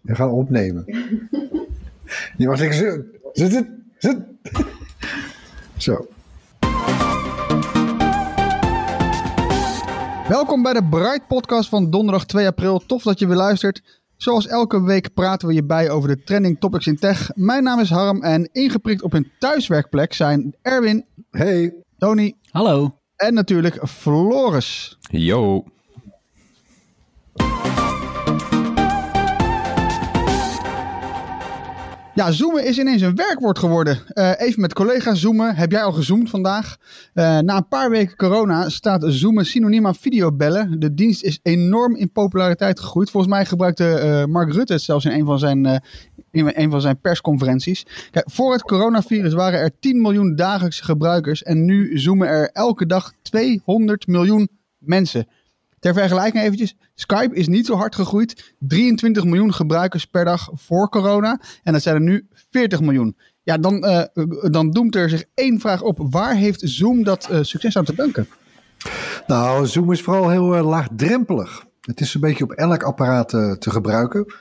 We 0.00 0.14
gaan 0.14 0.30
opnemen. 0.30 0.84
Je 2.36 2.46
mag 2.46 2.58
zeggen, 2.58 2.76
zit, 3.32 3.50
zit, 3.50 3.50
zit, 3.52 3.66
zit. 3.98 4.18
Zo. 5.76 6.06
Welkom 10.28 10.62
bij 10.62 10.72
de 10.72 10.86
Bright 10.90 11.26
Podcast 11.28 11.68
van 11.68 11.90
donderdag 11.90 12.26
2 12.26 12.46
april. 12.46 12.78
Tof 12.78 13.02
dat 13.02 13.18
je 13.18 13.26
weer 13.26 13.36
luistert. 13.36 13.82
Zoals 14.16 14.46
elke 14.46 14.82
week 14.82 15.14
praten 15.14 15.48
we 15.48 15.54
je 15.54 15.64
bij 15.64 15.90
over 15.90 16.08
de 16.08 16.22
trending 16.22 16.60
topics 16.60 16.86
in 16.86 16.96
tech. 16.96 17.30
Mijn 17.34 17.62
naam 17.62 17.80
is 17.80 17.90
Harm 17.90 18.22
en 18.22 18.48
ingeprikt 18.52 19.02
op 19.02 19.12
hun 19.12 19.30
thuiswerkplek 19.38 20.12
zijn 20.12 20.54
Erwin, 20.62 21.04
Hey, 21.30 21.74
Tony 21.98 22.34
Hallo. 22.50 22.98
en 23.16 23.34
natuurlijk 23.34 23.88
Floris. 23.88 24.98
Yo. 25.10 25.64
Ja, 32.20 32.30
zoomen 32.30 32.64
is 32.64 32.78
ineens 32.78 33.02
een 33.02 33.14
werkwoord 33.14 33.58
geworden. 33.58 33.98
Eh, 34.08 34.32
even 34.36 34.60
met 34.60 34.72
collega's 34.72 35.20
zoomen. 35.20 35.54
Heb 35.54 35.70
jij 35.70 35.82
al 35.82 35.92
gezoomd 35.92 36.30
vandaag? 36.30 36.76
Eh, 37.14 37.38
na 37.38 37.56
een 37.56 37.68
paar 37.68 37.90
weken 37.90 38.16
corona 38.16 38.68
staat 38.68 39.04
zoomen 39.06 39.46
synoniem 39.46 39.86
aan 39.86 39.94
videobellen. 39.94 40.80
De 40.80 40.94
dienst 40.94 41.22
is 41.22 41.38
enorm 41.42 41.96
in 41.96 42.12
populariteit 42.12 42.80
gegroeid. 42.80 43.10
Volgens 43.10 43.32
mij 43.32 43.44
gebruikte 43.44 43.98
eh, 43.98 44.24
Mark 44.24 44.52
Rutte 44.52 44.72
het 44.72 44.82
zelfs 44.82 45.04
in 45.04 45.10
een 45.10 45.24
van 45.24 45.38
zijn, 45.38 45.82
in 46.30 46.52
een 46.54 46.70
van 46.70 46.80
zijn 46.80 47.00
persconferenties. 47.00 47.86
Kijk, 48.10 48.30
voor 48.30 48.52
het 48.52 48.62
coronavirus 48.62 49.32
waren 49.32 49.60
er 49.60 49.78
10 49.80 50.00
miljoen 50.00 50.36
dagelijkse 50.36 50.84
gebruikers. 50.84 51.42
En 51.42 51.64
nu 51.64 51.98
zoomen 51.98 52.28
er 52.28 52.50
elke 52.52 52.86
dag 52.86 53.12
200 53.22 54.06
miljoen 54.06 54.48
mensen. 54.78 55.26
Ter 55.80 55.94
vergelijking 55.94 56.42
eventjes, 56.44 56.76
Skype 56.94 57.34
is 57.34 57.48
niet 57.48 57.66
zo 57.66 57.74
hard 57.74 57.94
gegroeid. 57.94 58.54
23 58.58 59.24
miljoen 59.24 59.54
gebruikers 59.54 60.04
per 60.04 60.24
dag 60.24 60.50
voor 60.54 60.88
corona. 60.88 61.40
En 61.62 61.72
dat 61.72 61.82
zijn 61.82 61.94
er 61.94 62.00
nu 62.00 62.26
40 62.50 62.80
miljoen. 62.80 63.16
Ja, 63.42 63.58
dan, 63.58 63.84
eh, 63.84 64.04
dan 64.50 64.70
doemt 64.70 64.94
er 64.94 65.08
zich 65.08 65.24
één 65.34 65.60
vraag 65.60 65.82
op. 65.82 65.98
Waar 66.10 66.34
heeft 66.34 66.60
Zoom 66.64 67.04
dat 67.04 67.28
eh, 67.30 67.38
succes 67.42 67.76
aan 67.76 67.84
te 67.84 67.94
danken? 67.94 68.28
nou, 69.26 69.66
Zoom 69.66 69.92
is 69.92 70.02
vooral 70.02 70.30
heel 70.30 70.56
eh, 70.56 70.66
laagdrempelig. 70.66 71.64
Het 71.80 72.00
is 72.00 72.14
een 72.14 72.20
beetje 72.20 72.44
op 72.44 72.52
elk 72.52 72.82
apparaat 72.82 73.28
te 73.28 73.70
gebruiken. 73.70 74.34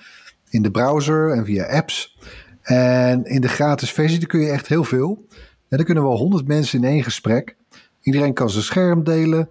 In 0.49 0.61
de 0.61 0.71
browser 0.71 1.31
en 1.31 1.45
via 1.45 1.65
apps. 1.65 2.17
En 2.61 3.25
in 3.25 3.41
de 3.41 3.47
gratis 3.47 3.91
versie 3.91 4.25
kun 4.25 4.39
je 4.39 4.49
echt 4.49 4.67
heel 4.67 4.83
veel. 4.83 5.27
En 5.69 5.77
dan 5.77 5.85
kunnen 5.85 6.03
wel 6.03 6.17
100 6.17 6.47
mensen 6.47 6.83
in 6.83 6.89
één 6.89 7.03
gesprek. 7.03 7.55
Iedereen 8.01 8.33
kan 8.33 8.49
zijn 8.49 8.63
scherm 8.63 9.03
delen. 9.03 9.49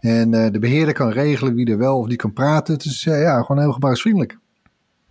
En 0.00 0.34
eh, 0.34 0.50
de 0.52 0.58
beheerder 0.58 0.94
kan 0.94 1.08
regelen 1.10 1.54
wie 1.54 1.70
er 1.70 1.78
wel 1.78 1.98
of 1.98 2.06
niet 2.06 2.16
kan 2.18 2.32
praten. 2.32 2.74
Het 2.74 2.84
is 2.84 3.06
eh, 3.06 3.20
ja, 3.22 3.40
gewoon 3.42 3.62
heel 3.62 3.72
gebruiksvriendelijk. 3.72 4.38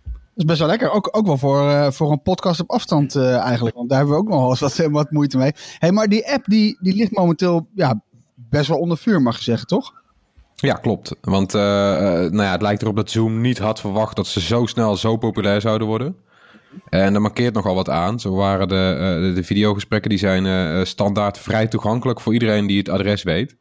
Dat 0.02 0.12
is 0.34 0.44
best 0.44 0.58
wel 0.58 0.68
lekker. 0.68 0.90
Ook, 0.90 1.08
ook 1.16 1.26
wel 1.26 1.36
voor, 1.38 1.68
eh, 1.68 1.90
voor 1.90 2.10
een 2.12 2.22
podcast 2.22 2.60
op 2.60 2.70
afstand 2.70 3.14
eh, 3.14 3.36
eigenlijk. 3.36 3.76
Want 3.76 3.88
daar 3.88 3.98
hebben 3.98 4.16
we 4.16 4.22
ook 4.22 4.28
nog 4.28 4.40
wel 4.40 4.48
eens 4.50 4.60
wat, 4.60 4.90
wat 4.90 5.10
moeite 5.10 5.38
mee. 5.38 5.52
Hey, 5.78 5.92
maar 5.92 6.08
die 6.08 6.32
app 6.32 6.44
die, 6.46 6.78
die 6.80 6.94
ligt 6.94 7.16
momenteel 7.16 7.66
ja, 7.74 8.02
best 8.34 8.68
wel 8.68 8.78
onder 8.78 8.98
vuur, 8.98 9.22
mag 9.22 9.36
je 9.36 9.42
zeggen, 9.42 9.66
toch? 9.66 9.92
Ja, 10.56 10.74
klopt. 10.74 11.16
Want 11.20 11.52
nou 11.52 12.42
ja, 12.42 12.50
het 12.52 12.62
lijkt 12.62 12.82
erop 12.82 12.96
dat 12.96 13.10
Zoom 13.10 13.40
niet 13.40 13.58
had 13.58 13.80
verwacht 13.80 14.16
dat 14.16 14.26
ze 14.26 14.40
zo 14.40 14.66
snel 14.66 14.96
zo 14.96 15.16
populair 15.16 15.60
zouden 15.60 15.86
worden. 15.86 16.16
En 16.88 17.14
er 17.14 17.20
markeert 17.20 17.54
nogal 17.54 17.74
wat 17.74 17.88
aan. 17.88 18.20
Zo 18.20 18.34
waren 18.34 18.68
de, 18.68 18.96
eh, 19.00 19.22
de- 19.28 19.32
de 19.34 19.42
videogesprekken 19.44 20.10
die 20.10 20.18
zijn 20.18 20.46
eh, 20.46 20.84
standaard 20.84 21.38
vrij 21.38 21.66
toegankelijk 21.66 22.20
voor 22.20 22.32
iedereen 22.32 22.66
die 22.66 22.78
het 22.78 22.88
adres 22.88 23.22
weet. 23.22 23.56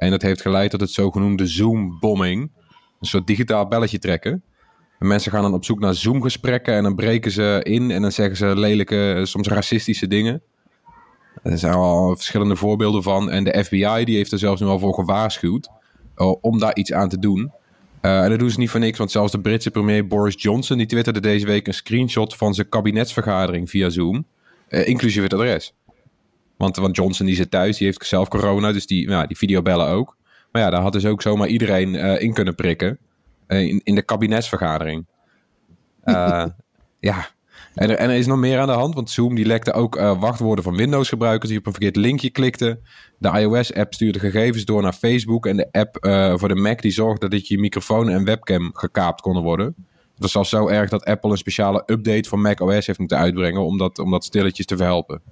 En 0.00 0.10
dat 0.10 0.22
heeft 0.22 0.40
geleid 0.40 0.70
tot 0.70 0.80
het 0.80 0.90
zogenoemde 0.90 1.46
Zoom-bombing. 1.46 2.50
Een 3.00 3.06
soort 3.06 3.26
digitaal 3.26 3.68
belletje 3.68 3.98
trekken. 3.98 4.42
En 4.98 5.06
mensen 5.06 5.32
gaan 5.32 5.42
dan 5.42 5.54
op 5.54 5.64
zoek 5.64 5.80
naar 5.80 5.94
Zoom-gesprekken 5.94 6.74
en 6.74 6.82
dan 6.82 6.94
breken 6.94 7.30
ze 7.30 7.60
in 7.62 7.90
en 7.90 8.02
dan 8.02 8.12
zeggen 8.12 8.36
ze 8.36 8.56
lelijke, 8.56 9.12
eh, 9.12 9.24
soms 9.24 9.48
racistische 9.48 10.06
dingen. 10.06 10.42
Er 11.42 11.58
zijn 11.58 11.72
al 11.72 12.16
verschillende 12.16 12.56
voorbeelden 12.56 13.02
van. 13.02 13.30
En 13.30 13.44
de 13.44 13.64
FBI 13.64 14.04
die 14.04 14.16
heeft 14.16 14.32
er 14.32 14.38
zelfs 14.38 14.60
nu 14.60 14.66
al 14.66 14.78
voor 14.78 14.94
gewaarschuwd 14.94 15.68
uh, 16.16 16.34
om 16.40 16.58
daar 16.58 16.76
iets 16.76 16.92
aan 16.92 17.08
te 17.08 17.18
doen. 17.18 17.52
Uh, 18.02 18.22
en 18.22 18.30
dat 18.30 18.38
doen 18.38 18.50
ze 18.50 18.58
niet 18.58 18.70
voor 18.70 18.80
niks, 18.80 18.98
want 18.98 19.10
zelfs 19.10 19.32
de 19.32 19.40
Britse 19.40 19.70
premier 19.70 20.06
Boris 20.06 20.42
Johnson 20.42 20.76
die 20.76 20.86
twitterde 20.86 21.20
deze 21.20 21.46
week 21.46 21.66
een 21.66 21.74
screenshot 21.74 22.36
van 22.36 22.54
zijn 22.54 22.68
kabinetsvergadering 22.68 23.70
via 23.70 23.88
Zoom, 23.88 24.26
inclusief 24.68 25.22
het 25.22 25.34
adres. 25.34 25.74
Want, 26.60 26.76
want 26.76 26.96
Johnson 26.96 27.26
die 27.26 27.34
zit 27.34 27.50
thuis, 27.50 27.76
die 27.76 27.86
heeft 27.86 28.06
zelf 28.06 28.28
corona, 28.28 28.72
dus 28.72 28.86
die, 28.86 29.08
nou, 29.08 29.26
die 29.26 29.36
videobellen 29.36 29.86
ook. 29.86 30.16
Maar 30.52 30.62
ja, 30.62 30.70
daar 30.70 30.80
had 30.80 30.92
dus 30.92 31.06
ook 31.06 31.22
zomaar 31.22 31.48
iedereen 31.48 31.94
uh, 31.94 32.20
in 32.20 32.32
kunnen 32.32 32.54
prikken 32.54 32.98
in, 33.46 33.80
in 33.84 33.94
de 33.94 34.02
kabinetsvergadering. 34.02 35.06
ja, 37.00 37.28
en 37.74 37.90
er, 37.90 37.96
en 37.96 38.10
er, 38.10 38.16
is 38.16 38.26
nog 38.26 38.38
meer 38.38 38.58
aan 38.58 38.66
de 38.66 38.72
hand, 38.72 38.94
want 38.94 39.10
Zoom 39.10 39.34
die 39.34 39.44
lekte 39.44 39.72
ook 39.72 39.94
wachtwoorden 40.00 40.64
van 40.64 40.76
Windows-gebruikers 40.76 41.50
die 41.50 41.58
op 41.58 41.66
een 41.66 41.72
verkeerd 41.72 41.96
linkje 41.96 42.30
klikten. 42.30 42.80
De 43.18 43.38
iOS-app 43.40 43.94
stuurde 43.94 44.18
gegevens 44.18 44.64
door 44.64 44.82
naar 44.82 44.92
Facebook 44.92 45.46
en 45.46 45.56
de 45.56 45.68
app 45.70 45.96
voor 46.38 46.48
de 46.48 46.54
Mac 46.54 46.82
die 46.82 46.92
zorgde 46.92 47.28
dat 47.28 47.48
je 47.48 47.58
microfoon 47.58 48.08
en 48.08 48.24
webcam 48.24 48.70
gekaapt 48.74 49.20
konden 49.20 49.42
worden. 49.42 49.66
Het 49.66 50.22
was 50.22 50.32
zelfs 50.32 50.50
zo 50.50 50.68
erg 50.68 50.90
dat 50.90 51.04
Apple 51.04 51.30
een 51.30 51.36
speciale 51.36 51.82
update 51.86 52.28
voor 52.28 52.38
macOS 52.38 52.86
heeft 52.86 52.98
moeten 52.98 53.18
uitbrengen 53.18 53.64
om 53.64 53.78
dat, 53.78 53.98
om 53.98 54.10
dat 54.10 54.24
stilletjes 54.24 54.66
te 54.66 54.76
verhelpen. 54.76 55.22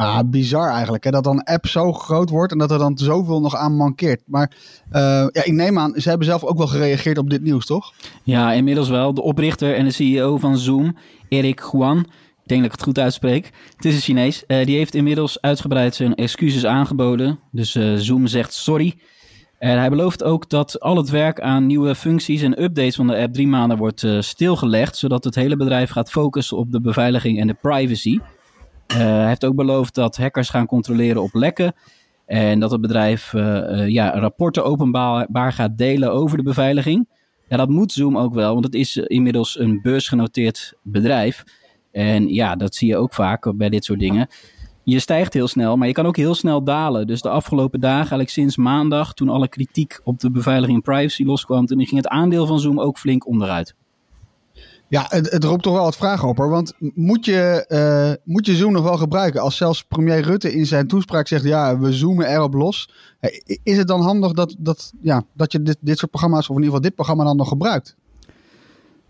Ah, 0.00 0.20
bizar 0.26 0.70
eigenlijk. 0.70 1.04
Hè? 1.04 1.10
Dat 1.10 1.24
dan 1.24 1.42
app 1.42 1.66
zo 1.66 1.92
groot 1.92 2.30
wordt 2.30 2.52
en 2.52 2.58
dat 2.58 2.70
er 2.70 2.78
dan 2.78 2.98
zoveel 2.98 3.40
nog 3.40 3.56
aan 3.56 3.76
mankeert. 3.76 4.22
Maar 4.26 4.52
uh, 4.92 5.00
ja, 5.32 5.44
ik 5.44 5.52
neem 5.52 5.78
aan, 5.78 5.92
ze 5.96 6.08
hebben 6.08 6.26
zelf 6.26 6.44
ook 6.44 6.56
wel 6.56 6.66
gereageerd 6.66 7.18
op 7.18 7.30
dit 7.30 7.42
nieuws, 7.42 7.66
toch? 7.66 7.92
Ja, 8.22 8.52
inmiddels 8.52 8.88
wel. 8.88 9.14
De 9.14 9.22
oprichter 9.22 9.74
en 9.74 9.84
de 9.84 9.90
CEO 9.90 10.38
van 10.38 10.58
Zoom, 10.58 10.96
Eric 11.28 11.60
Huan, 11.72 11.98
ik 11.98 12.46
denk 12.46 12.60
dat 12.60 12.64
ik 12.64 12.76
het 12.78 12.82
goed 12.82 12.98
uitspreek. 12.98 13.50
Het 13.76 13.84
is 13.84 13.94
een 13.94 14.00
Chinees. 14.00 14.44
Uh, 14.46 14.64
die 14.64 14.76
heeft 14.76 14.94
inmiddels 14.94 15.40
uitgebreid 15.40 15.94
zijn 15.94 16.14
excuses 16.14 16.66
aangeboden. 16.66 17.38
Dus 17.50 17.74
uh, 17.74 17.94
Zoom 17.96 18.26
zegt 18.26 18.52
sorry. 18.52 18.98
En 19.58 19.78
hij 19.78 19.90
belooft 19.90 20.24
ook 20.24 20.48
dat 20.48 20.80
al 20.80 20.96
het 20.96 21.10
werk 21.10 21.40
aan 21.40 21.66
nieuwe 21.66 21.94
functies 21.94 22.42
en 22.42 22.62
updates 22.62 22.96
van 22.96 23.06
de 23.06 23.16
app 23.16 23.32
drie 23.32 23.48
maanden 23.48 23.78
wordt 23.78 24.06
stilgelegd. 24.18 24.96
Zodat 24.96 25.24
het 25.24 25.34
hele 25.34 25.56
bedrijf 25.56 25.90
gaat 25.90 26.10
focussen 26.10 26.56
op 26.56 26.72
de 26.72 26.80
beveiliging 26.80 27.40
en 27.40 27.46
de 27.46 27.56
privacy. 27.60 28.18
Uh, 28.90 28.96
hij 28.96 29.26
heeft 29.26 29.44
ook 29.44 29.54
beloofd 29.54 29.94
dat 29.94 30.16
hackers 30.16 30.48
gaan 30.48 30.66
controleren 30.66 31.22
op 31.22 31.34
lekken. 31.34 31.74
En 32.26 32.60
dat 32.60 32.70
het 32.70 32.80
bedrijf 32.80 33.32
uh, 33.32 33.88
ja, 33.88 34.18
rapporten 34.18 34.64
openbaar 34.64 35.52
gaat 35.52 35.78
delen 35.78 36.12
over 36.12 36.36
de 36.36 36.42
beveiliging. 36.42 37.08
Ja, 37.48 37.56
dat 37.56 37.68
moet 37.68 37.92
Zoom 37.92 38.18
ook 38.18 38.34
wel, 38.34 38.52
want 38.52 38.64
het 38.64 38.74
is 38.74 38.96
inmiddels 38.96 39.58
een 39.58 39.80
beursgenoteerd 39.82 40.74
bedrijf. 40.82 41.44
En 41.92 42.28
ja, 42.28 42.56
dat 42.56 42.74
zie 42.74 42.88
je 42.88 42.96
ook 42.96 43.14
vaak 43.14 43.56
bij 43.56 43.68
dit 43.68 43.84
soort 43.84 43.98
dingen. 43.98 44.28
Je 44.84 44.98
stijgt 44.98 45.34
heel 45.34 45.48
snel, 45.48 45.76
maar 45.76 45.86
je 45.86 45.92
kan 45.92 46.06
ook 46.06 46.16
heel 46.16 46.34
snel 46.34 46.64
dalen. 46.64 47.06
Dus 47.06 47.20
de 47.20 47.28
afgelopen 47.28 47.80
dagen, 47.80 47.98
eigenlijk 47.98 48.30
sinds 48.30 48.56
maandag, 48.56 49.14
toen 49.14 49.28
alle 49.28 49.48
kritiek 49.48 50.00
op 50.04 50.18
de 50.18 50.30
beveiliging 50.30 50.76
en 50.76 50.92
privacy 50.92 51.24
loskwam, 51.24 51.66
toen 51.66 51.78
ging 51.78 52.02
het 52.02 52.08
aandeel 52.08 52.46
van 52.46 52.60
Zoom 52.60 52.80
ook 52.80 52.98
flink 52.98 53.26
onderuit. 53.26 53.74
Ja, 54.90 55.06
het, 55.08 55.30
het 55.30 55.44
roept 55.44 55.62
toch 55.62 55.72
wel 55.72 55.82
wat 55.82 55.96
vragen 55.96 56.28
op 56.28 56.36
hoor. 56.36 56.48
Want 56.48 56.72
moet 56.94 57.24
je, 57.24 57.64
uh, 57.68 58.24
moet 58.34 58.46
je 58.46 58.54
Zoom 58.54 58.72
nog 58.72 58.82
wel 58.82 58.96
gebruiken? 58.96 59.40
Als 59.40 59.56
zelfs 59.56 59.84
premier 59.84 60.20
Rutte 60.20 60.52
in 60.52 60.66
zijn 60.66 60.86
toespraak 60.86 61.28
zegt: 61.28 61.44
ja, 61.44 61.78
we 61.78 61.92
zoomen 61.92 62.26
erop 62.26 62.54
los. 62.54 62.90
Is 63.62 63.76
het 63.76 63.88
dan 63.88 64.00
handig 64.00 64.32
dat, 64.32 64.56
dat, 64.58 64.92
ja, 65.00 65.22
dat 65.34 65.52
je 65.52 65.62
dit, 65.62 65.76
dit 65.80 65.98
soort 65.98 66.10
programma's, 66.10 66.48
of 66.48 66.56
in 66.56 66.62
ieder 66.62 66.66
geval 66.66 66.80
dit 66.80 66.94
programma, 66.94 67.24
dan 67.24 67.36
nog 67.36 67.48
gebruikt? 67.48 67.96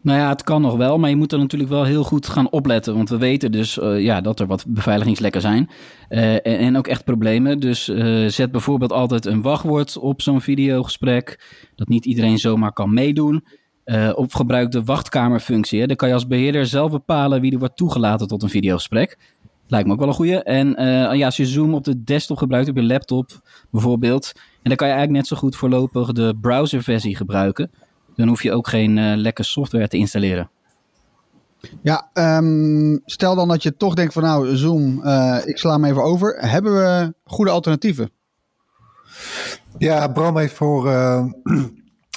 Nou 0.02 0.18
ja, 0.18 0.28
het 0.28 0.42
kan 0.42 0.62
nog 0.62 0.76
wel, 0.76 0.98
maar 0.98 1.10
je 1.10 1.16
moet 1.16 1.32
er 1.32 1.38
natuurlijk 1.38 1.70
wel 1.70 1.84
heel 1.84 2.04
goed 2.04 2.26
gaan 2.26 2.50
opletten. 2.50 2.94
Want 2.94 3.08
we 3.08 3.18
weten 3.18 3.52
dus 3.52 3.78
eh, 3.78 4.00
ja, 4.00 4.20
dat 4.20 4.40
er 4.40 4.46
wat 4.46 4.64
beveiligingslekken 4.68 5.40
zijn. 5.40 5.70
Eh, 6.08 6.46
en, 6.46 6.76
ook 6.76 6.86
echt 6.86 7.04
problemen. 7.04 7.60
Dus 7.60 7.88
eh, 7.88 8.26
zet 8.26 8.50
bijvoorbeeld 8.50 8.92
altijd 8.92 9.26
een 9.26 9.42
wachtwoord 9.42 9.98
op 9.98 10.22
zo'n 10.22 10.40
videogesprek. 10.40 11.44
Dat 11.74 11.88
niet 11.88 12.04
iedereen 12.04 12.38
zomaar 12.38 12.72
kan 12.72 12.94
meedoen. 12.94 13.44
Eh, 13.84 14.12
of 14.14 14.32
gebruik 14.32 14.70
de 14.70 14.84
wachtkamerfunctie. 14.84 15.80
Hè. 15.80 15.86
Dan 15.86 15.96
kan 15.96 16.08
je 16.08 16.14
als 16.14 16.26
beheerder 16.26 16.66
zelf 16.66 16.90
bepalen 16.90 17.40
wie 17.40 17.52
er 17.52 17.58
wordt 17.58 17.76
toegelaten 17.76 18.26
tot 18.26 18.42
een 18.42 18.48
videogesprek. 18.48 19.18
Lijkt 19.66 19.86
me 19.86 19.92
ook 19.92 19.98
wel 19.98 20.08
een 20.08 20.14
goeie. 20.14 20.42
En 20.42 20.76
eh, 20.76 21.14
ja, 21.16 21.24
als 21.24 21.36
je 21.36 21.46
Zoom 21.46 21.74
op 21.74 21.84
de 21.84 22.02
desktop 22.02 22.36
gebruikt, 22.36 22.68
op 22.68 22.76
je 22.76 22.82
laptop 22.82 23.40
bijvoorbeeld. 23.70 24.32
En 24.34 24.40
dan 24.62 24.76
kan 24.76 24.86
je 24.86 24.92
eigenlijk 24.92 25.22
net 25.22 25.26
zo 25.26 25.36
goed 25.36 25.56
voorlopig 25.56 26.12
de 26.12 26.36
browserversie 26.40 27.16
gebruiken. 27.16 27.70
Dan 28.16 28.28
hoef 28.28 28.42
je 28.42 28.52
ook 28.52 28.68
geen 28.68 28.98
eh 28.98 29.16
lekke 29.16 29.42
software 29.42 29.88
te 29.88 29.96
installeren. 29.96 30.50
Ja, 31.82 32.10
ehm, 32.12 32.96
stel 33.04 33.34
dan 33.34 33.48
dat 33.48 33.62
je 33.62 33.76
toch 33.76 33.94
denkt 33.94 34.12
van 34.12 34.22
nou, 34.22 34.56
Zoom, 34.56 35.02
eh, 35.02 35.38
ik 35.44 35.58
sla 35.58 35.72
hem 35.72 35.84
even 35.84 36.02
over. 36.02 36.36
Hebben 36.38 36.72
we 36.72 37.14
goede 37.24 37.50
alternatieven? 37.50 38.10
Ja, 39.78 40.08
Bram 40.08 40.36
heeft 40.36 40.54
voor, 40.54 40.88
eh, 40.88 41.24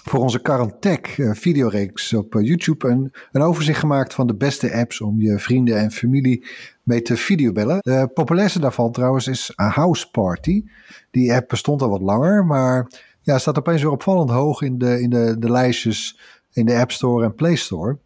voor 0.03 0.19
onze 0.19 0.41
Carantech 0.41 1.17
uh, 1.17 1.33
videoreeks 1.33 2.13
op 2.13 2.35
eh, 2.35 2.45
YouTube 2.47 2.87
een, 2.87 3.11
een 3.31 3.41
overzicht 3.41 3.79
gemaakt 3.79 4.13
van 4.13 4.27
de 4.27 4.35
beste 4.35 4.73
apps 4.73 5.01
om 5.01 5.21
je 5.21 5.39
vrienden 5.39 5.77
en 5.77 5.91
familie 5.91 6.45
mee 6.83 7.01
te 7.01 7.17
videobellen. 7.17 7.77
De 7.79 8.09
populairste 8.13 8.59
daarvan 8.59 8.91
trouwens 8.91 9.27
is 9.27 9.51
House 9.55 10.11
Party. 10.11 10.63
Die 11.11 11.33
app 11.33 11.49
bestond 11.49 11.81
al 11.81 11.89
wat 11.89 12.01
langer, 12.01 12.45
maar 12.45 12.91
ja, 13.21 13.37
staat 13.37 13.57
opeens 13.57 13.81
weer 13.81 13.91
opvallend 13.91 14.29
hoog 14.29 14.61
in 14.61 14.77
de, 14.77 15.01
in 15.01 15.09
de, 15.09 15.35
de 15.39 15.51
lijstjes 15.51 16.19
in 16.53 16.65
de 16.65 16.77
App 16.77 16.91
Store 16.91 17.25
en 17.25 17.35
Play 17.35 17.55
Store. 17.55 17.97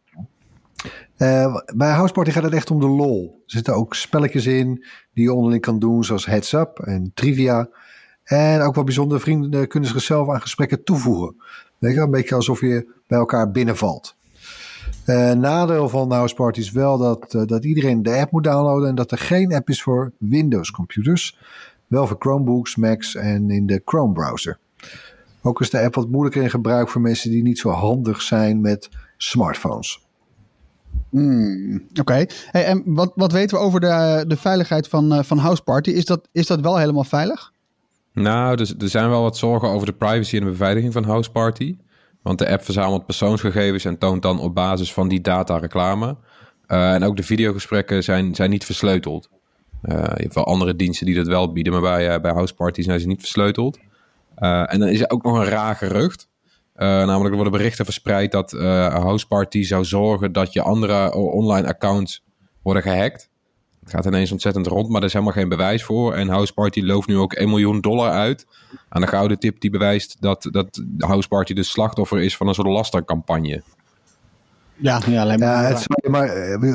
Uh, 1.17 1.55
bij 1.75 1.91
House 1.91 2.13
Party 2.13 2.31
gaat 2.31 2.43
het 2.43 2.53
echt 2.53 2.71
om 2.71 2.79
de 2.79 2.87
lol. 2.87 3.43
Er 3.45 3.51
zitten 3.51 3.75
ook 3.75 3.95
spelletjes 3.95 4.45
in 4.45 4.85
die 5.13 5.23
je 5.23 5.33
onderling 5.33 5.61
kan 5.61 5.79
doen, 5.79 6.03
zoals 6.03 6.25
Heads 6.25 6.53
Up 6.53 6.79
en 6.79 7.11
Trivia. 7.13 7.69
En 8.23 8.61
ook 8.61 8.75
wat 8.75 8.85
bijzondere 8.85 9.19
vrienden 9.19 9.67
kunnen 9.67 9.89
zichzelf 9.89 10.29
aan 10.29 10.41
gesprekken 10.41 10.83
toevoegen. 10.83 11.35
Weet 11.77 11.93
je, 11.93 11.99
een 11.99 12.11
beetje 12.11 12.35
alsof 12.35 12.61
je 12.61 12.87
bij 13.07 13.17
elkaar 13.17 13.51
binnenvalt. 13.51 14.15
Uh, 15.05 15.31
nadeel 15.31 15.89
van 15.89 16.11
House 16.11 16.35
Party 16.35 16.59
is 16.59 16.71
wel 16.71 16.97
dat, 16.97 17.33
uh, 17.33 17.45
dat 17.45 17.65
iedereen 17.65 18.03
de 18.03 18.17
app 18.17 18.31
moet 18.31 18.43
downloaden 18.43 18.89
en 18.89 18.95
dat 18.95 19.11
er 19.11 19.17
geen 19.17 19.53
app 19.53 19.69
is 19.69 19.81
voor 19.83 20.11
Windows 20.17 20.71
computers. 20.71 21.37
Wel 21.87 22.07
voor 22.07 22.15
Chromebooks, 22.19 22.75
Macs 22.75 23.15
en 23.15 23.49
in 23.49 23.65
de 23.65 23.81
Chrome 23.85 24.13
browser. 24.13 24.59
Ook 25.41 25.61
is 25.61 25.69
de 25.69 25.81
app 25.81 25.95
wat 25.95 26.09
moeilijker 26.09 26.43
in 26.43 26.49
gebruik 26.49 26.89
voor 26.89 27.01
mensen 27.01 27.31
die 27.31 27.43
niet 27.43 27.59
zo 27.59 27.69
handig 27.69 28.21
zijn 28.21 28.61
met 28.61 28.89
smartphones. 29.17 30.05
Hmm, 31.09 31.83
Oké. 31.99 32.25
Hey, 32.51 32.65
en 32.65 32.83
wat, 32.85 33.11
wat 33.15 33.31
weten 33.31 33.57
we 33.57 33.63
over 33.63 33.79
de, 33.79 34.25
de 34.27 34.37
veiligheid 34.37 34.87
van, 34.87 35.13
uh, 35.13 35.23
van 35.23 35.37
House 35.37 35.63
Party? 35.63 35.89
Is 35.89 36.05
dat, 36.05 36.27
is 36.31 36.47
dat 36.47 36.61
wel 36.61 36.77
helemaal 36.77 37.03
veilig? 37.03 37.53
Nou, 38.17 38.55
dus, 38.55 38.73
er 38.79 38.89
zijn 38.89 39.09
wel 39.09 39.21
wat 39.21 39.37
zorgen 39.37 39.69
over 39.69 39.85
de 39.85 39.93
privacy 39.93 40.35
en 40.35 40.43
de 40.43 40.49
beveiliging 40.49 40.93
van 40.93 41.03
House 41.03 41.31
Party. 41.31 41.77
Want 42.21 42.39
de 42.39 42.49
app 42.49 42.63
verzamelt 42.63 43.05
persoonsgegevens 43.05 43.85
en 43.85 43.97
toont 43.97 44.21
dan 44.21 44.39
op 44.39 44.55
basis 44.55 44.93
van 44.93 45.07
die 45.07 45.21
data 45.21 45.57
reclame. 45.57 46.17
Uh, 46.67 46.93
en 46.93 47.03
ook 47.03 47.15
de 47.15 47.23
videogesprekken 47.23 48.03
zijn, 48.03 48.35
zijn 48.35 48.49
niet 48.49 48.65
versleuteld. 48.65 49.29
Uh, 49.83 49.95
je 49.95 50.21
hebt 50.21 50.35
wel 50.35 50.45
andere 50.45 50.75
diensten 50.75 51.05
die 51.05 51.15
dat 51.15 51.27
wel 51.27 51.51
bieden, 51.51 51.73
maar 51.73 51.81
bij, 51.81 52.15
uh, 52.15 52.21
bij 52.21 52.31
House 52.31 52.53
zijn 52.71 52.99
ze 52.99 53.07
niet 53.07 53.19
versleuteld. 53.19 53.79
en 54.35 54.79
dan 54.79 54.87
is 54.87 54.99
er 54.99 55.09
ook 55.09 55.23
nog 55.23 55.37
een 55.37 55.45
raar 55.45 55.75
gerucht. 55.75 56.29
Namelijk 56.75 57.29
er 57.29 57.35
worden 57.35 57.51
berichten 57.51 57.85
verspreid 57.85 58.31
dat 58.31 58.53
uh, 58.53 58.87
House 58.87 59.27
Party 59.27 59.63
zou 59.63 59.85
zorgen 59.85 60.31
dat 60.31 60.53
je 60.53 60.61
andere 60.61 61.13
online 61.13 61.67
accounts 61.67 62.23
worden 62.61 62.83
gehackt. 62.83 63.29
Het 63.87 63.95
gaat 63.95 64.05
ineens 64.05 64.31
ontzettend 64.31 64.67
rond, 64.67 64.89
maar 64.89 64.99
er 64.99 65.07
is 65.07 65.13
helemaal 65.13 65.33
geen 65.33 65.49
bewijs 65.49 65.83
voor. 65.83 66.13
En 66.13 66.27
House 66.27 66.53
Party 66.53 66.81
looft 66.81 67.07
nu 67.07 67.17
ook 67.17 67.33
1 67.33 67.49
miljoen 67.49 67.81
dollar 67.81 68.11
uit 68.11 68.45
aan 68.89 69.01
de 69.01 69.07
gouden 69.07 69.39
tip 69.39 69.59
die 69.59 69.69
bewijst 69.69 70.17
dat, 70.19 70.47
dat 70.51 70.83
House 70.97 71.27
Party 71.27 71.53
de 71.53 71.63
slachtoffer 71.63 72.21
is 72.21 72.37
van 72.37 72.47
een 72.47 72.53
soort 72.53 72.67
lastercampagne. 72.67 73.61
Ja, 74.75 75.01
ja, 75.07 75.21
alleen 75.21 75.39
maar, 75.39 75.63
ja 75.63 75.67
het, 75.67 75.77
zou 75.77 75.99
je 76.03 76.09
maar 76.09 76.27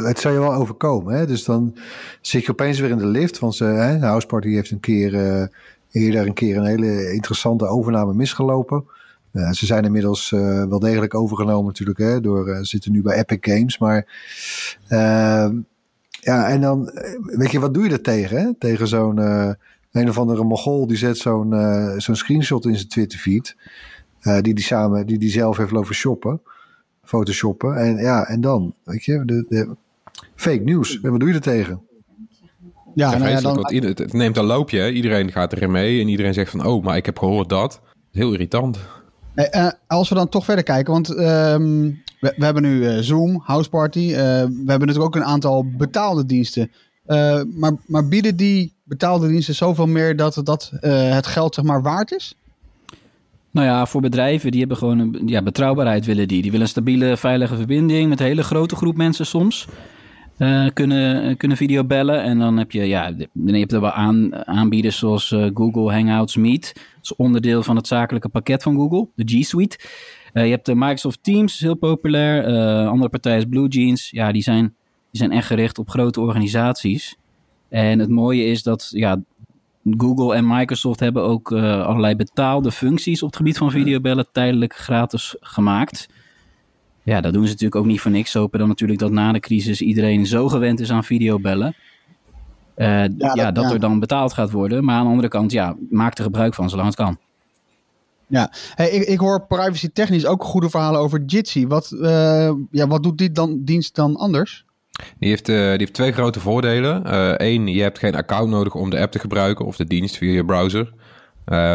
het 0.07 0.19
zou 0.19 0.35
je 0.35 0.41
wel 0.41 0.55
overkomen. 0.55 1.15
Hè? 1.15 1.27
Dus 1.27 1.45
dan 1.45 1.77
zit 2.21 2.45
je 2.45 2.51
opeens 2.51 2.81
weer 2.81 2.91
in 2.91 2.99
de 2.99 3.07
lift. 3.07 3.39
Want 3.39 3.55
ze, 3.55 3.65
hè, 3.65 3.99
House 3.99 4.27
Party 4.27 4.49
heeft 4.49 4.71
een 4.71 4.81
keer, 4.81 5.15
uh, 5.15 5.47
eerder 5.91 6.27
een 6.27 6.35
keer 6.35 6.57
een 6.57 6.67
hele 6.67 7.13
interessante 7.13 7.67
overname 7.67 8.15
misgelopen. 8.15 8.85
Uh, 9.33 9.51
ze 9.51 9.67
zijn 9.67 9.85
inmiddels 9.85 10.31
uh, 10.31 10.65
wel 10.65 10.79
degelijk 10.79 11.15
overgenomen 11.15 11.67
natuurlijk. 11.67 11.99
Hè, 11.99 12.21
door, 12.21 12.49
uh, 12.49 12.59
zitten 12.61 12.93
nu 12.93 13.03
bij 13.03 13.17
Epic 13.17 13.39
Games. 13.41 13.79
Maar 13.79 14.07
ja, 16.25 16.49
en 16.49 16.61
dan 16.61 16.91
weet 17.23 17.51
je, 17.51 17.61
wat 17.61 17.75
doe 17.75 17.85
je 17.85 17.91
er 17.91 18.01
tegen? 18.01 18.37
Hè? 18.37 18.55
Tegen 18.59 18.89
zo'n 18.89 19.19
een 19.93 20.09
of 20.09 20.19
andere 20.19 20.45
mogol 20.45 20.87
die 20.87 20.97
zet 20.97 21.19
zo'n 21.19 21.55
zo'n 21.97 22.17
screenshot 22.17 22.67
in 22.67 22.77
zijn 22.77 22.89
Twitter 22.89 23.19
feed. 23.19 23.57
die 24.41 24.55
die 24.55 24.65
samen, 24.65 25.07
die 25.07 25.19
die 25.19 25.31
zelf 25.31 25.57
heeft 25.57 25.71
lopen 25.71 25.95
shoppen. 25.95 26.41
Photoshoppen. 27.05 27.77
En 27.77 27.97
ja, 27.97 28.27
en 28.27 28.41
dan, 28.41 28.75
weet 28.85 29.05
je, 29.05 29.23
de, 29.25 29.45
de 29.49 29.77
fake 30.35 30.63
news. 30.65 31.01
En 31.01 31.11
wat 31.11 31.21
doe 31.21 31.29
je 31.29 31.35
er 31.35 31.41
tegen? 31.41 31.81
Ja, 32.95 33.11
ja, 33.11 33.19
nou 33.19 33.31
ja 33.31 33.41
dan... 33.41 33.67
het, 33.85 33.99
het 33.99 34.13
neemt 34.13 34.37
een 34.37 34.45
loopje. 34.45 34.93
Iedereen 34.93 35.33
gaat 35.33 35.53
erin 35.53 35.71
mee. 35.71 36.01
En 36.01 36.09
iedereen 36.09 36.35
zegt 36.35 36.51
van, 36.51 36.67
oh, 36.67 36.85
maar 36.85 36.97
ik 36.97 37.07
heb 37.07 37.19
gehoord 37.19 37.49
dat. 37.49 37.81
Heel 38.13 38.33
irritant. 38.33 38.79
Uh, 39.35 39.69
als 39.87 40.09
we 40.09 40.15
dan 40.15 40.29
toch 40.29 40.45
verder 40.45 40.65
kijken, 40.65 40.93
want 40.93 41.19
um, 41.19 42.03
we, 42.23 42.35
we, 42.37 42.45
hebben 42.45 42.63
nu 42.63 42.85
uh, 42.85 42.99
Zoom, 42.99 43.43
House 43.45 43.69
Party. 43.69 43.99
Uh, 43.99 44.15
we 44.15 44.65
hebben 44.67 44.87
natuurlijk 44.87 45.05
ook 45.05 45.17
een 45.17 45.25
aantal 45.25 45.67
betaalde 45.77 46.27
diensten. 46.27 46.71
maar, 47.55 47.73
maar, 47.87 48.09
bieden 48.09 48.37
die 48.37 48.75
betaalde 48.85 49.29
diensten 49.29 49.55
zoveel 49.55 49.87
meer 49.87 50.17
dat, 50.17 50.41
dat 50.45 50.73
het 50.81 51.27
geld 51.27 51.55
zeg 51.55 51.65
maar 51.65 51.83
waard 51.83 52.13
is? 52.13 52.35
Nou 53.51 53.67
ja, 53.67 53.87
voor 53.87 54.01
bedrijven 54.01 54.51
die 54.51 54.61
hebben 54.61 54.77
gewoon 54.77 54.99
een 54.99 55.23
ja, 55.27 55.43
betrouwbaarheid 55.43 56.05
willen 56.05 56.29
die. 56.29 56.43
Die 56.43 56.51
willen 56.51 56.67
een 56.67 56.73
stabiele, 56.73 57.17
veilige 57.17 57.57
verbinding 57.57 58.09
met 58.09 58.21
een 58.21 58.27
hele 58.27 58.43
grote 58.43 58.77
groep 58.77 58.97
mensen 58.97 59.27
soms. 59.27 59.69
Uh, 60.39 60.69
kunnen, 60.73 61.37
kunnen 61.37 61.57
videobellen. 61.57 62.23
En 62.23 62.39
dan 62.39 62.57
heb 62.57 62.71
je, 62.71 62.83
ja, 62.83 63.13
dan 63.33 63.55
heb 63.55 63.71
je 63.71 63.81
wel 63.81 63.91
aan, 63.91 64.47
aanbieders 64.47 64.99
zoals 64.99 65.35
Google 65.55 65.93
Hangouts 65.93 66.37
Meet. 66.37 66.73
Dat 66.75 66.85
is 67.03 67.17
onderdeel 67.17 67.63
van 67.63 67.77
het 67.77 67.87
zakelijke 67.87 68.29
pakket 68.29 68.63
van 68.63 68.75
Google, 68.75 69.09
de 69.15 69.25
G 69.27 69.45
Suite. 69.45 69.79
Uh, 70.33 70.45
je 70.45 70.51
hebt 70.51 70.67
de 70.67 70.75
Microsoft 70.75 71.19
Teams, 71.23 71.55
is 71.55 71.61
heel 71.61 71.75
populair. 71.75 72.45
andere 72.87 73.11
partij 73.11 73.37
is 73.37 73.45
Blue 73.45 73.69
Jeans. 73.69 74.11
Ja, 74.11 74.33
die 74.33 74.43
zijn, 74.43 74.65
die 75.11 75.21
zijn 75.21 75.33
echt 75.33 75.47
gericht 75.47 75.79
op 75.79 75.89
grote 75.91 76.21
organisaties. 76.21 77.17
En 77.69 77.99
het 77.99 78.09
mooie 78.09 78.45
is 78.45 78.63
dat 78.63 78.89
ja, 78.91 79.23
Google 79.85 80.35
en 80.35 80.47
Microsoft 80.47 81.01
hebben 81.01 81.23
ook 81.23 81.53
allerlei 81.53 82.17
betaalde 82.17 82.73
functies 82.73 83.23
op 83.23 83.29
het 83.29 83.37
gebied 83.37 83.59
van 83.59 83.71
videobellen 83.71 84.27
tijdelijk 84.33 84.75
gratis 84.75 85.37
gemaakt. 85.41 86.09
Ja, 87.03 87.21
dat 87.21 87.33
doen 87.33 87.43
ze 87.43 87.49
natuurlijk 87.49 87.81
ook 87.81 87.87
niet 87.87 88.01
voor 88.01 88.11
niks. 88.11 88.31
Ze 88.31 88.39
hopen 88.39 88.59
dan 88.59 88.69
natuurlijk 88.69 89.01
dat 89.01 89.11
na 89.11 89.33
de 89.33 89.41
crisis 89.41 89.81
iedereen 89.81 90.27
zo 90.27 90.49
gewend 90.49 90.81
is 90.81 90.91
aan 90.91 91.05
videobellen. 91.05 91.75
Uh, 92.77 92.87
ja, 92.87 93.09
dat, 93.09 93.35
ja, 93.35 93.53
dat 93.53 93.65
ja. 93.65 93.71
er 93.73 93.81
dan 93.81 94.01
betaald 94.01 94.33
gaat 94.33 94.51
worden. 94.51 94.85
Maar 94.85 94.97
aan 94.97 95.05
de 95.05 95.11
andere 95.11 95.29
kant, 95.29 95.53
ja, 95.53 95.77
maak 95.91 96.19
er 96.19 96.25
gebruik 96.25 96.55
van 96.55 96.71
zolang 96.71 96.89
het 96.89 96.97
kan. 96.97 97.19
Ja, 98.33 98.53
hey, 98.75 98.91
ik, 98.91 99.03
ik 99.03 99.19
hoor 99.19 99.47
privacy 99.47 99.89
technisch 99.89 100.27
ook 100.27 100.45
goede 100.45 100.71
verhalen 100.71 101.01
over 101.01 101.25
Jitsi. 101.25 101.67
Wat, 101.67 101.91
uh, 101.95 102.53
ja, 102.71 102.87
wat 102.87 103.03
doet 103.03 103.19
die 103.19 103.33
dan, 103.33 103.65
dienst 103.65 103.95
dan 103.95 104.17
anders? 104.17 104.65
Die 105.19 105.29
heeft, 105.29 105.49
uh, 105.49 105.57
die 105.57 105.79
heeft 105.79 105.93
twee 105.93 106.13
grote 106.13 106.41
voordelen. 106.41 107.03
Eén, 107.43 107.67
je 107.67 107.83
hebt 107.83 107.99
geen 107.99 108.15
account 108.15 108.51
nodig 108.51 108.75
om 108.75 108.91
de 108.91 108.99
app 108.99 109.13
te 109.13 109.19
gebruiken 109.19 109.65
of 109.65 109.77
de 109.77 109.85
dienst 109.85 110.17
via 110.17 110.33
je 110.33 110.45
browser. 110.45 110.93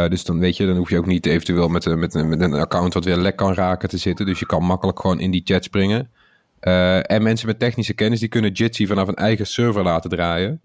Dus 0.10 0.24
dan 0.24 0.40
weet 0.40 0.58
je, 0.58 0.66
dan 0.66 0.78
hoef 0.78 0.90
je 0.90 0.98
ook 0.98 1.06
niet 1.06 1.26
eventueel 1.26 1.68
met, 1.68 1.96
met, 1.96 2.16
een 2.16 2.54
account 2.54 2.94
wat 2.94 3.06
weer 3.06 3.18
lek 3.18 3.36
kan 3.36 3.54
raken 3.54 3.90
te 3.90 3.98
zitten. 3.98 4.26
Dus 4.26 4.40
je 4.40 4.46
kan 4.46 4.64
makkelijk 4.64 5.00
gewoon 5.00 5.20
in 5.20 5.32
die 5.32 5.42
chat 5.46 5.64
springen. 5.64 6.10
En 7.02 7.24
mensen 7.24 7.48
met 7.48 7.60
technische 7.60 7.94
kennis 7.94 8.20
die 8.20 8.30
kunnen 8.30 8.52
Jitsi 8.52 8.88
vanaf 8.88 9.08
een 9.08 9.16
eigen 9.16 9.48
server 9.48 9.84
laten 9.84 10.10
draaien. 10.10 10.62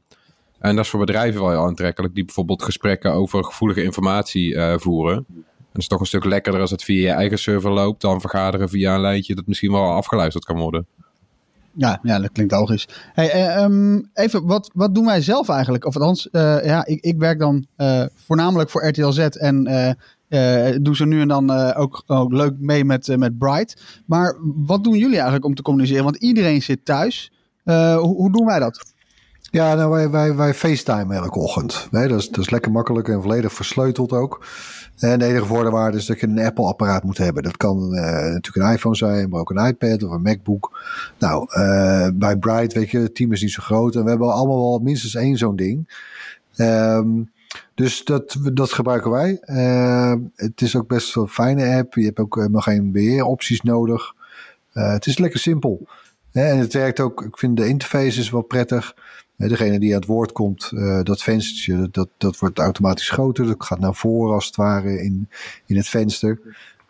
En 0.58 0.76
dat 0.76 0.84
is 0.84 0.90
voor 0.90 1.00
bedrijven 1.00 1.40
wel 1.40 1.50
heel 1.50 1.66
aantrekkelijk, 1.66 2.14
die 2.14 2.25
bijvoorbeeld 2.25 2.62
gesprekken 2.62 3.12
over 3.12 3.44
gevoelige 3.44 3.82
informatie 3.82 4.58
voeren. 4.76 5.26
En 5.72 5.78
dat 5.78 5.82
is 5.82 5.88
toch 5.88 6.00
een 6.00 6.06
stuk 6.06 6.24
lekkerder 6.24 6.60
als 6.60 6.70
het 6.70 6.84
via 6.84 7.08
je 7.08 7.16
eigen 7.16 7.38
server 7.38 7.70
loopt 7.70 8.00
dan 8.00 8.20
vergaderen 8.20 8.68
via 8.68 8.94
een 8.94 9.00
lijntje 9.00 9.34
dat 9.34 9.46
misschien 9.46 9.72
wel 9.72 9.92
afgeluisterd 9.92 10.44
kan 10.44 10.58
worden. 10.58 10.86
Ja, 11.74 11.98
ja, 12.02 12.18
dat 12.18 12.32
klinkt 12.32 12.52
logisch. 12.52 12.88
Hey, 13.12 13.62
um, 13.62 14.10
even, 14.14 14.46
wat, 14.46 14.70
wat 14.74 14.94
doen 14.94 15.04
wij 15.04 15.20
zelf 15.20 15.48
eigenlijk? 15.48 15.84
Of 15.84 15.96
althans, 15.96 16.28
uh, 16.32 16.64
ja, 16.64 16.86
ik, 16.86 17.00
ik 17.00 17.18
werk 17.18 17.38
dan 17.38 17.66
uh, 17.76 18.04
voornamelijk 18.14 18.70
voor 18.70 18.86
RTL 18.86 19.10
Z 19.10 19.18
en 19.18 19.68
uh, 20.28 20.68
doe 20.82 20.96
ze 20.96 21.06
nu 21.06 21.20
en 21.20 21.28
dan 21.28 21.50
ook, 21.74 22.02
ook 22.06 22.32
leuk 22.32 22.54
mee 22.58 22.84
met, 22.84 23.16
met 23.16 23.38
Bright. 23.38 24.02
Maar 24.06 24.36
wat 24.40 24.84
doen 24.84 24.96
jullie 24.96 25.14
eigenlijk 25.14 25.44
om 25.44 25.54
te 25.54 25.62
communiceren? 25.62 26.04
Want 26.04 26.16
iedereen 26.16 26.62
zit 26.62 26.84
thuis. 26.84 27.32
Hoe, 27.64 27.98
hoe, 27.98 28.32
doen 28.32 28.46
wij 28.46 28.58
dat? 28.58 28.92
Ja, 29.50 29.74
nou, 29.74 29.90
wij, 29.90 30.10
wij, 30.10 30.34
wij 30.34 30.54
FaceTime 30.54 31.14
elke 31.14 31.38
ochtend. 31.38 31.88
Nee, 31.90 32.08
dat, 32.08 32.18
is, 32.18 32.28
dat 32.28 32.38
is 32.38 32.50
lekker 32.50 32.72
makkelijk 32.72 33.08
en 33.08 33.22
volledig 33.22 33.52
versleuteld 33.52 34.12
ook. 34.12 34.46
En 35.02 35.18
de 35.18 35.25
enige 35.25 35.47
voorwaarde 35.47 35.97
is 35.97 36.06
dat 36.06 36.21
je 36.21 36.26
een 36.26 36.38
Apple-apparaat 36.38 37.02
moet 37.02 37.18
hebben. 37.18 37.42
Dat 37.42 37.56
kan 37.56 37.94
eh, 37.94 38.02
natuurlijk 38.32 38.56
een 38.56 38.73
iPhone 38.73 38.97
zijn, 38.97 39.28
maar 39.28 39.40
ook 39.40 39.50
een 39.50 39.66
iPad 39.66 40.02
of 40.02 40.11
een 40.11 40.23
MacBook. 40.23 40.80
Nou, 41.18 41.47
eh, 41.49 42.09
bij 42.14 42.37
Bright, 42.37 42.73
weet 42.73 42.90
je, 42.90 42.99
het 42.99 43.14
team 43.14 43.32
is 43.32 43.42
niet 43.42 43.50
zo 43.50 43.62
groot. 43.62 43.94
En 43.94 44.02
we 44.04 44.09
hebben 44.09 44.32
allemaal 44.32 44.71
wel 44.71 44.78
minstens 44.78 45.14
één 45.14 45.37
zo'n 45.37 45.56
ding. 45.56 45.88
Ehm, 46.56 47.09
dus 47.75 48.04
dat, 48.04 48.38
dat 48.52 48.73
gebruiken 48.73 49.11
wij. 49.11 49.38
Ehm, 49.40 50.18
het 50.37 50.61
is 50.61 50.76
ook 50.76 50.88
best 50.88 51.14
wel 51.14 51.25
een 51.25 51.30
fijne 51.30 51.76
app. 51.76 51.94
Je 51.94 52.04
hebt 52.04 52.18
ook 52.18 52.35
helemaal 52.35 52.61
geen 52.61 52.92
beheeropties 52.92 53.61
nodig. 53.61 54.14
Eh, 54.73 54.92
het 54.92 55.06
is 55.06 55.18
lekker 55.18 55.40
simpel. 55.40 55.87
En 56.32 56.59
het 56.59 56.73
werkt 56.73 57.00
ook, 57.00 57.23
ik 57.23 57.38
vind 57.38 57.56
de 57.56 57.68
interface 57.68 58.21
is 58.21 58.30
wel 58.30 58.42
prettig. 58.42 58.94
Degene 59.49 59.78
die 59.78 59.94
aan 59.94 60.00
het 60.00 60.08
woord 60.08 60.32
komt, 60.32 60.70
eh, 60.75 61.02
dat 61.02 61.22
venstertje, 61.22 61.88
dat, 61.90 62.08
dat 62.16 62.38
wordt 62.38 62.58
automatisch 62.58 63.11
groter. 63.11 63.46
Dat 63.46 63.64
gaat 63.64 63.80
naar 63.80 63.94
voren 63.94 64.34
als 64.34 64.46
het 64.46 64.56
ware 64.56 65.02
in, 65.02 65.28
in 65.66 65.76
het 65.76 65.88
venster. 65.88 66.40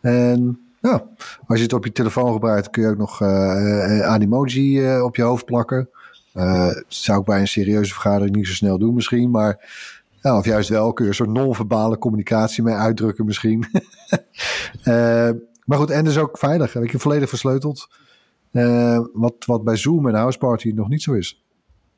En 0.00 0.61
ja, 0.80 1.06
als 1.47 1.59
je 1.59 1.64
het 1.64 1.73
op 1.73 1.85
je 1.85 1.92
telefoon 1.92 2.32
gebruikt, 2.32 2.71
kun 2.71 2.82
je 2.82 2.88
ook 2.88 2.97
nog 2.97 3.21
eh 3.21 3.99
eh, 3.99 4.06
animoji 4.06 5.00
op 5.00 5.16
je 5.16 5.23
hoofd 5.23 5.44
plakken. 5.44 5.88
Eh, 6.32 6.71
zou 6.88 7.21
ik 7.21 7.26
bij 7.26 7.40
een 7.40 7.49
serieuze 7.49 7.92
vergadering 7.92 8.37
niet 8.37 8.47
zo 8.47 8.52
snel 8.52 8.78
doen 8.78 8.94
misschien, 8.94 9.30
maar 9.30 9.75
ja, 10.21 10.38
of 10.38 10.44
juist 10.44 10.68
wel, 10.68 10.92
kun 10.92 11.04
je 11.04 11.11
een 11.11 11.16
soort 11.16 11.30
non-verbale 11.30 11.99
communicatie 11.99 12.62
mee 12.62 12.75
uitdrukken 12.75 13.25
misschien. 13.25 13.64
Maar 15.64 15.78
goed, 15.78 15.90
en 15.90 16.04
dus 16.04 16.18
ook 16.18 16.38
veilig. 16.38 16.75
Ik 16.75 16.92
je 16.92 16.99
volledig 16.99 17.28
versleuteld. 17.28 17.88
Wat, 19.12 19.35
wat 19.47 19.64
bij 19.64 19.76
Zoom 19.76 20.09
en 20.09 20.14
Houseparty 20.14 20.73
nog 20.75 20.88
niet 20.88 21.02
zo 21.02 21.12
is. 21.12 21.42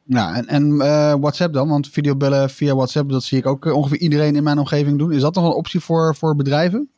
Ja, 0.06 0.34
en, 0.34 0.46
en 0.46 0.80
eh, 0.80 1.14
WhatsApp 1.20 1.54
dan? 1.54 1.68
Want 1.68 1.88
videobellen 1.88 2.50
via 2.50 2.74
WhatsApp, 2.74 3.10
dat 3.10 3.22
zie 3.22 3.38
ik 3.38 3.46
ook 3.46 3.66
eh, 3.66 3.72
ongeveer 3.72 3.98
iedereen 3.98 4.36
in 4.36 4.42
mijn 4.42 4.58
omgeving 4.58 4.98
doen. 4.98 5.12
Is 5.12 5.20
dat 5.20 5.34
nog 5.34 5.44
een 5.44 5.52
optie 5.52 5.80
voor, 5.80 6.16
voor 6.16 6.36
bedrijven? 6.36 6.88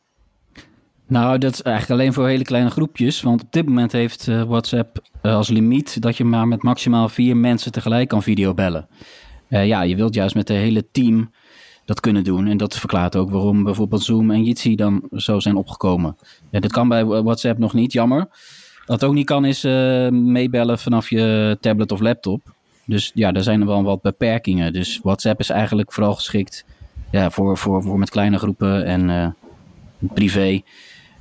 Nou, 1.07 1.37
dat 1.37 1.53
is 1.53 1.61
eigenlijk 1.61 1.99
alleen 1.99 2.13
voor 2.13 2.27
hele 2.27 2.43
kleine 2.43 2.69
groepjes. 2.69 3.21
Want 3.21 3.41
op 3.41 3.51
dit 3.51 3.65
moment 3.65 3.91
heeft 3.91 4.27
eh, 4.27 4.43
WhatsApp 4.43 5.01
als 5.21 5.49
limiet 5.49 6.01
dat 6.01 6.17
je 6.17 6.23
maar 6.23 6.47
met 6.47 6.63
maximaal 6.63 7.09
vier 7.09 7.37
mensen 7.37 7.71
tegelijk 7.71 8.09
kan 8.09 8.23
videobellen. 8.23 8.87
Ja, 9.49 9.81
je 9.81 9.95
wilt 9.95 10.13
juist 10.13 10.35
met 10.35 10.47
het 10.47 10.57
hele 10.57 10.87
team 10.91 11.31
dat 11.85 11.99
kunnen 11.99 12.23
doen. 12.23 12.47
En 12.47 12.57
dat 12.57 12.77
verklaart 12.77 13.15
ook 13.15 13.29
waarom 13.29 13.63
bijvoorbeeld 13.63 14.03
Zoom 14.03 14.31
en 14.31 14.43
Jitsi 14.43 14.75
dan 14.75 15.07
zo 15.11 15.39
zijn 15.39 15.55
opgekomen. 15.55 16.15
Ja, 16.49 16.59
dat 16.59 16.71
kan 16.71 16.87
bij 16.87 17.05
WhatsApp 17.05 17.59
nog 17.59 17.73
niet, 17.73 17.91
jammer. 17.91 18.27
Wat 18.85 19.03
ook 19.03 19.13
niet 19.13 19.25
kan 19.25 19.45
is 19.45 19.63
meebellen 20.11 20.79
vanaf 20.79 21.09
je 21.09 21.57
tablet 21.61 21.91
of 21.91 21.99
laptop. 21.99 22.55
Dus 22.87 23.11
ja, 23.13 23.31
daar 23.31 23.43
zijn 23.43 23.61
er 23.61 23.67
wel 23.67 23.83
wat 23.83 24.01
beperkingen. 24.01 24.73
Dus 24.73 24.99
WhatsApp 25.03 25.39
is 25.39 25.49
eigenlijk 25.49 25.93
vooral 25.93 26.15
geschikt 26.15 26.65
ja, 27.11 27.29
voor, 27.29 27.57
voor, 27.57 27.83
voor 27.83 27.99
met 27.99 28.09
kleine 28.09 28.37
groepen 28.37 28.85
en 28.85 29.09
eh, 29.09 29.27
privé. 30.13 30.61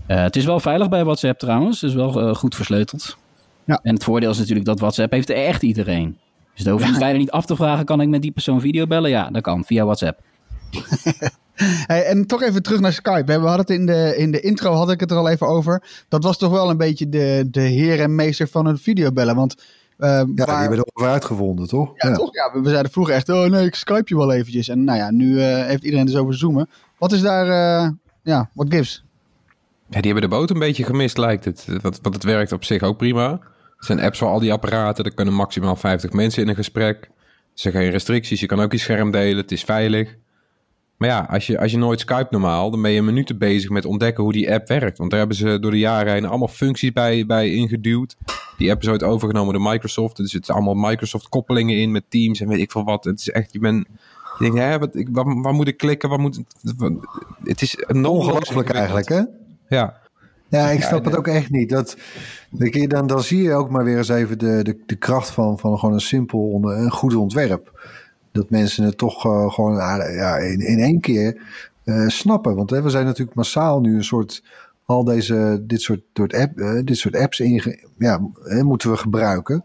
Eh, 0.07 0.23
het 0.23 0.37
is 0.37 0.45
wel 0.45 0.61
veilig 0.61 0.89
bij 0.89 1.05
WhatsApp 1.05 1.39
trouwens. 1.39 1.81
Het 1.81 1.91
is 1.91 1.97
wel 1.97 2.21
eh, 2.21 2.35
goed 2.35 2.55
versleuteld. 2.55 3.17
Ja. 3.65 3.81
En 3.83 3.95
het 3.95 4.05
voordeel 4.05 4.31
is 4.31 4.39
natuurlijk 4.39 4.67
dat 4.67 4.81
WhatsApp 4.81 5.13
heeft 5.13 5.31
echt 5.31 5.63
iedereen. 5.63 6.19
Dus 6.55 6.65
dan 6.65 6.73
hoef 6.73 6.87
je 6.87 6.99
bijna 6.99 7.19
niet 7.19 7.31
af 7.31 7.47
te 7.47 7.57
vragen, 7.57 7.85
kan 7.85 8.01
ik 8.01 8.09
met 8.09 8.23
die 8.23 8.31
persoon 8.31 8.61
videobellen? 8.61 9.11
Ja, 9.11 9.31
dat 9.31 9.43
kan, 9.43 9.65
via 9.65 9.85
WhatsApp. 9.85 10.21
Hey, 11.87 12.05
en 12.05 12.27
toch 12.27 12.43
even 12.43 12.63
terug 12.63 12.81
naar 12.81 12.93
Skype. 12.93 13.25
We 13.25 13.33
hadden 13.33 13.57
het 13.57 13.71
in 13.71 13.87
de, 13.87 14.15
in 14.17 14.31
de 14.31 14.41
intro 14.41 14.73
had 14.73 14.91
ik 14.91 15.01
het 15.01 15.11
er 15.11 15.17
al 15.17 15.29
even 15.29 15.47
over. 15.47 15.83
Dat 16.09 16.25
was 16.25 16.39
toch 16.39 16.51
wel 16.51 16.71
een 16.71 16.77
beetje 16.77 17.09
de, 17.09 17.49
de 17.51 17.61
heer 17.61 18.01
en 18.01 18.15
meester 18.15 18.49
van 18.49 18.67
het 18.67 18.81
videobellen. 18.81 19.35
Want 19.35 19.57
eh, 19.99 20.09
Ja, 20.09 20.25
die 20.25 20.45
waar, 20.45 20.61
hebben 20.61 20.79
erover 20.79 21.13
uitgevonden, 21.13 21.69
toch? 21.69 21.93
ja, 21.95 22.13
toch? 22.13 22.35
Ja, 22.35 22.51
we, 22.53 22.61
we 22.61 22.71
zeiden 22.71 22.93
vroeger 22.93 23.15
echt, 23.15 23.29
oh 23.29 23.45
nee, 23.45 23.67
ik 23.67 23.75
Skype 23.75 24.03
je 24.05 24.17
wel 24.17 24.33
eventjes. 24.33 24.69
En 24.69 24.85
nou 24.85 24.99
ja, 24.99 25.11
nu 25.11 25.41
eh, 25.41 25.67
heeft 25.67 25.85
iedereen 25.85 26.07
dus 26.07 26.17
over 26.17 26.35
zoomen. 26.35 26.69
Wat 26.99 27.13
is 27.13 27.21
daar, 27.21 27.47
eh, 27.47 27.91
ja, 28.23 28.51
what 28.55 28.75
gives? 28.75 29.05
Ja, 29.89 30.01
die 30.01 30.13
hebben 30.13 30.31
de 30.31 30.37
boot 30.37 30.51
een 30.51 30.59
beetje 30.59 30.85
gemist, 30.85 31.19
lijkt 31.19 31.45
het. 31.45 31.67
Want, 31.83 31.99
want 32.03 32.15
het 32.15 32.25
werkt 32.25 32.53
op 32.53 32.65
zich 32.65 32.83
ook 32.83 32.97
prima. 32.97 33.31
Er 33.79 33.85
zijn 33.85 34.01
apps 34.01 34.19
voor 34.19 34.29
al 34.29 34.39
die 34.39 34.53
apparaten. 34.53 35.05
Er 35.05 35.15
kunnen 35.15 35.35
maximaal 35.35 35.77
50 35.77 36.13
mensen 36.13 36.43
in 36.43 36.49
een 36.49 36.55
gesprek. 36.55 37.03
Er 37.03 37.11
zijn 37.55 37.75
geen 37.75 37.91
restricties. 37.91 38.41
Je 38.41 38.47
kan 38.47 38.61
ook 38.61 38.73
je 38.73 38.79
scherm 38.79 39.11
delen. 39.11 39.37
Het 39.37 39.53
is 39.53 39.65
veilig. 39.65 40.17
Maar 40.97 41.09
ja, 41.09 41.27
als 41.31 41.47
je, 41.47 41.59
als 41.61 41.71
je 41.71 41.79
nooit 41.79 42.01
Skype 42.01 42.27
normaal, 42.31 42.71
dan 42.71 42.83
ben 42.83 42.91
je 42.91 43.03
minuten 43.03 43.39
bezig 43.39 43.71
met 43.71 43.85
ontdekken 43.85 44.23
hoe 44.25 44.33
die 44.33 44.53
app 44.53 44.69
werkt. 44.69 44.99
Want 44.99 45.11
daar 45.11 45.19
hebben 45.19 45.37
ze 45.37 45.59
door 45.61 45.71
de 45.71 45.79
jaren 45.79 46.13
heen 46.13 46.27
allemaal 46.27 46.49
functies 46.49 46.93
bij, 46.93 47.27
bij 47.27 47.51
ingeduwd. 47.51 48.17
Die 48.57 48.71
app 48.71 48.83
is 48.83 48.89
ooit 48.89 49.03
overgenomen 49.03 49.55
door 49.55 49.63
Microsoft. 49.71 50.19
Er 50.19 50.29
zitten 50.29 50.55
allemaal 50.55 50.75
Microsoft 50.75 51.29
koppelingen 51.29 51.77
in 51.77 51.91
met 51.93 52.05
Teams 52.09 52.41
en 52.41 52.49
weet 52.49 52.59
ik 52.59 52.71
veel 52.71 52.85
wat. 52.85 53.05
Het 53.05 53.21
is 53.21 53.31
echt, 53.31 53.53
je 53.53 53.59
bent... 53.59 53.87
Je 54.39 54.45
denkt, 54.45 54.59
hè, 54.59 54.79
wat, 54.79 54.95
ik, 54.95 55.09
waar, 55.13 55.41
waar 55.41 55.55
moet 55.55 55.69
ik 55.69 55.77
klikken? 55.77 56.09
Waar 56.09 56.21
moet, 56.21 56.41
wat- 56.77 56.93
het 57.45 57.63
is 57.63 57.77
Ongelooflijk 57.87 58.71
eigenlijk, 58.71 59.09
hè? 59.09 59.23
Ja, 59.69 59.97
Ja, 60.49 60.69
ik 60.71 60.83
snap 60.83 61.05
het 61.05 61.17
ook 61.17 61.27
echt 61.27 61.51
niet. 61.51 61.69
Dat, 61.69 61.97
dan, 62.89 63.07
dan 63.07 63.23
zie 63.23 63.43
je 63.43 63.53
ook 63.55 63.71
maar 63.71 63.85
weer 63.85 63.97
eens 63.97 64.09
even 64.09 64.39
de, 64.39 64.61
de, 64.63 64.79
de 64.87 64.97
kracht 64.97 65.31
van, 65.31 65.59
van 65.59 65.79
gewoon 65.79 65.95
een 65.95 66.01
simpel, 66.01 66.61
een 66.63 66.91
goed 66.91 67.15
ontwerp. 67.15 67.81
Dat 68.37 68.51
mensen 68.51 68.85
het 68.85 68.99
toch 68.99 69.25
eh, 69.27 69.51
gewoon 69.53 69.79
ah, 69.81 70.15
ja, 70.15 70.37
in, 70.37 70.61
in 70.61 70.79
één 70.79 71.01
keer 71.01 71.41
eh, 71.85 72.09
snappen. 72.09 72.55
Want 72.57 72.71
hè, 72.71 72.83
we 72.83 72.91
zijn 72.91 73.05
natuurlijk 73.05 73.37
massaal 73.37 73.81
nu 73.81 73.95
een 73.97 74.05
soort, 74.05 74.43
al 74.85 75.05
deze, 75.05 75.63
dit 75.67 75.81
soort, 75.81 76.01
soort 76.15 76.35
app, 76.35 76.59
eh, 76.59 76.79
dit 76.85 76.97
soort 76.97 77.17
apps 77.17 77.41
inge, 77.41 77.79
ja, 77.99 78.21
moeten 78.63 78.91
we 78.91 78.97
gebruiken. 78.97 79.65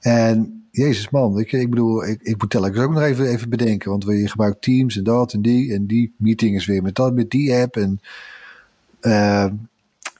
En 0.00 0.66
jezus 0.70 1.10
man, 1.10 1.38
ik, 1.38 1.52
ik 1.52 1.70
bedoel, 1.70 2.06
ik, 2.06 2.22
ik 2.22 2.40
moet 2.40 2.50
telkens 2.50 2.78
ook 2.78 2.92
nog 2.92 3.02
even, 3.02 3.26
even 3.26 3.48
bedenken. 3.48 3.90
Want 3.90 4.04
we- 4.04 4.14
je 4.20 4.28
gebruikt 4.28 4.62
Teams 4.62 4.96
en 4.96 5.04
dat 5.04 5.32
en 5.32 5.42
die. 5.42 5.74
En 5.74 5.86
die 5.86 6.14
meeting 6.16 6.56
is 6.56 6.66
weer 6.66 6.82
met 6.82 6.94
dat, 6.94 7.14
met 7.14 7.30
die 7.30 7.54
app. 7.54 7.76
En 7.76 8.00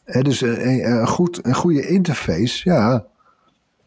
Hè, 0.05 0.23
dus 0.23 0.41
een, 0.41 0.91
een, 0.91 1.07
goed, 1.09 1.47
een 1.47 1.55
goede 1.55 1.87
interface, 1.89 2.71
ja. 2.71 3.07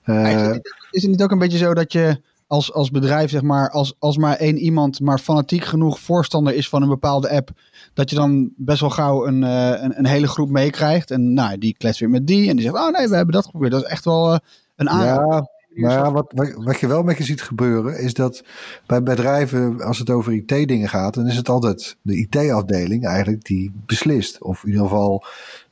Is, 0.06 0.14
het 0.42 0.54
niet, 0.54 0.74
is 0.92 1.02
het 1.02 1.12
niet 1.12 1.22
ook 1.24 1.32
een 1.32 1.40
beetje 1.40 1.58
zo 1.58 1.74
dat 1.74 1.92
je 1.92 2.22
als, 2.48 2.74
als 2.74 2.92
bedrijf, 2.92 3.30
zeg 3.30 3.42
maar, 3.42 3.70
als, 3.70 3.96
als 4.00 4.18
maar 4.18 4.36
één 4.36 4.58
iemand 4.58 5.00
maar 5.00 5.20
fanatiek 5.20 5.64
genoeg 5.64 6.00
voorstander 6.00 6.54
is 6.54 6.70
van 6.70 6.82
een 6.82 6.90
bepaalde 6.90 7.30
app, 7.30 7.50
dat 7.94 8.10
je 8.10 8.16
dan 8.16 8.52
best 8.56 8.80
wel 8.80 8.90
gauw 8.90 9.28
een, 9.28 9.44
eh, 9.44 9.84
een, 9.84 9.98
een 9.98 10.06
hele 10.06 10.28
groep 10.28 10.50
meekrijgt. 10.50 11.12
En 11.12 11.34
nou, 11.34 11.58
die 11.58 11.76
kletst 11.78 12.00
weer 12.00 12.10
met 12.10 12.28
die 12.28 12.50
en 12.50 12.56
die 12.56 12.66
zegt, 12.66 12.76
oh 12.76 12.92
nee, 12.92 13.08
we 13.08 13.16
hebben 13.16 13.34
dat 13.34 13.46
geprobeerd. 13.46 13.72
Dat 13.72 13.84
is 13.84 13.90
echt 13.90 14.06
wel 14.06 14.34
eh, 14.34 14.40
een 14.76 14.90
aanrader. 14.90 15.48
ja, 15.74 16.02
maar 16.02 16.12
wat, 16.12 16.54
wat, 16.56 16.80
je 16.80 16.88
wel 16.88 17.04
met 17.04 17.18
je 17.18 17.24
ziet 17.24 17.42
gebeuren, 17.42 18.00
is 18.00 18.14
dat 18.14 18.44
bij 18.86 19.04
bedrijven, 19.04 19.82
als 19.82 20.00
het 20.00 20.10
over 20.10 20.34
IT-dingen 20.34 20.90
gaat, 20.90 21.14
dan 21.14 21.28
is 21.28 21.36
het 21.36 21.50
altijd 21.50 21.98
de 22.02 22.18
IT-afdeling 22.18 23.06
eigenlijk 23.06 23.46
die 23.46 23.72
beslist. 23.86 24.44
Of 24.44 24.64
in 24.64 24.70
ieder 24.70 24.84
geval 24.84 25.24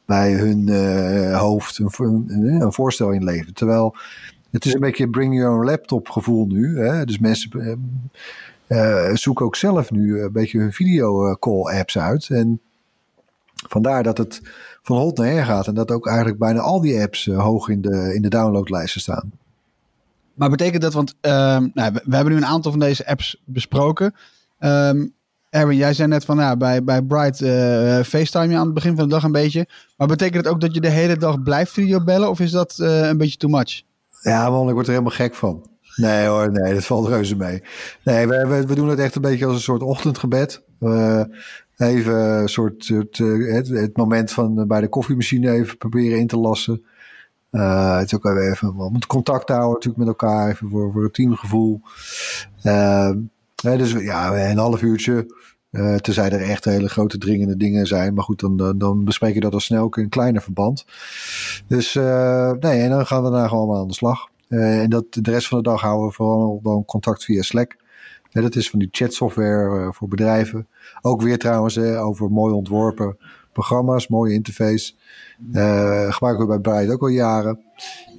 bij 0.05 0.33
hun 0.33 0.69
eh, 0.69 1.39
hoofd 1.39 1.77
een, 1.77 1.89
een, 1.97 2.61
een 2.61 2.73
voorstel 2.73 3.11
inlevert. 3.11 3.55
Terwijl 3.55 3.95
het 4.55 4.65
is 4.65 4.73
een 4.73 4.79
beetje 4.79 5.09
bring 5.09 5.35
your 5.35 5.57
own 5.57 5.65
laptop 5.65 6.09
gevoel 6.09 6.45
nu. 6.45 6.79
Hè? 6.79 7.05
Dus 7.05 7.19
mensen 7.19 7.79
eh, 8.67 9.09
eh, 9.09 9.15
zoeken 9.15 9.45
ook 9.45 9.55
zelf 9.55 9.91
nu 9.91 10.21
een 10.21 10.31
beetje 10.31 10.59
hun 10.59 10.73
video 10.73 11.35
call 11.35 11.79
apps 11.79 11.97
uit. 11.97 12.29
En 12.29 12.61
vandaar 13.67 14.03
dat 14.03 14.17
het 14.17 14.41
van 14.81 14.97
hot 14.97 15.17
naar 15.17 15.27
her 15.27 15.45
gaat. 15.45 15.67
En 15.67 15.73
dat 15.73 15.91
ook 15.91 16.07
eigenlijk 16.07 16.39
bijna 16.39 16.59
al 16.59 16.81
die 16.81 17.01
apps 17.01 17.27
eh, 17.27 17.41
hoog 17.41 17.69
in 17.69 17.81
de, 17.81 18.13
in 18.15 18.21
de 18.21 18.29
downloadlijsten 18.29 19.01
staan. 19.01 19.31
Maar 20.33 20.49
betekent 20.49 20.81
dat, 20.81 20.93
want 20.93 21.15
ehm, 21.21 21.67
nou, 21.73 21.93
we, 22.03 22.15
hebben 22.15 22.33
nu 22.33 22.39
een 22.39 22.45
aantal 22.45 22.71
van 22.71 22.79
deze 22.79 23.07
apps 23.07 23.41
besproken. 23.45 24.15
Ehm 24.59 25.05
Erwin, 25.55 25.77
jij 25.77 25.93
zei 25.93 26.07
net 26.07 26.25
van 26.25 26.37
ja, 26.37 26.57
bij, 26.57 26.83
bij 26.83 27.01
Bright 27.01 27.41
eh, 27.41 27.99
FaceTime 28.03 28.47
je 28.47 28.57
aan 28.57 28.65
het 28.65 28.73
begin 28.73 28.95
van 28.95 29.03
de 29.03 29.13
dag 29.13 29.23
een 29.23 29.31
beetje. 29.31 29.67
Maar 29.97 30.07
betekent 30.07 30.45
het 30.45 30.53
ook 30.53 30.61
dat 30.61 30.73
je 30.73 30.81
de 30.81 30.89
hele 30.89 31.17
dag 31.17 31.43
blijft 31.43 31.71
videobellen 31.71 32.29
of 32.29 32.39
is 32.39 32.51
dat 32.51 32.79
eh, 32.79 33.07
een 33.07 33.17
beetje 33.17 33.37
too 33.37 33.49
much? 33.49 33.81
Ja, 34.25 34.49
man, 34.49 34.67
ik 34.67 34.73
word 34.73 34.85
er 34.85 34.91
helemaal 34.91 35.15
gek 35.15 35.35
van. 35.35 35.69
Nee 35.95 36.27
hoor, 36.27 36.51
nee, 36.51 36.73
dat 36.73 36.85
valt 36.85 37.07
reuze 37.07 37.35
mee. 37.35 37.63
Nee, 38.03 38.27
we, 38.27 38.65
we, 38.67 38.75
doen 38.75 38.89
het 38.89 38.99
echt 38.99 39.15
een 39.15 39.21
beetje 39.21 39.45
als 39.45 39.55
een 39.55 39.61
soort 39.61 39.81
ochtendgebed. 39.81 40.63
Even 41.77 42.15
een 42.15 42.49
soort, 42.49 42.87
het, 42.87 43.67
het 43.67 43.97
moment 43.97 44.31
van 44.31 44.67
bij 44.67 44.81
de 44.81 44.87
koffiemachine 44.87 45.51
even 45.51 45.77
proberen 45.77 46.19
in 46.19 46.27
te 46.27 46.37
lassen. 46.37 46.85
Eh, 47.49 47.97
het 47.97 48.05
is 48.05 48.15
ook 48.15 48.25
even 48.25 48.75
om 48.75 49.05
contact 49.07 49.49
houden 49.49 49.71
natuurlijk 49.71 49.97
met 49.97 50.07
elkaar, 50.07 50.49
even 50.49 50.69
voor, 50.69 50.91
voor 50.91 51.03
het 51.03 51.13
teamgevoel. 51.13 51.81
Eh, 52.61 53.11
dus 53.55 53.91
ja, 53.91 54.49
een 54.49 54.57
half 54.57 54.81
uurtje. 54.81 55.25
Eh 55.75 55.95
tenzij 55.95 56.29
er 56.29 56.41
echt 56.41 56.65
hele 56.65 56.89
grote 56.89 57.17
dringende 57.17 57.57
dingen 57.57 57.87
zijn. 57.87 58.13
Maar 58.13 58.23
goed, 58.23 58.39
dan, 58.39 58.77
dan, 58.77 59.03
bespreek 59.03 59.33
je 59.33 59.39
dat 59.39 59.53
al 59.53 59.59
snel 59.59 59.83
ook 59.83 59.97
in 59.97 60.03
een 60.03 60.09
kleiner 60.09 60.41
verband. 60.41 60.85
Dus 61.67 61.95
eh, 61.95 62.51
nee, 62.51 62.81
en 62.81 62.89
dan 62.89 63.05
gaan 63.05 63.23
we 63.23 63.29
daarna 63.29 63.47
gewoon 63.47 63.77
aan 63.77 63.87
de 63.87 63.93
slag. 63.93 64.29
Eh, 64.47 64.81
en 64.81 64.89
dat, 64.89 65.05
de 65.09 65.31
rest 65.31 65.47
van 65.47 65.57
de 65.57 65.69
dag 65.69 65.81
houden 65.81 66.07
we 66.07 66.13
vooral 66.13 66.59
dan 66.63 66.85
contact 66.85 67.23
via 67.23 67.41
Slack. 67.41 67.75
Dat 68.31 68.55
is 68.55 68.69
van 68.69 68.79
die 68.79 68.87
chatsoftware 68.91 69.93
voor 69.93 70.07
bedrijven. 70.07 70.67
Ook 71.01 71.21
weer 71.21 71.37
trouwens 71.37 71.77
over 71.77 72.31
mooi 72.31 72.53
ontworpen 72.53 73.17
programma's, 73.55 74.07
mooie 74.07 74.33
interface. 74.33 74.93
Eh 75.53 76.13
gebruiken 76.13 76.47
we 76.47 76.59
bij 76.59 76.73
Bright 76.73 76.93
ook 76.93 77.01
al 77.01 77.07
jaren. 77.07 77.59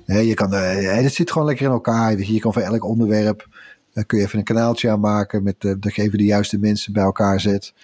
Je 0.06 0.34
kan, 0.34 0.54
eh, 0.54 1.02
het 1.02 1.14
zit 1.14 1.30
gewoon 1.30 1.46
lekker 1.46 1.66
in 1.66 1.72
elkaar. 1.72 2.18
Je 2.18 2.40
kan 2.40 2.52
voor 2.52 2.62
elk 2.62 2.84
onderwerp 2.84 3.46
Dan 3.96 4.06
kun 4.06 4.18
je 4.18 4.24
even 4.24 4.38
een 4.38 4.44
kanaaltje 4.44 4.90
aanmaken 4.90 5.42
met 5.42 5.60
dat 5.60 5.94
je 5.94 6.02
even 6.02 6.18
de 6.18 6.24
juiste 6.24 6.58
mensen 6.58 6.92
bij 6.92 7.02
elkaar 7.02 7.40
zet. 7.40 7.74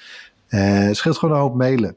Eh, 0.48 0.78
het 0.78 0.96
scheelt 0.96 1.18
gewoon 1.18 1.34
een 1.34 1.40
hoop 1.40 1.54
mailen. 1.54 1.96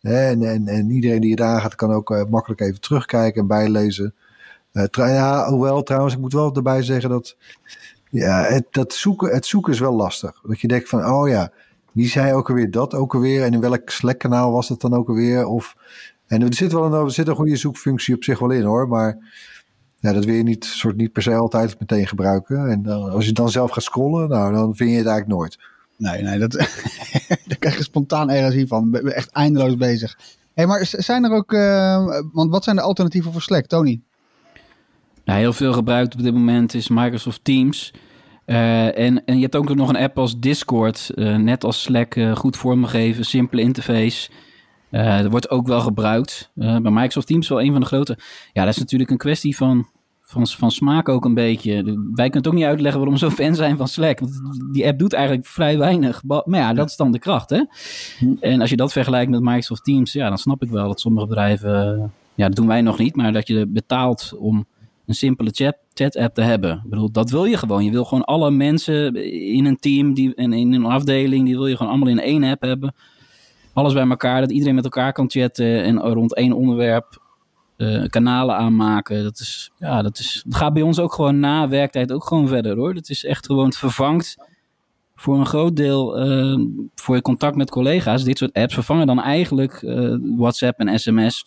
En, 0.00 0.42
en, 0.42 0.68
en 0.68 0.90
iedereen 0.90 1.20
die 1.20 1.30
het 1.30 1.40
aangaat 1.40 1.74
kan 1.74 1.92
ook 1.92 2.10
eh, 2.10 2.24
makkelijk 2.24 2.60
even 2.60 2.80
terugkijken 2.80 3.40
en 3.40 3.46
bijlezen. 3.46 4.14
Eh, 4.72 5.48
hoewel 5.48 5.82
trouwens, 5.82 6.14
ik 6.14 6.20
moet 6.20 6.32
wel 6.32 6.54
erbij 6.54 6.82
zeggen 6.82 7.10
dat 7.10 7.36
ja, 8.10 8.42
het, 8.42 8.66
dat 8.70 8.92
zoeken, 8.92 9.32
het 9.32 9.46
zoeken 9.46 9.72
is 9.72 9.80
wel 9.80 9.94
lastig. 9.94 10.40
Dat 10.42 10.60
je 10.60 10.68
denkt 10.68 10.88
van, 10.88 11.06
oh 11.06 11.28
ja, 11.28 11.52
wie 11.92 12.08
zei 12.08 12.32
ook 12.32 12.48
alweer 12.48 12.70
dat 12.70 12.94
ook 12.94 13.14
alweer? 13.14 13.42
En 13.42 13.52
in 13.52 13.60
welk 13.60 13.90
Slack-kanaal 13.90 14.52
was 14.52 14.68
het 14.68 14.80
dan 14.80 14.94
ook 14.94 15.08
alweer? 15.08 15.46
Of, 15.46 15.76
en 16.26 16.42
er 16.42 16.54
zit 16.54 16.72
wel 16.72 16.84
een, 16.84 17.04
er 17.04 17.10
zit 17.10 17.28
een 17.28 17.34
goede 17.34 17.56
zoekfunctie 17.56 18.14
op 18.14 18.24
zich 18.24 18.38
wel 18.38 18.50
in 18.50 18.64
hoor, 18.64 18.88
maar 18.88 19.18
ja, 20.04 20.12
dat 20.12 20.24
wil 20.24 20.34
je 20.34 20.42
niet, 20.42 20.64
soort 20.64 20.96
niet 20.96 21.12
per 21.12 21.22
se 21.22 21.34
altijd 21.34 21.78
meteen 21.78 22.06
gebruiken. 22.06 22.70
En 22.70 22.82
dan, 22.82 23.10
als 23.10 23.26
je 23.26 23.32
dan 23.32 23.50
zelf 23.50 23.70
gaat 23.70 23.82
scrollen, 23.82 24.28
nou, 24.28 24.52
dan 24.52 24.76
vind 24.76 24.90
je 24.90 24.96
het 24.96 25.06
eigenlijk 25.06 25.38
nooit. 25.38 25.58
Nee, 25.96 26.22
nee, 26.22 26.38
dat, 26.38 26.52
daar 27.48 27.58
krijg 27.58 27.76
je 27.76 27.82
spontaan 27.82 28.30
energie 28.30 28.66
van. 28.66 28.90
Ben 28.90 29.14
echt 29.14 29.30
eindeloos 29.30 29.76
bezig. 29.76 30.18
Hey, 30.54 30.66
maar 30.66 30.80
zijn 30.90 31.24
er 31.24 31.30
ook, 31.30 31.52
eh, 31.52 32.20
want 32.32 32.50
wat 32.50 32.64
zijn 32.64 32.76
de 32.76 32.82
alternatieven 32.82 33.32
voor 33.32 33.42
Slack, 33.42 33.66
Tony? 33.66 34.00
Nou, 35.24 35.38
heel 35.38 35.52
veel 35.52 35.72
gebruikt 35.72 36.14
op 36.14 36.22
dit 36.22 36.34
moment 36.34 36.74
is 36.74 36.88
Microsoft 36.88 37.44
Teams. 37.44 37.92
Eh, 38.44 38.98
en, 38.98 39.24
en 39.24 39.34
je 39.34 39.42
hebt 39.42 39.56
ook 39.56 39.74
nog 39.74 39.88
een 39.88 39.96
app 39.96 40.18
als 40.18 40.40
Discord, 40.40 41.10
eh, 41.14 41.36
net 41.36 41.64
als 41.64 41.82
Slack, 41.82 42.14
eh, 42.14 42.36
goed 42.36 42.56
vormgegeven, 42.56 43.24
simpele 43.24 43.62
interface. 43.62 44.30
Eh 44.94 45.18
dat 45.18 45.30
wordt 45.30 45.50
ook 45.50 45.66
wel 45.66 45.80
gebruikt. 45.80 46.50
Eh, 46.54 46.78
bij 46.78 46.90
Microsoft 46.90 47.26
Teams 47.26 47.48
wel 47.48 47.60
een 47.60 47.72
van 47.72 47.80
de 47.80 47.86
grote. 47.86 48.18
Ja, 48.52 48.64
dat 48.64 48.74
is 48.74 48.80
natuurlijk 48.80 49.10
een 49.10 49.16
kwestie 49.16 49.56
van, 49.56 49.86
van, 50.34 50.46
van 50.46 50.70
smaak 50.70 51.08
ook 51.08 51.24
een 51.24 51.34
beetje. 51.34 51.72
Wij 52.14 52.30
kunnen 52.30 52.32
het 52.32 52.46
ook 52.46 52.54
niet 52.54 52.64
uitleggen 52.64 53.00
waarom 53.00 53.18
we 53.18 53.24
zo 53.30 53.30
fan 53.30 53.54
zijn 53.54 53.76
van 53.76 53.88
Slack. 53.88 54.20
Want 54.20 54.40
die 54.72 54.86
app 54.86 54.98
doet 54.98 55.12
eigenlijk 55.12 55.46
vrij 55.46 55.78
weinig. 55.78 56.22
Maar 56.24 56.60
ja, 56.60 56.72
dat 56.72 56.88
is 56.88 56.96
dan 56.96 57.12
de 57.12 57.18
kracht, 57.18 57.50
hè? 57.50 57.62
En 58.40 58.60
als 58.60 58.70
je 58.70 58.76
dat 58.76 58.92
vergelijkt 58.92 59.30
met 59.30 59.40
Microsoft 59.40 59.84
Teams, 59.84 60.12
ja, 60.12 60.28
dan 60.28 60.38
snap 60.38 60.62
ik 60.62 60.70
wel 60.70 60.88
dat 60.88 61.00
sommige 61.00 61.26
bedrijven... 61.26 61.98
eh, 61.98 62.04
ja, 62.34 62.46
dat 62.46 62.56
doen 62.56 62.66
wij 62.66 62.82
nog 62.82 62.98
niet, 62.98 63.16
maar 63.16 63.32
dat 63.32 63.46
je 63.46 63.66
betaalt 63.66 64.34
om 64.38 64.66
een 65.06 65.14
simpele 65.14 65.50
chat, 65.52 65.76
chat-app 65.94 66.34
te 66.34 66.42
hebben. 66.42 66.80
Ik 66.84 66.90
bedoel, 66.90 67.10
dat 67.10 67.30
wil 67.30 67.44
je 67.44 67.56
gewoon. 67.56 67.84
Je 67.84 67.90
wil 67.90 68.04
gewoon 68.04 68.24
alle 68.24 68.50
mensen 68.50 69.14
in 69.54 69.64
een 69.64 69.76
team 69.76 70.14
die, 70.14 70.34
en 70.34 70.52
in 70.52 70.72
een 70.72 70.84
afdeling, 70.84 71.44
die 71.44 71.56
wil 71.56 71.66
je 71.66 71.76
gewoon 71.76 71.92
allemaal 71.92 72.08
in 72.08 72.20
één 72.20 72.44
app 72.44 72.62
hebben. 72.62 72.94
Alles 73.72 73.92
bij 73.92 74.08
elkaar, 74.08 74.40
dat 74.40 74.50
iedereen 74.50 74.74
met 74.74 74.84
elkaar 74.84 75.12
kan 75.12 75.30
chatten 75.30 75.82
en 75.82 75.98
rond 75.98 76.34
één 76.34 76.52
onderwerp 76.52 77.22
eh, 77.76 78.04
kanalen 78.04 78.56
aanmaken. 78.56 79.22
Dat, 79.22 79.38
is, 79.38 79.70
ja, 79.78 80.02
dat, 80.02 80.18
is, 80.18 80.44
gaat 80.48 80.72
bij 80.72 80.82
ons 80.82 80.98
ook 80.98 81.12
gewoon 81.12 81.40
na 81.40 81.68
werktijd 81.68 82.12
ook 82.12 82.26
gewoon 82.26 82.48
verder 82.48 82.76
hoor. 82.76 82.94
Dat 82.94 83.08
is 83.08 83.24
echt 83.24 83.46
gewoon 83.46 83.64
het 83.64 83.76
vervangt 83.76 84.36
voor 85.14 85.38
een 85.38 85.46
groot 85.46 85.76
deel 85.76 86.18
eh, 86.18 86.58
voor 86.94 87.14
je 87.14 87.22
contact 87.22 87.56
met 87.56 87.70
collega's. 87.70 88.24
Dit 88.24 88.38
soort 88.38 88.52
apps 88.52 88.74
vervangen 88.74 89.06
dan 89.06 89.20
eigenlijk 89.20 89.82
eh, 89.82 90.16
WhatsApp 90.36 90.78
en 90.78 90.98
sms 90.98 91.46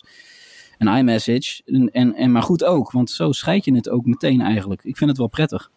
en 0.77 0.88
iMessage. 0.88 1.62
En, 1.65 1.91
en, 1.91 2.15
en 2.15 2.31
maar 2.31 2.43
goed 2.43 2.63
ook, 2.63 2.91
want 2.91 3.10
zo 3.10 3.31
scheid 3.31 3.65
je 3.65 3.75
het 3.75 3.89
ook 3.89 4.05
meteen 4.05 4.41
eigenlijk. 4.41 4.84
Ik 4.84 4.98
vind 4.98 5.10
het 5.10 5.19
wel 5.19 5.27
prettig. 5.27 5.72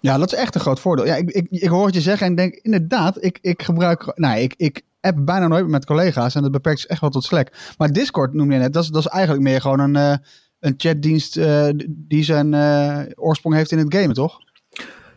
Ja, 0.00 0.18
dat 0.18 0.32
is 0.32 0.38
echt 0.38 0.54
een 0.54 0.60
groot 0.60 0.80
voordeel. 0.80 1.06
Ja, 1.06 1.14
ik, 1.14 1.30
ik, 1.30 1.46
ik 1.50 1.68
hoor 1.68 1.86
het 1.86 1.94
je 1.94 2.00
zeggen 2.00 2.26
en 2.26 2.34
denk 2.34 2.54
inderdaad, 2.54 3.24
ik, 3.24 3.38
ik 3.40 3.62
gebruik, 3.62 4.12
nou, 4.14 4.38
ik, 4.38 4.54
ik 4.56 4.82
app 5.00 5.26
bijna 5.26 5.48
nooit 5.48 5.68
met 5.68 5.86
collega's 5.86 6.34
en 6.34 6.42
dat 6.42 6.50
beperkt 6.50 6.80
zich 6.80 6.90
echt 6.90 7.00
wel 7.00 7.10
tot 7.10 7.24
Slack. 7.24 7.52
Maar 7.78 7.92
Discord 7.92 8.32
noem 8.32 8.52
je 8.52 8.58
net, 8.58 8.72
dat 8.72 8.82
is, 8.82 8.88
dat 8.88 9.04
is 9.04 9.10
eigenlijk 9.10 9.44
meer 9.44 9.60
gewoon 9.60 9.80
een, 9.80 9.96
eh, 9.96 10.16
een 10.60 10.74
chatdienst 10.76 11.36
eh, 11.36 11.68
die 11.88 12.24
zijn 12.24 12.54
eh, 12.54 13.00
oorsprong 13.14 13.54
heeft 13.54 13.72
in 13.72 13.78
het 13.78 13.94
gamen, 13.94 14.14
toch? 14.14 14.38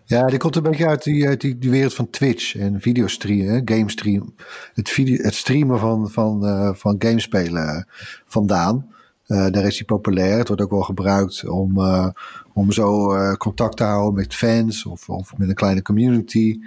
Ja, 0.05 0.25
die 0.25 0.37
komt 0.37 0.55
een 0.55 0.63
beetje 0.63 0.87
uit 0.87 1.03
die, 1.03 1.27
uit 1.27 1.41
die, 1.41 1.57
die 1.57 1.69
wereld 1.69 1.93
van 1.93 2.09
Twitch 2.09 2.55
en 2.55 2.81
videostream, 2.81 3.61
game 3.65 3.89
stream. 3.89 4.35
Het, 4.73 4.89
video, 4.89 5.23
het 5.23 5.35
streamen 5.35 5.79
van, 5.79 6.09
van, 6.09 6.41
van 6.77 6.95
gamespelen 6.99 7.87
vandaan. 8.25 8.97
Eh, 9.29 9.47
daar 9.49 9.65
is 9.65 9.77
hij 9.77 9.85
populair. 9.85 10.37
Het 10.37 10.47
wordt 10.47 10.63
ook 10.63 10.69
wel 10.69 10.81
gebruikt 10.81 11.47
om, 11.47 11.77
eh, 11.77 12.07
om 12.53 12.71
zo 12.71 13.13
eh, 13.13 13.33
contact 13.33 13.77
te 13.77 13.83
houden 13.83 14.13
met 14.13 14.35
fans 14.35 14.85
of, 14.85 15.09
of 15.09 15.37
met 15.37 15.49
een 15.49 15.55
kleine 15.55 15.81
community. 15.81 16.59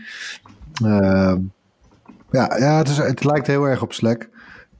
Eh, 0.84 1.34
ja, 2.30 2.56
ja 2.58 2.76
het, 2.76 2.96
het 2.96 3.24
lijkt 3.24 3.46
heel 3.46 3.64
erg 3.64 3.82
op 3.82 3.92
Slack. 3.92 4.28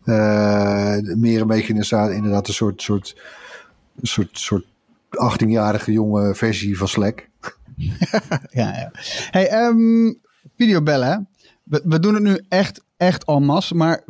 Meer 0.05 1.41
een 1.41 1.47
beetje 1.47 1.73
inderdaad, 1.73 2.49
een 2.49 2.55
soort, 2.55 2.83
soort, 2.83 3.21
soort, 4.03 4.39
soort 4.39 4.65
18-jarige 5.09 5.93
jonge 5.93 6.35
versie 6.35 6.79
van 6.79 6.89
Slack. 6.89 7.29
ja, 8.61 8.77
ja. 8.77 8.91
Hey, 9.31 9.49
ehm, 9.49 10.13
videobellen? 10.57 11.29
We, 11.63 11.83
we 11.85 12.01
doen 12.01 12.15
het 12.15 12.23
nu 12.23 12.41
echt, 12.49 12.85
echt 12.97 13.25
en 13.25 13.45
masse, 13.45 13.75
maar 13.75 14.05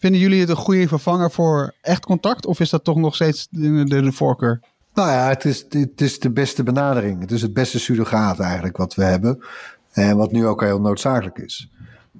vinden 0.00 0.20
jullie 0.20 0.40
het 0.40 0.48
een 0.48 0.56
goede 0.56 0.88
vervanger 0.88 1.30
voor 1.30 1.74
echt 1.80 2.04
contact? 2.04 2.46
Of 2.46 2.60
is 2.60 2.70
dat 2.70 2.84
toch 2.84 2.96
nog 2.96 3.14
steeds 3.14 3.48
de, 3.50 3.84
de, 3.84 4.12
voorkeur? 4.12 4.60
Nou 4.94 5.10
ja, 5.10 5.28
het 5.28 5.44
is, 5.44 5.66
het 5.68 6.00
is 6.00 6.18
de 6.18 6.30
beste 6.30 6.62
benadering. 6.62 7.20
Het 7.20 7.30
is 7.30 7.42
het 7.42 7.52
beste 7.52 7.78
surrogaat 7.78 8.40
eigenlijk 8.40 8.76
wat 8.76 8.94
we 8.94 9.04
hebben. 9.04 9.44
En 9.92 10.16
wat 10.16 10.32
nu 10.32 10.46
ook 10.46 10.60
heel 10.60 10.80
noodzakelijk 10.80 11.38
is. 11.38 11.70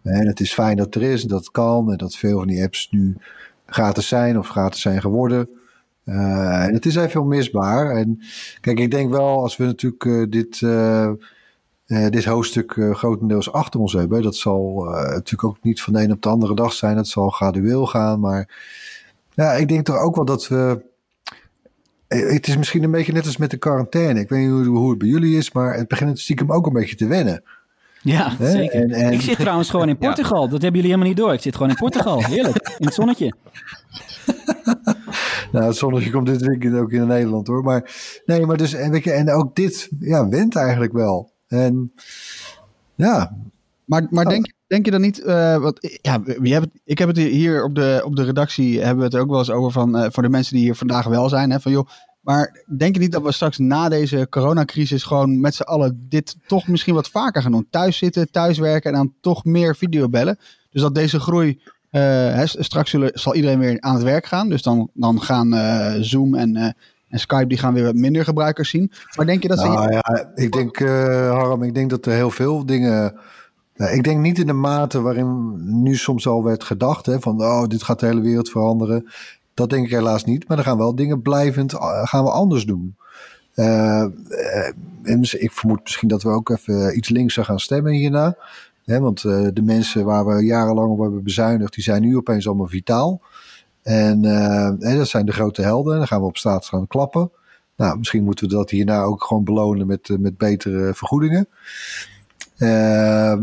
En 0.03 0.27
het 0.27 0.41
is 0.41 0.53
fijn 0.53 0.77
dat 0.77 0.95
er 0.95 1.03
is 1.03 1.23
dat 1.23 1.51
kan. 1.51 1.91
En 1.91 1.97
dat 1.97 2.17
veel 2.17 2.39
van 2.39 2.47
die 2.47 2.63
apps 2.63 2.89
nu 2.91 3.17
gratis 3.67 4.09
zijn 4.09 4.39
of 4.39 4.49
gratis 4.49 4.81
zijn 4.81 5.01
geworden. 5.01 5.49
Eh, 6.05 6.65
en 6.65 6.75
het 6.75 6.87
is 6.87 6.97
even 6.97 7.21
onmisbaar. 7.21 7.97
En 7.97 8.21
kijk, 8.61 8.79
ik 8.79 8.91
denk 8.91 9.11
wel 9.11 9.43
als 9.43 9.57
we 9.57 9.65
natuurlijk 9.65 10.05
eh, 10.05 10.23
dit, 10.29 10.63
eh, 10.63 11.11
eh, 11.91 12.09
dit 12.09 12.25
hoofdstuk 12.25 12.73
eh, 12.77 12.95
grotendeels 12.95 13.53
achter 13.53 13.81
ons 13.81 13.93
hebben. 13.93 14.23
Dat 14.23 14.37
zal 14.37 14.87
eh, 14.87 15.03
natuurlijk 15.03 15.45
ook 15.45 15.57
niet 15.63 15.83
van 15.83 15.93
de 15.93 16.03
een 16.03 16.13
op 16.13 16.23
de 16.23 16.29
andere 16.29 16.55
dag 16.55 16.73
zijn. 16.73 16.97
Het 16.97 17.09
zal 17.09 17.29
gradueel 17.29 17.87
gaan. 17.87 18.21
Maar 18.21 18.49
ja, 19.35 19.53
ik 19.53 19.69
denk 19.69 19.85
toch 19.85 19.97
ook 19.99 20.15
wel 20.17 20.25
dat 20.25 20.49
we 20.49 20.83
Het 22.09 22.49
is 22.49 22.57
misschien 22.57 22.83
een 22.83 22.91
beetje 22.91 23.13
net 23.13 23.27
als 23.27 23.37
met 23.37 23.51
de 23.51 23.57
quarantaine. 23.57 24.21
Ik 24.21 24.29
weet 24.29 24.41
niet 24.41 24.51
hoe, 24.51 24.65
hoe 24.67 24.91
het 24.91 24.99
bij 24.99 25.09
jullie 25.09 25.37
is, 25.37 25.53
maar 25.53 25.75
het 25.75 25.89
begint 25.89 26.19
stiekem 26.19 26.53
ook 26.53 26.67
een 26.67 26.73
beetje 26.73 26.97
te 26.97 27.07
wennen. 27.07 27.43
Ja, 28.03 28.35
Hè? 28.39 28.51
zeker. 28.51 28.81
En- 28.83 28.91
en- 28.91 29.13
Ik 29.13 29.21
zit 29.21 29.39
trouwens 29.39 29.71
gewoon 29.71 29.89
in 29.89 29.99
Portugal. 30.07 30.41
Dat 30.41 30.51
hebben 30.63 30.81
jullie 30.81 30.87
helemaal 30.87 31.07
niet 31.09 31.17
door. 31.17 31.33
Ik 31.33 31.41
zit 31.41 31.55
gewoon 31.57 31.71
in 31.71 31.77
Portugal. 31.77 32.25
Heerlijk. 32.25 32.75
In 32.79 32.87
het 32.87 32.95
zonnetje. 32.95 33.35
Nou, 35.53 35.65
het 35.67 35.77
zonnetje 35.77 36.11
komt 36.11 36.27
dit 36.27 36.43
weekend 36.43 36.75
ook 36.75 36.93
in 36.93 37.07
Nederland 37.07 37.47
hoor. 37.47 37.63
Maar 37.63 37.91
nee, 38.27 38.47
maar 38.47 38.57
dus 38.57 38.73
en, 38.73 38.91
weet 38.91 39.05
je, 39.05 39.11
en 39.13 39.31
ook 39.33 39.57
dit 39.57 39.89
ja, 40.01 40.29
went 40.29 40.57
eigenlijk 40.57 40.93
wel. 40.93 41.30
En 41.51 41.93
ja, 42.95 43.37
Maar, 43.85 44.07
maar 44.11 44.25
denk, 44.25 44.53
denk 44.67 44.85
je 44.85 44.91
dan 44.91 45.01
niet, 45.01 45.23
eh, 45.23 45.57
wat, 45.57 45.99
ja, 46.03 46.23
we 46.23 46.49
hebben, 46.49 46.71
ik 46.85 46.99
heb 46.99 47.09
het 47.09 47.17
hier 47.17 47.65
op 47.65 47.75
de, 47.75 48.03
op 48.05 48.17
de 48.17 48.25
redactie, 48.25 48.79
hebben 48.79 48.99
we 48.99 49.05
het 49.05 49.15
er 49.15 49.21
ook 49.21 49.31
wel 49.31 49.39
eens 49.39 49.51
over 49.51 49.73
van, 49.73 49.97
eh, 49.97 50.11
voor 50.11 50.23
de 50.23 50.29
mensen 50.29 50.55
die 50.55 50.65
hier 50.65 50.75
vandaag 50.75 51.07
wel 51.07 51.29
zijn, 51.29 51.51
hè, 51.51 51.61
van 51.61 51.73
joh, 51.73 51.89
maar 52.21 52.65
denk 52.77 52.95
je 52.95 53.01
niet 53.01 53.13
dat 53.13 53.23
we 53.23 53.33
straks 53.33 53.59
na 53.59 53.89
deze 53.89 54.27
coronacrisis 54.31 55.03
gewoon 55.03 55.41
met 55.41 55.55
z'n 55.55 55.63
allen 55.63 56.07
dit 56.09 56.37
toch 56.47 56.69
misschien 56.69 56.95
wat 56.95 57.09
vaker 57.09 57.43
gaan 57.43 57.53
doen? 57.53 57.67
Thuis 57.71 57.97
zitten, 57.97 58.31
thuiswerken 58.31 58.91
en 58.91 58.97
dan 58.97 59.15
toch 59.21 59.45
meer 59.45 59.77
videobellen. 59.77 60.39
Dus 60.71 60.83
dat 60.83 60.95
deze 60.95 61.21
groei, 61.21 61.61
eh, 61.91 62.43
straks 62.45 62.91
zullen, 62.91 63.11
zal 63.15 63.35
iedereen 63.35 63.59
weer 63.59 63.81
aan 63.81 63.95
het 63.95 64.05
werk 64.05 64.27
gaan. 64.27 64.49
Dus 64.49 64.63
dan, 64.63 64.91
dan 64.95 65.23
gaan 65.23 65.55
Zoom 66.05 66.35
en, 66.35 66.75
en 67.11 67.19
Skype, 67.19 67.47
die 67.47 67.59
gaan 67.59 67.75
weer 67.75 67.85
wat 67.85 67.95
minder 67.95 68.25
gebruikers 68.25 68.71
zien. 68.71 68.93
Maar 69.17 69.27
denk 69.27 69.43
je 69.43 69.49
dat 69.49 69.59
ze... 69.59 69.67
nou 69.67 69.93
ja, 69.93 70.31
ik 70.35 70.53
denk, 70.53 70.81
eh 70.81 71.31
Harm, 71.31 71.63
ik 71.63 71.75
denk 71.75 71.91
dat 71.91 72.07
er 72.07 72.13
heel 72.13 72.31
veel 72.31 72.67
dingen. 72.67 73.15
Ja, 73.75 73.89
ik 73.89 74.03
denk 74.03 74.21
niet 74.21 74.39
in 74.39 74.47
de 74.47 74.53
mate 74.53 75.01
waarin 75.01 75.55
nu 75.83 75.97
soms 75.97 76.27
al 76.27 76.45
werd 76.45 76.65
gedacht: 76.65 77.07
hè, 77.07 77.21
van 77.21 77.41
oh, 77.41 77.67
dit 77.67 77.83
gaat 77.83 78.01
de 78.01 78.07
hele 78.07 78.21
wereld 78.21 78.51
veranderen. 78.51 79.09
Dat 79.55 79.71
denk 79.71 79.85
ik 79.85 79.91
helaas 79.91 80.25
niet. 80.25 80.49
Maar 80.49 80.57
dan 80.57 80.67
gaan 80.67 80.79
wel 80.79 80.95
dingen 80.95 81.23
blijvend 81.23 81.73
eh, 81.73 82.07
gaan 82.07 82.25
we 82.25 82.31
anders 82.31 82.65
doen. 82.67 82.97
En 83.55 85.19
mis- 85.19 85.35
ik 85.35 85.53
vermoed 85.53 85.83
misschien 85.83 86.09
dat 86.09 86.23
we 86.23 86.29
ook 86.29 86.51
even 86.51 86.97
iets 86.97 87.09
linkser 87.09 87.45
gaan 87.45 87.61
stemmen 87.61 87.93
hierna. 87.93 88.37
Hè, 88.85 89.01
want 89.01 89.23
de 89.23 89.63
mensen 89.63 90.05
waar 90.05 90.27
we 90.27 90.45
jarenlang 90.45 90.91
op 90.91 91.01
hebben 91.01 91.23
bezuinigd, 91.23 91.75
die 91.75 91.85
zijn 91.85 92.03
nu 92.03 92.17
opeens 92.17 92.47
allemaal 92.47 92.67
vitaal. 92.67 93.21
En 93.83 94.25
eh, 94.25 94.97
dat 94.97 95.09
zijn 95.09 95.27
de 95.27 95.33
grote 95.33 95.63
helden. 95.63 95.97
Dan 95.97 96.07
gaan 96.07 96.21
we 96.21 96.27
op 96.27 96.37
straat 96.37 96.67
gaan 96.67 96.87
klappen. 96.87 97.31
Nou, 97.81 97.99
misschien 97.99 98.25
moeten 98.25 98.49
we 98.49 98.55
dat 98.55 98.71
hierna 98.71 99.03
ook 99.03 99.25
gewoon 99.25 99.45
belonen 99.45 99.87
met, 99.87 100.09
eh, 100.09 100.17
met 100.17 100.37
betere 100.37 100.95
vergoedingen. 100.95 101.49
Eh, 102.57 103.39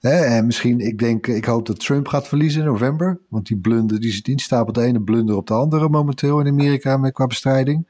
hè, 0.00 0.24
en 0.24 0.46
misschien, 0.46 0.80
ik 0.80 0.98
denk, 0.98 1.26
ik 1.26 1.44
hoop 1.44 1.66
dat 1.66 1.80
Trump 1.80 2.08
gaat 2.08 2.28
verliezen 2.28 2.60
in 2.60 2.66
november. 2.66 3.20
Want 3.28 3.46
die 3.46 3.56
blunder, 3.56 4.00
die, 4.00 4.22
die 4.22 4.40
stapelt 4.40 4.74
de 4.74 4.82
ene 4.82 5.02
blunder 5.02 5.36
op 5.36 5.46
de 5.46 5.54
andere 5.54 5.88
momenteel 5.88 6.40
in 6.40 6.46
Amerika 6.46 6.96
met 6.96 7.12
qua 7.12 7.26
bestrijding. 7.26 7.88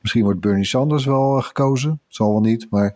Misschien 0.00 0.24
wordt 0.24 0.40
Bernie 0.40 0.64
Sanders 0.64 1.04
wel 1.04 1.36
eh, 1.36 1.44
gekozen. 1.44 2.00
Zal 2.08 2.30
wel 2.30 2.40
niet, 2.40 2.66
maar... 2.70 2.94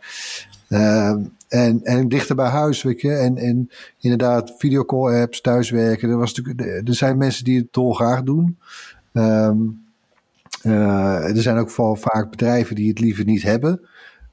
eh, 0.68 1.16
en, 1.48 1.80
en 1.82 2.08
dichter 2.08 2.36
bij 2.36 2.48
huis, 2.48 2.82
weet 2.82 3.00
je. 3.00 3.12
En, 3.12 3.36
en 3.36 3.70
inderdaad, 3.98 4.54
videocall 4.58 5.20
apps, 5.20 5.40
thuiswerken. 5.40 6.10
Er, 6.10 6.16
was 6.16 6.34
natuurlijk, 6.34 6.88
er 6.88 6.94
zijn 6.94 7.18
mensen 7.18 7.44
die 7.44 7.58
het 7.58 7.72
dolgraag 7.72 8.22
doen. 8.22 8.58
Ehm, 9.12 9.56
eh, 10.62 11.36
er 11.36 11.42
zijn 11.42 11.58
ook 11.58 11.76
wel 11.76 11.96
vaak 11.96 12.30
bedrijven 12.30 12.76
die 12.76 12.88
het 12.88 13.00
liever 13.00 13.24
niet 13.24 13.42
hebben. 13.42 13.88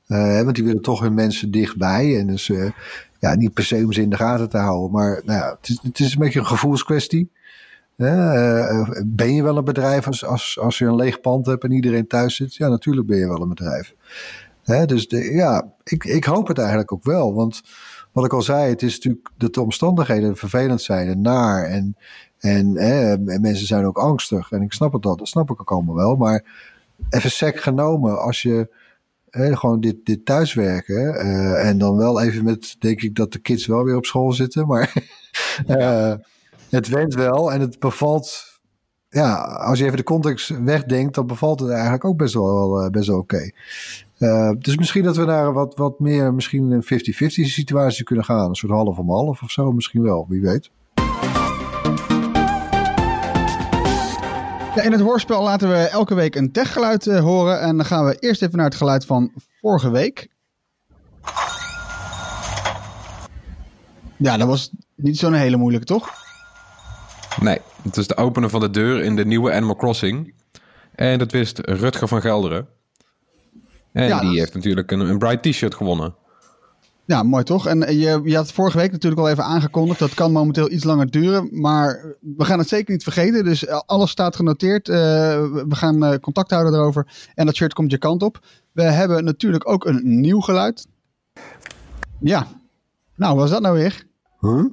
Eh, 0.08 0.42
want 0.42 0.56
die 0.56 0.64
willen 0.64 0.82
toch 0.82 1.00
hun 1.00 1.14
mensen 1.14 1.52
dichtbij. 1.52 2.20
En 2.20 2.28
dus 2.28 2.50
eh, 2.50 2.72
ja, 3.20 3.36
niet 3.36 3.54
per 3.54 3.64
se 3.64 3.76
om 3.76 3.94
ze 3.94 4.02
in 4.02 4.10
de 4.10 4.16
gaten 4.16 4.50
te 4.50 4.58
houden. 4.58 4.92
Maar 4.92 5.22
nou 5.26 5.40
ja, 5.40 5.58
het, 5.60 5.70
is, 5.70 5.80
het 5.82 6.00
is 6.00 6.14
een 6.14 6.20
beetje 6.20 6.40
een 6.40 6.46
gevoelskwestie. 6.46 7.32
Eh, 7.96 8.90
ben 9.06 9.34
je 9.34 9.44
wel 9.44 9.58
een 9.58 9.64
bedrijf 9.64 10.08
als, 10.08 10.26
als, 10.26 10.60
als 10.60 10.78
je 10.78 10.86
een 10.86 10.96
leeg 10.96 11.22
pand 11.22 11.46
hebt 11.46 11.64
en 11.64 11.72
iedereen 11.72 12.08
thuis 12.08 12.36
zit? 12.36 12.56
Ja, 12.56 12.68
natuurlijk 12.68 13.08
ben 13.08 13.18
je 13.18 13.28
wel 13.28 13.42
een 13.42 13.50
bedrijf. 13.50 13.94
Hè, 14.66 14.86
dus 14.86 15.08
de, 15.08 15.18
ja, 15.18 15.74
ik, 15.84 16.04
ik 16.04 16.24
hoop 16.24 16.48
het 16.48 16.58
eigenlijk 16.58 16.92
ook 16.92 17.04
wel. 17.04 17.34
Want 17.34 17.62
wat 18.12 18.26
ik 18.26 18.34
al 18.34 18.42
zei, 18.42 18.70
het 18.70 18.82
is 18.82 18.96
natuurlijk 18.96 19.30
dat 19.38 19.54
de 19.54 19.62
omstandigheden 19.62 20.36
vervelend 20.36 20.82
zijn 20.82 21.08
en 21.08 21.22
naar. 21.22 21.64
En, 21.64 21.98
en, 22.40 22.78
hè, 22.78 23.18
mensen 23.18 23.68
zijn 23.68 23.86
ook 23.86 23.98
angstig. 23.98 24.52
En 24.52 24.62
ik 24.62 24.74
snap 24.74 24.94
het 24.94 25.06
al, 25.06 25.16
dat 25.16 25.28
snap 25.28 25.50
ik 25.50 25.62
ook 25.62 25.72
allemaal 25.72 25.96
wel. 25.96 26.16
Maar 26.16 26.44
even 27.10 27.32
sec 27.32 27.60
genomen, 27.60 28.22
als 28.22 28.42
je 28.42 28.70
hè, 29.30 29.58
gewoon 29.58 29.80
dit, 29.80 29.96
dit 30.04 30.26
thuiswerken. 30.26 31.26
Uh, 31.26 31.68
en 31.68 31.78
dan 31.78 31.98
wel 31.98 32.22
even 32.22 32.44
met, 32.44 32.76
denk 32.80 33.02
ik 33.02 33.16
dat 33.16 33.32
de 33.32 33.40
kids 33.40 33.66
wel 33.66 33.84
weer 33.84 33.96
op 33.96 34.06
school 34.06 34.32
zitten. 34.32 34.68
Maar 34.68 34.94
uh, 35.68 36.14
het 36.70 36.88
went 36.88 37.14
wel 37.14 37.52
en 37.52 37.62
het 37.62 37.80
bevalt. 37.80 38.54
Ja, 39.10 39.36
als 39.42 39.80
je 39.80 39.86
even 39.86 39.98
de 39.98 40.04
context 40.04 40.50
wegdenkt, 40.64 41.16
dan 41.16 41.28
bevalt 41.28 41.60
het 41.60 41.70
eigenlijk 41.70 42.06
ook 42.06 42.18
best 42.18 42.34
wel, 42.34 42.84
uh, 42.84 42.90
best 42.90 43.08
wel 43.08 43.18
oké. 43.18 43.36
Okay. 43.36 43.54
Uh, 44.20 44.52
dus 44.60 44.78
misschien 44.78 45.04
dat 45.04 45.16
we 45.16 45.26
naar 45.26 45.54
wat, 45.54 45.76
wat 45.76 46.00
meer, 46.00 46.34
misschien 46.34 46.72
een 46.72 46.84
50-50 46.84 46.88
situatie 47.28 48.04
kunnen 48.04 48.26
gaan. 48.26 48.50
Een 48.50 48.56
soort 48.56 48.72
half 48.72 48.98
om 48.98 49.10
half 49.10 49.42
of 49.42 49.52
zo, 49.52 49.72
misschien 49.72 50.02
wel, 50.02 50.26
wie 50.30 50.42
weet. 50.42 50.70
Ja, 54.76 54.82
in 54.82 54.92
het 54.92 55.02
hoorspel 55.02 55.44
laten 55.44 55.70
we 55.70 55.76
elke 55.76 56.16
week 56.16 56.36
een 56.36 56.52
techgeluid 56.52 57.06
uh, 57.06 57.20
horen. 57.20 57.60
En 57.60 57.78
dan 57.78 57.86
gaan 57.86 58.06
we 58.06 58.18
eerst 58.20 58.42
even 58.42 58.58
naar 58.58 58.66
het 58.66 58.76
geluid 58.76 59.06
van 59.06 59.32
vorige 59.62 59.90
week. 59.90 60.28
Ja, 64.18 64.38
dat 64.38 64.48
was 64.48 64.72
niet 64.96 65.18
zo'n 65.18 65.34
hele 65.34 65.58
moeilijke, 65.58 65.88
toch? 65.88 66.10
Nee, 67.42 67.58
het 67.82 67.98
is 67.98 68.08
de 68.08 68.18
openen 68.18 68.50
van 68.50 68.60
de 68.60 68.70
deur 68.70 69.02
in 69.02 69.16
de 69.16 69.26
nieuwe 69.26 69.54
Animal 69.54 69.76
Crossing. 69.76 70.34
En 70.96 71.20
dat 71.20 71.32
wist 71.32 71.60
Rutger 71.60 72.08
van 72.08 72.22
Gelderen. 72.22 72.68
En 73.96 74.08
ja, 74.08 74.20
die 74.20 74.30
dat... 74.30 74.38
heeft 74.38 74.54
natuurlijk 74.54 74.92
een, 74.92 75.00
een 75.00 75.18
Bright 75.18 75.44
T-shirt 75.44 75.76
gewonnen. 75.76 76.16
Ja, 77.06 77.24
mooi 77.24 77.44
toch? 77.44 77.68
En 77.68 77.98
je, 77.98 78.22
je 78.24 78.36
had 78.36 78.52
vorige 78.52 78.78
week 78.78 78.92
natuurlijk 78.92 79.22
al 79.22 79.30
even 79.30 79.44
aangekondigd. 79.44 80.00
Dat 80.00 80.14
kan 80.14 80.32
momenteel 80.32 80.72
iets 80.72 80.84
langer 80.84 81.12
duren. 81.12 81.50
Maar 81.52 82.16
we 82.20 82.46
gaan 82.46 82.60
het 82.60 82.68
zeker 82.68 82.92
niet 82.92 83.04
vergeten. 83.04 83.44
Dus 83.44 83.68
alles 83.68 84.10
staat 84.10 84.36
genoteerd. 84.36 84.88
Uh, 84.88 84.96
we 84.96 85.76
gaan 85.76 86.04
uh, 86.04 86.18
contact 86.18 86.52
houden 86.52 86.74
erover. 86.74 87.08
En 87.36 87.46
dat 87.46 87.56
shirt 87.56 87.74
komt 87.74 87.92
je 87.92 87.98
kant 87.98 88.24
op. 88.24 88.46
We 88.72 88.84
hebben 88.84 89.24
natuurlijk 89.24 89.70
ook 89.70 89.86
een 89.86 90.02
nieuw 90.04 90.40
geluid. 90.40 90.88
Ja. 92.20 92.48
Nou, 93.16 93.32
wat 93.34 93.42
was 93.42 93.52
dat 93.52 93.62
nou 93.62 93.76
weer? 93.76 94.04
Huh? 94.40 94.66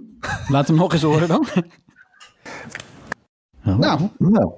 Laat 0.48 0.66
hem 0.66 0.76
nog 0.76 0.92
eens 0.92 1.02
horen 1.02 1.28
dan. 1.28 1.46
Nou, 3.62 4.08
nou, 4.18 4.52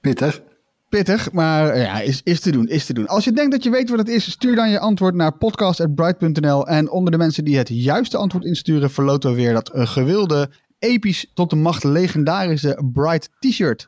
pittig 0.00 0.42
pittig, 0.90 1.32
maar 1.32 1.78
ja, 1.78 2.00
is, 2.00 2.20
is 2.24 2.40
te 2.40 2.50
doen, 2.50 2.68
is 2.68 2.86
te 2.86 2.92
doen. 2.92 3.06
Als 3.06 3.24
je 3.24 3.32
denkt 3.32 3.50
dat 3.50 3.62
je 3.62 3.70
weet 3.70 3.90
wat 3.90 3.98
het 3.98 4.08
is, 4.08 4.30
stuur 4.30 4.56
dan 4.56 4.70
je 4.70 4.78
antwoord 4.78 5.14
naar 5.14 5.32
podcast.bright.nl. 5.32 6.66
En 6.66 6.90
onder 6.90 7.12
de 7.12 7.18
mensen 7.18 7.44
die 7.44 7.56
het 7.56 7.68
juiste 7.68 8.16
antwoord 8.16 8.44
insturen, 8.44 8.90
verloten 8.90 9.30
we 9.30 9.36
weer 9.36 9.52
dat 9.52 9.70
gewilde, 9.72 10.50
episch 10.78 11.30
tot 11.34 11.50
de 11.50 11.56
macht 11.56 11.84
legendarische 11.84 12.82
Bright 12.92 13.30
t-shirt. 13.38 13.86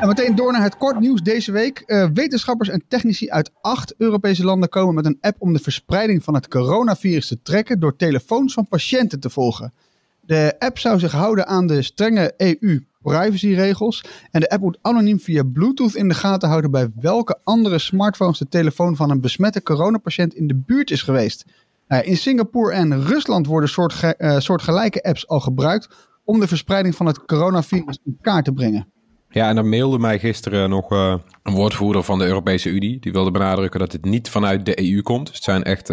En 0.00 0.08
meteen 0.08 0.34
door 0.34 0.52
naar 0.52 0.62
het 0.62 0.76
kort 0.76 1.00
nieuws 1.00 1.22
deze 1.22 1.52
week. 1.52 1.82
Uh, 1.86 2.08
wetenschappers 2.14 2.68
en 2.68 2.82
technici 2.88 3.30
uit 3.30 3.50
acht 3.60 3.94
Europese 3.98 4.44
landen 4.44 4.68
komen 4.68 4.94
met 4.94 5.06
een 5.06 5.18
app 5.20 5.36
om 5.38 5.52
de 5.52 5.58
verspreiding 5.58 6.24
van 6.24 6.34
het 6.34 6.48
coronavirus 6.48 7.26
te 7.28 7.42
trekken 7.42 7.80
door 7.80 7.96
telefoons 7.96 8.52
van 8.52 8.66
patiënten 8.68 9.20
te 9.20 9.30
volgen. 9.30 9.72
De 10.20 10.54
app 10.58 10.78
zou 10.78 10.98
zich 10.98 11.12
houden 11.12 11.46
aan 11.46 11.66
de 11.66 11.82
strenge 11.82 12.34
EU 12.36 12.84
privacyregels. 13.02 14.04
En 14.30 14.40
de 14.40 14.50
app 14.50 14.62
moet 14.62 14.78
anoniem 14.82 15.20
via 15.20 15.42
Bluetooth 15.42 15.94
in 15.94 16.08
de 16.08 16.14
gaten 16.14 16.48
houden 16.48 16.70
bij 16.70 16.90
welke 17.00 17.38
andere 17.44 17.78
smartphones 17.78 18.38
de 18.38 18.48
telefoon 18.48 18.96
van 18.96 19.10
een 19.10 19.20
besmette 19.20 19.62
coronapatiënt 19.62 20.34
in 20.34 20.46
de 20.46 20.62
buurt 20.66 20.90
is 20.90 21.02
geweest. 21.02 21.44
Uh, 21.88 22.06
in 22.06 22.16
Singapore 22.16 22.72
en 22.72 23.04
Rusland 23.04 23.46
worden 23.46 23.68
soort, 23.68 24.14
uh, 24.18 24.38
soortgelijke 24.38 25.02
apps 25.02 25.28
al 25.28 25.40
gebruikt 25.40 25.88
om 26.24 26.40
de 26.40 26.48
verspreiding 26.48 26.94
van 26.94 27.06
het 27.06 27.24
coronavirus 27.24 27.98
in 28.04 28.18
kaart 28.20 28.44
te 28.44 28.52
brengen. 28.52 28.86
Ja, 29.28 29.48
en 29.48 29.54
dan 29.54 29.68
mailde 29.68 29.98
mij 29.98 30.18
gisteren 30.18 30.70
nog 30.70 30.92
uh, 30.92 31.14
een 31.42 31.54
woordvoerder 31.54 32.02
van 32.02 32.18
de 32.18 32.26
Europese 32.26 32.68
Unie. 32.68 33.00
Die 33.00 33.12
wilde 33.12 33.30
benadrukken 33.30 33.80
dat 33.80 33.92
het 33.92 34.04
niet 34.04 34.28
vanuit 34.28 34.66
de 34.66 34.92
EU 34.92 35.02
komt. 35.02 35.28
Het 35.28 35.42
zijn 35.42 35.62
echt 35.62 35.86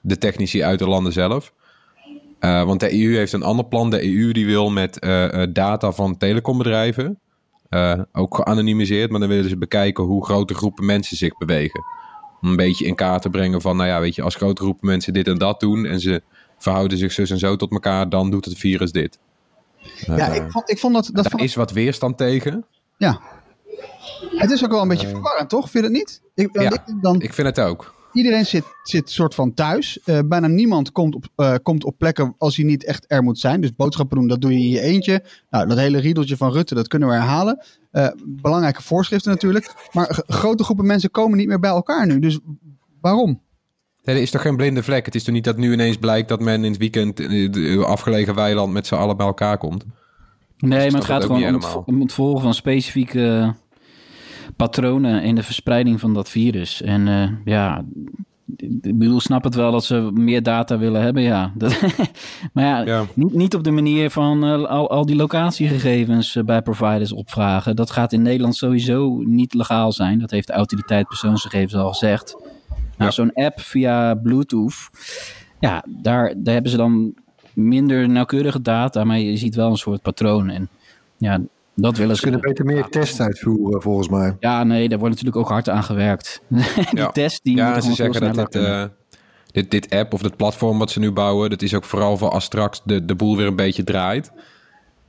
de 0.00 0.18
technici 0.18 0.62
uit 0.62 0.78
de 0.78 0.88
landen 0.88 1.12
zelf. 1.12 1.52
Uh, 2.40 2.64
want 2.64 2.80
de 2.80 3.02
EU 3.02 3.16
heeft 3.16 3.32
een 3.32 3.42
ander 3.42 3.64
plan. 3.64 3.90
De 3.90 4.04
EU 4.04 4.32
die 4.32 4.46
wil 4.46 4.70
met 4.70 5.04
uh, 5.04 5.42
data 5.52 5.92
van 5.92 6.16
telecombedrijven, 6.16 7.18
uh, 7.70 8.00
ook 8.12 8.34
geanonimiseerd, 8.34 9.10
maar 9.10 9.20
dan 9.20 9.28
willen 9.28 9.48
ze 9.48 9.56
bekijken 9.56 10.04
hoe 10.04 10.24
grote 10.24 10.54
groepen 10.54 10.84
mensen 10.84 11.16
zich 11.16 11.38
bewegen. 11.38 11.84
Om 12.40 12.48
een 12.48 12.56
beetje 12.56 12.86
in 12.86 12.94
kaart 12.94 13.22
te 13.22 13.30
brengen 13.30 13.60
van, 13.60 13.76
nou 13.76 13.88
ja, 13.88 14.00
weet 14.00 14.14
je, 14.14 14.22
als 14.22 14.34
grote 14.34 14.62
groepen 14.62 14.86
mensen 14.86 15.12
dit 15.12 15.28
en 15.28 15.38
dat 15.38 15.60
doen 15.60 15.86
en 15.86 16.00
ze 16.00 16.22
verhouden 16.58 16.98
zich 16.98 17.12
zus 17.12 17.30
en 17.30 17.38
zo 17.38 17.56
tot 17.56 17.70
elkaar, 17.70 18.08
dan 18.08 18.30
doet 18.30 18.44
het 18.44 18.58
virus 18.58 18.92
dit. 18.92 19.18
ja, 20.06 20.26
ik 20.26 20.50
vond, 20.50 20.70
ik 20.70 20.78
vond 20.78 20.94
dat... 20.94 21.04
dat 21.04 21.14
daar 21.14 21.30
vond... 21.30 21.42
is 21.42 21.54
wat 21.54 21.70
weerstand 21.70 22.16
tegen. 22.16 22.64
Ja. 22.96 23.20
Het 24.36 24.50
is 24.50 24.64
ook 24.64 24.70
wel 24.70 24.82
een 24.82 24.88
beetje 24.88 25.08
verwarrend, 25.08 25.48
toch? 25.48 25.70
Vind 25.70 25.84
je 25.84 25.90
het 25.90 25.98
niet? 25.98 26.22
Ik, 26.34 26.60
ja, 26.62 26.72
ik, 26.72 26.82
dan... 27.00 27.20
ik 27.20 27.32
vind 27.32 27.46
het 27.46 27.60
ook. 27.60 27.94
Iedereen 28.16 28.46
zit, 28.46 28.64
zit 28.82 29.10
soort 29.10 29.34
van 29.34 29.54
thuis. 29.54 29.98
Uh, 30.04 30.18
bijna 30.24 30.46
niemand 30.46 30.92
komt 30.92 31.14
op, 31.14 31.24
uh, 31.36 31.54
komt 31.62 31.84
op 31.84 31.98
plekken 31.98 32.34
als 32.38 32.56
hij 32.56 32.64
niet 32.64 32.84
echt 32.84 33.04
er 33.08 33.22
moet 33.22 33.38
zijn. 33.38 33.60
Dus 33.60 33.74
boodschappen 33.74 34.16
doen, 34.16 34.28
dat 34.28 34.40
doe 34.40 34.52
je 34.52 34.58
in 34.58 34.68
je 34.68 34.80
eentje. 34.80 35.24
Nou, 35.50 35.68
dat 35.68 35.78
hele 35.78 35.98
riedeltje 35.98 36.36
van 36.36 36.52
Rutte, 36.52 36.74
dat 36.74 36.88
kunnen 36.88 37.08
we 37.08 37.14
herhalen. 37.14 37.64
Uh, 37.92 38.08
belangrijke 38.24 38.82
voorschriften 38.82 39.30
natuurlijk. 39.30 39.74
Maar 39.92 40.22
grote 40.26 40.64
groepen 40.64 40.86
mensen 40.86 41.10
komen 41.10 41.38
niet 41.38 41.46
meer 41.46 41.60
bij 41.60 41.70
elkaar 41.70 42.06
nu. 42.06 42.18
Dus 42.18 42.38
waarom? 43.00 43.40
Nee, 44.02 44.16
er 44.16 44.22
is 44.22 44.30
toch 44.30 44.42
geen 44.42 44.56
blinde 44.56 44.82
vlek? 44.82 45.04
Het 45.04 45.14
is 45.14 45.24
toch 45.24 45.34
niet 45.34 45.44
dat 45.44 45.56
nu 45.56 45.72
ineens 45.72 45.96
blijkt 45.96 46.28
dat 46.28 46.40
men 46.40 46.64
in 46.64 46.70
het 46.70 46.80
weekend 46.80 47.20
in 47.20 47.84
afgelegen 47.84 48.34
weiland 48.34 48.72
met 48.72 48.86
z'n 48.86 48.94
allen 48.94 49.16
bij 49.16 49.26
elkaar 49.26 49.58
komt? 49.58 49.84
Nee, 50.58 50.90
maar 50.90 51.00
het 51.00 51.04
gaat 51.04 51.24
gewoon 51.24 51.44
om 51.44 51.54
het, 51.54 51.84
om 51.84 52.00
het 52.00 52.12
volgen 52.12 52.42
van 52.42 52.54
specifieke 52.54 53.54
patronen 54.56 55.22
in 55.22 55.34
de 55.34 55.42
verspreiding 55.42 56.00
van 56.00 56.14
dat 56.14 56.28
virus. 56.28 56.82
En 56.82 57.06
uh, 57.06 57.28
ja, 57.44 57.84
ik 58.56 58.98
bedoel, 58.98 59.20
snap 59.20 59.44
het 59.44 59.54
wel 59.54 59.72
dat 59.72 59.84
ze 59.84 60.10
meer 60.12 60.42
data 60.42 60.78
willen 60.78 61.02
hebben, 61.02 61.22
ja. 61.22 61.52
Dat, 61.54 61.80
maar 62.52 62.64
ja, 62.64 62.84
ja, 62.84 63.04
Niet, 63.14 63.34
niet 63.34 63.54
op 63.54 63.64
de 63.64 63.70
manier 63.70 64.10
van 64.10 64.44
uh, 64.44 64.64
al, 64.64 64.90
al 64.90 65.06
die 65.06 65.16
locatiegegevens 65.16 66.34
uh, 66.34 66.44
bij 66.44 66.62
providers 66.62 67.12
opvragen. 67.12 67.76
Dat 67.76 67.90
gaat 67.90 68.12
in 68.12 68.22
Nederland 68.22 68.56
sowieso 68.56 69.22
niet 69.24 69.54
legaal 69.54 69.92
zijn. 69.92 70.18
Dat 70.18 70.30
heeft 70.30 70.46
de 70.46 70.52
autoriteit 70.52 71.08
persoonsgegevens 71.08 71.74
al 71.74 71.88
gezegd. 71.88 72.36
Nou, 72.96 73.10
ja. 73.10 73.10
zo'n 73.10 73.32
app 73.32 73.60
via 73.60 74.14
Bluetooth, 74.14 74.90
ja, 75.60 75.84
daar, 75.86 76.34
daar 76.36 76.54
hebben 76.54 76.70
ze 76.70 76.76
dan 76.76 77.14
minder 77.52 78.08
nauwkeurige 78.08 78.62
data, 78.62 79.04
maar 79.04 79.18
je 79.18 79.36
ziet 79.36 79.54
wel 79.54 79.70
een 79.70 79.76
soort 79.76 80.02
patroon. 80.02 80.50
En 80.50 80.68
ja, 81.16 81.40
dat 81.76 81.96
willen 81.96 82.16
ze. 82.16 82.20
Ze 82.20 82.22
kunnen 82.22 82.48
beter 82.48 82.64
meer 82.64 82.88
tests 82.88 83.20
uitvoeren, 83.20 83.82
volgens 83.82 84.08
mij. 84.08 84.36
Ja, 84.40 84.64
nee, 84.64 84.88
daar 84.88 84.98
wordt 84.98 85.14
natuurlijk 85.14 85.44
ook 85.44 85.50
hard 85.50 85.68
aan 85.68 85.82
gewerkt. 85.82 86.42
die 86.48 86.64
ja. 86.92 87.10
test 87.10 87.40
die. 87.42 87.56
Ja, 87.56 87.80
ze 87.80 87.94
zeggen 87.94 88.34
dat 88.34 88.52
dit, 88.52 88.62
uh, 88.62 88.84
dit, 89.50 89.70
dit 89.70 89.90
app 89.90 90.12
of 90.12 90.22
dit 90.22 90.36
platform 90.36 90.78
wat 90.78 90.90
ze 90.90 90.98
nu 90.98 91.12
bouwen, 91.12 91.50
dat 91.50 91.62
is 91.62 91.74
ook 91.74 91.84
vooral 91.84 92.16
voor 92.16 92.30
als 92.30 92.44
straks 92.44 92.82
de, 92.84 93.04
de 93.04 93.14
boel 93.14 93.36
weer 93.36 93.46
een 93.46 93.56
beetje 93.56 93.84
draait. 93.84 94.32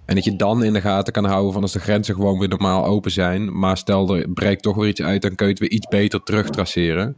En 0.05 0.15
dat 0.15 0.23
je 0.23 0.35
dan 0.35 0.63
in 0.63 0.73
de 0.73 0.81
gaten 0.81 1.13
kan 1.13 1.25
houden 1.25 1.53
van 1.53 1.61
als 1.61 1.71
de 1.71 1.79
grenzen 1.79 2.15
gewoon 2.15 2.39
weer 2.39 2.49
normaal 2.49 2.85
open 2.85 3.11
zijn. 3.11 3.59
Maar 3.59 3.77
stel 3.77 4.15
er 4.15 4.29
breekt 4.29 4.63
toch 4.63 4.75
weer 4.75 4.87
iets 4.87 5.01
uit, 5.01 5.21
dan 5.21 5.35
kun 5.35 5.45
je 5.45 5.51
het 5.51 5.61
weer 5.61 5.71
iets 5.71 5.87
beter 5.87 6.23
terugtraceren. 6.23 7.15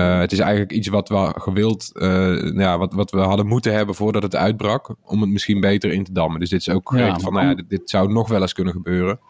Uh, 0.00 0.18
het 0.18 0.32
is 0.32 0.38
eigenlijk 0.38 0.72
iets 0.72 0.88
wat 0.88 1.08
we 1.08 1.32
gewild, 1.36 1.90
uh, 1.94 2.52
ja, 2.54 2.78
wat, 2.78 2.92
wat 2.92 3.10
we 3.10 3.18
hadden 3.18 3.46
moeten 3.46 3.72
hebben 3.72 3.94
voordat 3.94 4.22
het 4.22 4.36
uitbrak, 4.36 4.94
om 5.04 5.20
het 5.20 5.30
misschien 5.30 5.60
beter 5.60 5.92
in 5.92 6.04
te 6.04 6.12
dammen. 6.12 6.40
Dus 6.40 6.48
dit 6.48 6.60
is 6.60 6.68
ook 6.68 6.88
gericht 6.88 7.16
ja, 7.16 7.18
van, 7.18 7.32
nou 7.32 7.46
ja, 7.46 7.54
dit, 7.54 7.68
dit, 7.68 7.90
zou 7.90 8.12
nog 8.12 8.28
wel 8.28 8.40
eens 8.40 8.52
kunnen 8.52 8.72
gebeuren. 8.72 9.20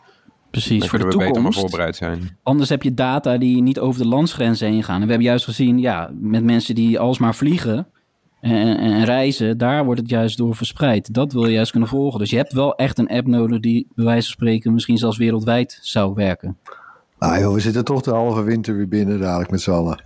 Precies, 0.51 0.89
voor 0.89 0.99
de 0.99 1.05
we 1.05 1.11
toekomst. 1.11 1.43
beter 1.43 1.53
voorbereid 1.53 1.97
zijn. 1.97 2.39
Anders 2.43 2.69
heb 2.69 2.83
je 2.83 2.95
data 2.95 3.39
die 3.39 3.63
niet 3.63 3.79
over 3.79 4.03
de 4.03 4.09
landsgrenzen 4.09 4.69
heen 4.69 4.83
gaan. 4.83 4.95
En 4.95 5.03
we 5.03 5.09
hebben 5.09 5.27
juist 5.27 5.45
gezien, 5.45 5.79
ja, 5.79 6.11
met 6.21 6.45
mensen 6.45 6.75
die 6.75 6.99
alsmaar 6.99 7.35
vliegen 7.35 7.87
en, 8.41 8.79
en 8.79 9.05
reizen, 9.05 9.59
daar 9.59 9.85
wordt 9.85 10.01
het 10.01 10.11
juist 10.11 10.37
door 10.37 10.57
verspreid. 10.57 11.15
Dat 11.15 11.33
wil 11.33 11.47
je 11.47 11.53
juist 11.53 11.71
kunnen 11.71 11.89
volgen. 11.89 12.19
Dus 12.19 12.31
je 12.31 12.37
hebt 12.37 12.53
wel 12.53 12.75
echt 12.75 12.99
een 12.99 13.09
app 13.09 13.27
nodig 13.27 13.61
die, 13.61 13.87
bij 13.95 14.05
wijze 14.05 14.23
van 14.23 14.33
spreken, 14.33 14.73
misschien 14.73 14.99
zelfs 14.99 15.17
wereldwijd 15.17 15.79
zou 15.83 16.15
werken. 16.15 16.57
Nou 17.19 17.41
joh, 17.41 17.55
we 17.55 17.61
zitten 17.61 17.85
toch 17.85 18.03
de 18.03 18.11
halve 18.11 18.43
winter 18.43 18.77
weer 18.77 18.89
binnen 18.89 19.21
dadelijk 19.21 19.51
met 19.51 19.61
z'n 19.61 19.71
allen. 19.71 20.03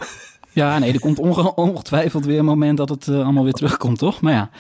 Ja, 0.55 0.79
nee, 0.79 0.93
er 0.93 1.01
komt 1.01 1.19
onge 1.19 1.55
ongetwijfeld 1.55 2.25
weer 2.25 2.39
een 2.39 2.45
moment 2.45 2.77
dat 2.77 2.89
het 2.89 3.07
uh, 3.07 3.23
allemaal 3.23 3.45
weer 3.45 3.53
terugkomt, 3.53 3.99
toch? 3.99 4.21
Maar 4.21 4.33
ja, 4.33 4.51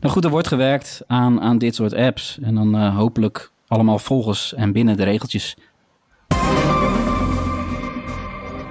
nou 0.00 0.12
goed, 0.12 0.24
er 0.24 0.30
wordt 0.30 0.48
gewerkt 0.48 1.02
aan, 1.06 1.40
aan 1.40 1.58
dit 1.58 1.74
soort 1.74 1.94
apps. 1.94 2.38
En 2.42 2.54
dan 2.54 2.76
uh, 2.76 2.96
hopelijk 2.96 3.50
allemaal 3.68 3.98
volgens 3.98 4.54
en 4.54 4.72
binnen 4.72 4.96
de 4.96 5.04
regeltjes. 5.04 5.56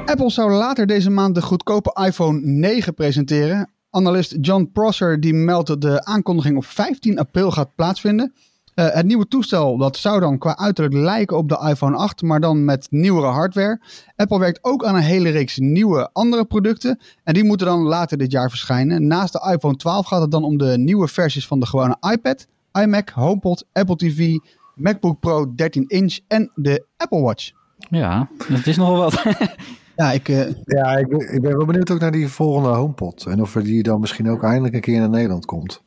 Apple 0.05 0.29
zou 0.29 0.51
later 0.51 0.85
deze 0.85 1.09
maand 1.09 1.35
de 1.35 1.41
goedkope 1.41 2.05
iPhone 2.05 2.39
9 2.41 2.93
presenteren. 2.93 3.69
Analist 3.89 4.35
John 4.41 4.69
Prosser 4.73 5.19
die 5.19 5.33
meldt 5.33 5.67
dat 5.67 5.81
de 5.81 6.05
aankondiging 6.05 6.57
op 6.57 6.65
15 6.65 7.19
april 7.19 7.51
gaat 7.51 7.75
plaatsvinden. 7.75 8.33
Uh, 8.75 8.89
het 8.89 9.05
nieuwe 9.05 9.27
toestel 9.27 9.77
dat 9.77 9.97
zou 9.97 10.19
dan 10.19 10.37
qua 10.37 10.57
uiterlijk 10.57 10.95
lijken 10.95 11.37
op 11.37 11.49
de 11.49 11.67
iPhone 11.69 11.97
8, 11.97 12.21
maar 12.21 12.39
dan 12.39 12.65
met 12.65 12.87
nieuwere 12.89 13.27
hardware. 13.27 13.81
Apple 14.15 14.39
werkt 14.39 14.63
ook 14.63 14.85
aan 14.85 14.95
een 14.95 15.01
hele 15.01 15.29
reeks 15.29 15.57
nieuwe 15.57 16.09
andere 16.13 16.45
producten 16.45 16.99
en 17.23 17.33
die 17.33 17.43
moeten 17.43 17.67
dan 17.67 17.81
later 17.81 18.17
dit 18.17 18.31
jaar 18.31 18.49
verschijnen. 18.49 19.07
Naast 19.07 19.33
de 19.33 19.51
iPhone 19.53 19.75
12 19.75 20.05
gaat 20.05 20.21
het 20.21 20.31
dan 20.31 20.43
om 20.43 20.57
de 20.57 20.77
nieuwe 20.77 21.07
versies 21.07 21.47
van 21.47 21.59
de 21.59 21.65
gewone 21.65 21.97
iPad, 22.11 22.47
iMac, 22.71 23.09
HomePod, 23.09 23.65
Apple 23.73 23.95
TV, 23.95 24.37
MacBook 24.75 25.19
Pro 25.19 25.55
13 25.55 25.87
inch 25.87 26.19
en 26.27 26.51
de 26.55 26.85
Apple 26.97 27.21
Watch. 27.21 27.51
Ja, 27.89 28.29
het 28.47 28.67
is 28.67 28.77
nogal 28.77 28.97
wat. 28.97 29.23
Ja, 29.95 30.11
ik, 30.11 30.27
uh... 30.27 30.49
ja 30.65 30.97
ik, 30.97 31.07
ben, 31.07 31.33
ik 31.33 31.41
ben 31.41 31.57
wel 31.57 31.65
benieuwd 31.65 31.91
ook 31.91 31.99
naar 31.99 32.11
die 32.11 32.27
volgende 32.27 32.69
HomePod. 32.69 33.25
En 33.25 33.41
of 33.41 33.55
er 33.55 33.63
die 33.63 33.83
dan 33.83 33.99
misschien 33.99 34.29
ook 34.29 34.43
eindelijk 34.43 34.73
een 34.73 34.81
keer 34.81 34.99
naar 34.99 35.09
Nederland 35.09 35.45
komt. 35.45 35.83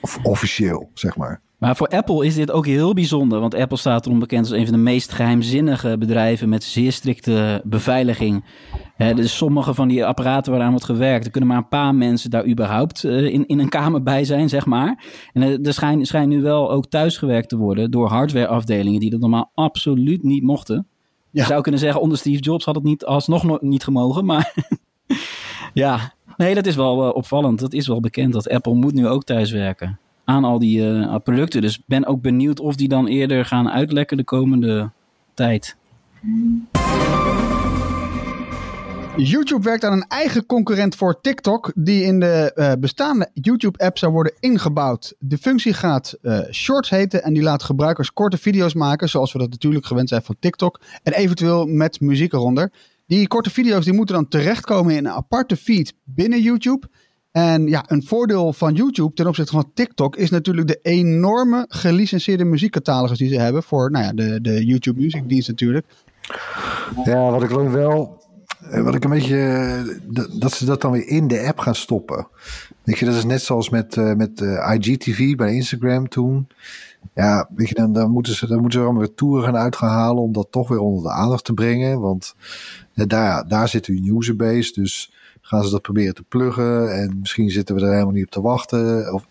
Of 0.00 0.18
officieel, 0.22 0.90
zeg 0.94 1.16
maar. 1.16 1.40
Maar 1.64 1.76
voor 1.76 1.88
Apple 1.88 2.26
is 2.26 2.34
dit 2.34 2.50
ook 2.50 2.66
heel 2.66 2.94
bijzonder. 2.94 3.40
Want 3.40 3.54
Apple 3.54 3.76
staat 3.76 4.06
erom 4.06 4.18
bekend 4.18 4.40
als 4.40 4.58
een 4.58 4.64
van 4.64 4.74
de 4.74 4.80
meest 4.80 5.12
geheimzinnige 5.12 5.98
bedrijven 5.98 6.48
met 6.48 6.64
zeer 6.64 6.92
strikte 6.92 7.62
beveiliging. 7.64 8.44
dus 8.96 9.36
sommige 9.36 9.74
van 9.74 9.88
die 9.88 10.04
apparaten 10.04 10.52
waaraan 10.52 10.70
wordt 10.70 10.84
gewerkt, 10.84 11.24
er 11.24 11.30
kunnen 11.30 11.50
maar 11.50 11.58
een 11.58 11.68
paar 11.68 11.94
mensen 11.94 12.30
daar 12.30 12.46
überhaupt 12.46 13.04
uh, 13.04 13.24
in, 13.24 13.46
in 13.46 13.58
een 13.58 13.68
kamer 13.68 14.02
bij 14.02 14.24
zijn, 14.24 14.48
zeg 14.48 14.66
maar. 14.66 15.04
En 15.32 15.42
uh, 15.42 15.66
er 15.66 15.72
schijnt 15.72 16.06
schijn 16.06 16.28
nu 16.28 16.42
wel 16.42 16.70
ook 16.70 16.86
thuisgewerkt 16.86 17.48
te 17.48 17.56
worden 17.56 17.90
door 17.90 18.08
hardwareafdelingen 18.08 19.00
die 19.00 19.10
dat 19.10 19.20
normaal 19.20 19.50
absoluut 19.54 20.22
niet 20.22 20.42
mochten. 20.42 20.86
Ja. 21.30 21.42
Je 21.42 21.48
zou 21.48 21.62
kunnen 21.62 21.80
zeggen, 21.80 22.00
onder 22.00 22.18
Steve 22.18 22.40
Jobs 22.40 22.64
had 22.64 22.74
het 22.74 22.84
niet 22.84 23.04
alsnog 23.04 23.60
niet 23.60 23.84
gemogen. 23.84 24.24
Maar 24.24 24.54
ja, 25.74 26.14
nee, 26.36 26.54
dat 26.54 26.66
is 26.66 26.76
wel 26.76 27.08
uh, 27.08 27.14
opvallend. 27.14 27.58
Dat 27.58 27.72
is 27.72 27.86
wel 27.86 28.00
bekend 28.00 28.32
dat 28.32 28.48
Apple 28.48 28.74
moet 28.74 28.94
nu 28.94 29.08
ook 29.08 29.24
thuiswerken 29.24 29.98
aan 30.24 30.44
al 30.44 30.58
die 30.58 30.80
uh, 30.80 31.16
producten. 31.24 31.60
Dus 31.60 31.82
ben 31.86 32.06
ook 32.06 32.22
benieuwd 32.22 32.60
of 32.60 32.76
die 32.76 32.88
dan 32.88 33.06
eerder 33.06 33.44
gaan 33.44 33.70
uitlekken 33.70 34.16
de 34.16 34.24
komende 34.24 34.90
tijd. 35.34 35.76
YouTube 39.16 39.62
werkt 39.62 39.84
aan 39.84 39.92
een 39.92 40.08
eigen 40.08 40.46
concurrent 40.46 40.96
voor 40.96 41.20
TikTok, 41.20 41.72
die 41.74 42.04
in 42.04 42.20
de 42.20 42.52
uh, 42.54 42.72
bestaande 42.80 43.30
YouTube-app 43.32 43.98
zou 43.98 44.12
worden 44.12 44.32
ingebouwd. 44.40 45.14
De 45.18 45.38
functie 45.38 45.72
gaat 45.72 46.16
uh, 46.22 46.38
Shorts 46.50 46.90
heten 46.90 47.22
en 47.22 47.34
die 47.34 47.42
laat 47.42 47.62
gebruikers 47.62 48.12
korte 48.12 48.38
video's 48.38 48.74
maken, 48.74 49.08
zoals 49.08 49.32
we 49.32 49.38
dat 49.38 49.50
natuurlijk 49.50 49.86
gewend 49.86 50.08
zijn 50.08 50.22
van 50.22 50.36
TikTok, 50.38 50.80
en 51.02 51.12
eventueel 51.12 51.66
met 51.66 52.00
muziek 52.00 52.32
eronder. 52.32 52.72
Die 53.06 53.28
korte 53.28 53.50
video's 53.50 53.84
die 53.84 53.94
moeten 53.94 54.14
dan 54.14 54.28
terechtkomen 54.28 54.96
in 54.96 55.06
een 55.06 55.12
aparte 55.12 55.56
feed 55.56 55.94
binnen 56.04 56.40
YouTube. 56.40 56.88
En 57.34 57.66
ja, 57.66 57.84
een 57.86 58.02
voordeel 58.02 58.52
van 58.52 58.74
YouTube 58.74 59.14
ten 59.14 59.26
opzichte 59.26 59.52
van 59.52 59.70
TikTok 59.74 60.16
is 60.16 60.30
natuurlijk 60.30 60.66
de 60.66 60.78
enorme 60.82 61.64
gelicenseerde 61.68 62.44
muziekcatalogus 62.44 63.18
die 63.18 63.28
ze 63.28 63.40
hebben 63.40 63.62
voor 63.62 63.90
nou 63.90 64.04
ja, 64.04 64.12
de, 64.12 64.40
de 64.40 64.64
YouTube 64.64 65.00
Music 65.00 65.28
dienst 65.28 65.48
natuurlijk. 65.48 65.86
Ja, 67.04 67.30
wat 67.30 67.42
ik 67.42 67.48
wel 67.48 68.22
eh, 68.70 68.82
wat 68.82 68.94
ik 68.94 69.04
een 69.04 69.10
beetje. 69.10 69.98
Dat 70.38 70.52
ze 70.52 70.64
dat 70.64 70.80
dan 70.80 70.92
weer 70.92 71.08
in 71.08 71.28
de 71.28 71.46
app 71.46 71.58
gaan 71.58 71.74
stoppen. 71.74 72.26
Weet 72.82 72.98
je, 72.98 73.04
dat 73.04 73.14
is 73.14 73.24
net 73.24 73.42
zoals 73.42 73.70
met, 73.70 73.96
uh, 73.96 74.14
met 74.14 74.40
IGTV 74.40 75.34
bij 75.34 75.54
Instagram 75.54 76.08
toen. 76.08 76.48
Ja, 77.14 77.48
weet 77.54 77.68
je, 77.68 77.88
dan, 77.92 78.10
moeten 78.10 78.34
ze, 78.34 78.46
dan 78.46 78.60
moeten 78.60 78.80
ze 78.80 78.84
allemaal 78.86 79.08
weer 79.16 79.42
gaan 79.42 79.56
uit 79.56 79.76
gaan 79.76 79.90
halen 79.90 80.22
om 80.22 80.32
dat 80.32 80.46
toch 80.50 80.68
weer 80.68 80.78
onder 80.78 81.02
de 81.02 81.10
aandacht 81.10 81.44
te 81.44 81.54
brengen. 81.54 82.00
Want 82.00 82.34
daar, 82.94 83.48
daar 83.48 83.68
zit 83.68 83.86
uw 83.86 84.18
userbase. 84.18 84.72
Dus 84.72 85.12
gaan 85.46 85.64
ze 85.64 85.70
dat 85.70 85.82
proberen 85.82 86.14
te 86.14 86.22
pluggen. 86.22 86.94
En 86.94 87.16
misschien 87.20 87.50
zitten 87.50 87.74
we 87.74 87.80
er 87.80 87.92
helemaal 87.92 88.12
niet 88.12 88.24
op 88.24 88.30
te 88.30 88.40
wachten. 88.40 89.12
Of, 89.12 89.26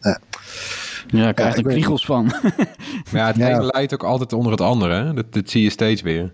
Ja, 1.07 1.29
ik 1.29 1.35
krijg 1.35 1.57
er 1.57 1.63
kriegels 1.63 2.05
van. 2.05 2.25
maar 3.11 3.21
ja, 3.21 3.27
het 3.27 3.35
ja. 3.35 3.61
leidt 3.61 3.93
ook 3.93 4.03
altijd 4.03 4.33
onder 4.33 4.51
het 4.51 4.61
andere. 4.61 4.93
Hè? 4.93 5.13
Dat, 5.13 5.33
dat 5.33 5.49
zie 5.49 5.63
je 5.63 5.69
steeds 5.69 6.01
weer. 6.01 6.33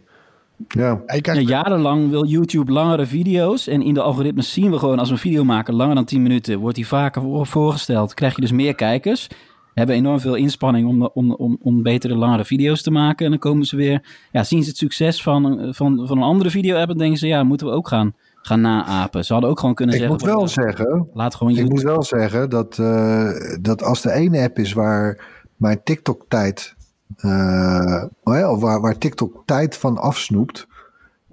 Ja. 0.68 1.02
ja. 1.22 1.34
jarenlang 1.34 2.10
wil 2.10 2.26
YouTube 2.26 2.72
langere 2.72 3.06
video's. 3.06 3.68
En 3.68 3.82
in 3.82 3.94
de 3.94 4.02
algoritmes 4.02 4.54
zien 4.54 4.72
we 4.72 4.80
gewoon 4.80 5.00
als 5.00 5.08
we 5.08 5.14
een 5.14 5.20
video 5.20 5.44
maken 5.44 5.74
langer 5.74 5.96
dan 5.96 6.06
10 6.06 6.22
minuten, 6.22 6.60
wordt 6.60 6.76
die 6.76 6.88
vaker 6.88 7.46
voorgesteld. 7.46 8.14
Krijg 8.14 8.36
je 8.36 8.42
dus 8.42 8.52
meer 8.52 8.76
kijkers. 8.76 9.28
Hebben 9.74 9.96
enorm 9.96 10.20
veel 10.20 10.36
inspanning 10.36 10.88
om, 10.88 11.10
om, 11.14 11.34
om, 11.34 11.58
om 11.62 11.84
betere, 11.84 12.16
langere 12.16 12.46
video's 12.46 12.82
te 12.82 12.92
maken. 12.92 13.26
En 13.26 13.32
dan 13.32 13.40
komen 13.40 13.66
ze 13.66 13.76
weer, 13.76 14.06
ja, 14.32 14.44
zien 14.44 14.64
ze 14.64 14.70
het 14.70 14.78
succes 14.78 15.24
van, 15.24 15.74
van, 15.74 16.08
van 16.08 16.18
een 16.18 16.24
andere 16.24 16.50
video-app. 16.50 16.92
En 16.92 16.98
denken 16.98 17.18
ze, 17.18 17.28
ja, 17.28 17.44
moeten 17.44 17.68
we 17.68 17.74
ook 17.74 17.88
gaan, 17.88 18.16
gaan 18.42 18.62
naapen. 18.62 19.26
Ze 19.26 19.34
hadden 19.34 19.50
ook 19.52 19.60
gewoon 19.60 19.76
kunnen 19.76 19.96
ik 19.96 20.02
zeggen. 20.02 20.18
Moet 20.20 20.36
wel 20.36 20.48
zeggen 20.48 21.08
laat 21.14 21.36
gewoon 21.36 21.56
ik 21.56 21.70
moet 21.70 21.82
wel 21.82 22.04
zeggen 22.04 22.50
dat, 22.50 22.78
uh, 22.78 23.32
dat 23.62 23.84
als 23.84 24.02
de 24.02 24.12
ene 24.12 24.42
app 24.42 24.60
is 24.60 24.74
waar 24.74 25.26
mijn 25.56 25.84
TikTok-tijd 25.84 26.76
uh, 27.18 28.04
of 28.24 28.60
waar, 28.62 28.82
waar 28.82 28.98
TikTok 28.98 29.44
tijd 29.46 29.78
van 29.78 29.98
afsnoept, 29.98 30.68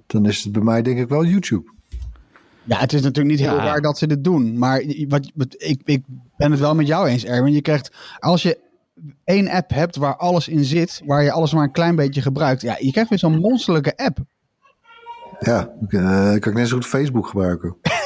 dan 0.06 0.26
is 0.26 0.44
het 0.44 0.52
bij 0.52 0.62
mij 0.62 0.82
denk 0.82 0.98
ik 0.98 1.08
wel 1.08 1.24
YouTube. 1.24 1.74
Ja, 2.64 2.78
het 2.78 2.92
is 2.92 3.02
natuurlijk 3.02 3.36
niet 3.36 3.46
heel 3.46 3.56
ja. 3.56 3.64
waar 3.64 3.80
dat 3.80 3.98
ze 3.98 4.06
dit 4.06 4.24
doen. 4.24 4.58
Maar 4.58 4.82
wat, 5.08 5.30
wat, 5.34 5.54
ik, 5.58 5.80
ik 5.84 6.04
ben 6.36 6.50
het 6.50 6.60
wel 6.60 6.74
met 6.74 6.86
jou 6.86 7.08
eens, 7.08 7.24
Erwin. 7.24 7.52
Je 7.52 7.60
krijgt, 7.60 7.92
als 8.18 8.42
je 8.42 8.58
één 9.24 9.48
app 9.48 9.70
hebt 9.70 9.96
waar 9.96 10.16
alles 10.16 10.48
in 10.48 10.64
zit, 10.64 11.02
waar 11.04 11.22
je 11.22 11.32
alles 11.32 11.52
maar 11.52 11.64
een 11.64 11.72
klein 11.72 11.96
beetje 11.96 12.22
gebruikt, 12.22 12.62
ja, 12.62 12.76
je 12.78 12.90
krijgt 12.90 13.10
weer 13.10 13.18
zo'n 13.18 13.38
monsterlijke 13.38 13.96
app. 13.96 14.18
Ja, 15.40 15.70
uh, 15.88 16.28
kan 16.28 16.52
ik 16.52 16.54
net 16.54 16.68
zo 16.68 16.74
goed 16.74 16.86
Facebook 16.86 17.26
gebruiken. 17.26 17.76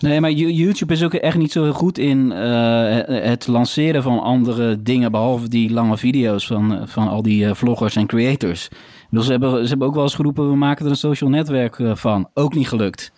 Nee, 0.00 0.20
maar 0.20 0.30
YouTube 0.30 0.92
is 0.92 1.04
ook 1.04 1.14
echt 1.14 1.36
niet 1.36 1.52
zo 1.52 1.62
heel 1.62 1.72
goed 1.72 1.98
in 1.98 2.30
uh, 2.30 2.98
het 3.06 3.46
lanceren 3.46 4.02
van 4.02 4.20
andere 4.20 4.82
dingen, 4.82 5.10
behalve 5.10 5.48
die 5.48 5.70
lange 5.70 5.96
video's 5.96 6.46
van, 6.46 6.88
van 6.88 7.08
al 7.08 7.22
die 7.22 7.44
uh, 7.44 7.54
vloggers 7.54 7.96
en 7.96 8.06
creators. 8.06 8.68
Dus 9.10 9.24
ze 9.24 9.30
hebben, 9.30 9.62
ze 9.62 9.68
hebben 9.68 9.86
ook 9.86 9.94
wel 9.94 10.02
eens 10.02 10.14
geroepen, 10.14 10.50
we 10.50 10.56
maken 10.56 10.84
er 10.84 10.90
een 10.90 10.96
social 10.96 11.30
netwerk 11.30 11.80
van. 11.92 12.28
Ook 12.34 12.54
niet 12.54 12.68
gelukt. 12.68 13.12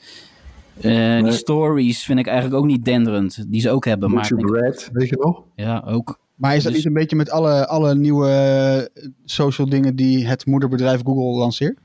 Nee. 0.80 1.22
Die 1.22 1.32
stories 1.32 2.04
vind 2.04 2.18
ik 2.18 2.26
eigenlijk 2.26 2.56
ook 2.56 2.66
niet 2.66 2.84
denderend, 2.84 3.44
die 3.48 3.60
ze 3.60 3.70
ook 3.70 3.84
hebben. 3.84 4.10
YouTube 4.10 4.50
maar 4.50 4.60
Red, 4.60 4.90
weet 4.92 5.08
je 5.08 5.16
nog? 5.20 5.42
Ja, 5.54 5.82
ook. 5.86 6.18
Maar 6.34 6.56
is 6.56 6.62
dat 6.62 6.72
dus... 6.72 6.76
niet 6.80 6.86
een 6.86 7.00
beetje 7.00 7.16
met 7.16 7.30
alle, 7.30 7.66
alle 7.66 7.94
nieuwe 7.94 8.90
social 9.24 9.68
dingen 9.68 9.96
die 9.96 10.26
het 10.26 10.46
moederbedrijf 10.46 11.00
Google 11.04 11.38
lanceert? 11.38 11.78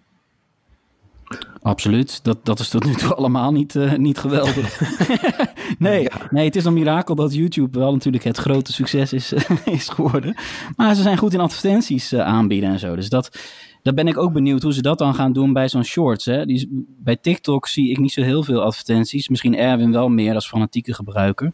Absoluut. 1.65 2.19
Dat, 2.23 2.37
dat 2.43 2.59
is 2.59 2.69
tot 2.69 2.85
nu 2.85 2.93
toe 2.93 3.15
allemaal 3.15 3.51
niet, 3.51 3.75
uh, 3.75 3.93
niet 3.93 4.17
geweldig. 4.17 4.81
nee, 5.79 6.07
nee, 6.29 6.45
het 6.45 6.55
is 6.55 6.65
een 6.65 6.73
mirakel 6.73 7.15
dat 7.15 7.33
YouTube 7.33 7.79
wel 7.79 7.93
natuurlijk 7.93 8.23
het 8.23 8.37
grote 8.37 8.73
succes 8.73 9.13
is, 9.13 9.33
is 9.65 9.89
geworden. 9.89 10.35
Maar 10.75 10.95
ze 10.95 11.01
zijn 11.01 11.17
goed 11.17 11.33
in 11.33 11.39
advertenties 11.39 12.13
uh, 12.13 12.19
aanbieden 12.19 12.69
en 12.69 12.79
zo. 12.79 12.95
Dus 12.95 13.09
dat, 13.09 13.37
daar 13.81 13.93
ben 13.93 14.07
ik 14.07 14.17
ook 14.17 14.33
benieuwd 14.33 14.61
hoe 14.61 14.73
ze 14.73 14.81
dat 14.81 14.97
dan 14.97 15.15
gaan 15.15 15.33
doen 15.33 15.53
bij 15.53 15.69
zo'n 15.69 15.83
shorts. 15.83 16.25
Hè? 16.25 16.45
Die, 16.45 16.85
bij 17.03 17.15
TikTok 17.15 17.67
zie 17.67 17.89
ik 17.89 17.97
niet 17.97 18.11
zo 18.11 18.21
heel 18.21 18.43
veel 18.43 18.61
advertenties. 18.61 19.29
Misschien 19.29 19.57
Erwin 19.57 19.91
wel 19.91 20.09
meer 20.09 20.33
als 20.35 20.47
fanatieke 20.47 20.93
gebruiker. 20.93 21.51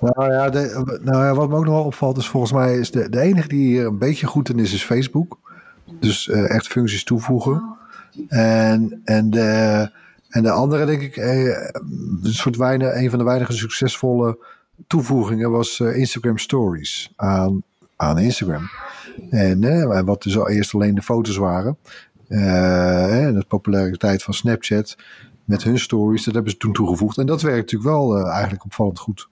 nou, 0.00 0.32
ja, 0.32 0.50
de, 0.50 0.98
nou 1.04 1.24
ja, 1.24 1.34
wat 1.34 1.48
me 1.48 1.56
ook 1.56 1.64
nog 1.64 1.74
wel 1.74 1.84
opvalt 1.84 2.18
is 2.18 2.26
volgens 2.26 2.52
mij... 2.52 2.78
is 2.78 2.90
de, 2.90 3.08
de 3.08 3.20
enige 3.20 3.48
die 3.48 3.66
hier 3.66 3.86
een 3.86 3.98
beetje 3.98 4.26
goed 4.26 4.48
in 4.48 4.58
is, 4.58 4.72
is 4.72 4.84
Facebook. 4.84 5.38
Dus 6.00 6.26
uh, 6.26 6.54
echt 6.54 6.66
functies 6.66 7.04
toevoegen. 7.04 7.76
En, 8.28 9.00
en, 9.04 9.30
de, 9.30 9.90
en 10.28 10.42
de 10.42 10.50
andere, 10.50 10.86
denk 10.86 11.02
ik, 11.02 11.16
eh, 11.16 11.44
een 12.22 12.34
soort 12.34 12.56
weinig, 12.56 12.94
een 12.94 13.10
van 13.10 13.18
de 13.18 13.24
weinige 13.24 13.52
succesvolle 13.52 14.38
toevoegingen 14.86 15.50
was 15.50 15.78
uh, 15.78 15.96
Instagram 15.96 16.38
Stories 16.38 17.12
aan, 17.16 17.62
aan 17.96 18.18
Instagram. 18.18 18.70
En 19.30 19.62
uh, 19.62 20.00
wat 20.00 20.22
dus 20.22 20.38
al 20.38 20.48
eerst 20.48 20.74
alleen 20.74 20.94
de 20.94 21.02
foto's 21.02 21.36
waren. 21.36 21.76
En 22.28 23.34
de 23.34 23.44
populariteit 23.48 24.22
van 24.22 24.34
Snapchat 24.34 24.96
met 25.44 25.62
hun 25.62 25.78
stories, 25.78 26.24
dat 26.24 26.34
hebben 26.34 26.52
ze 26.52 26.58
toen 26.58 26.72
toegevoegd. 26.72 27.18
En 27.18 27.26
dat 27.26 27.42
werkt 27.42 27.72
natuurlijk 27.72 27.90
wel 27.90 28.28
eigenlijk 28.28 28.64
opvallend 28.64 28.98
goed. 28.98 29.28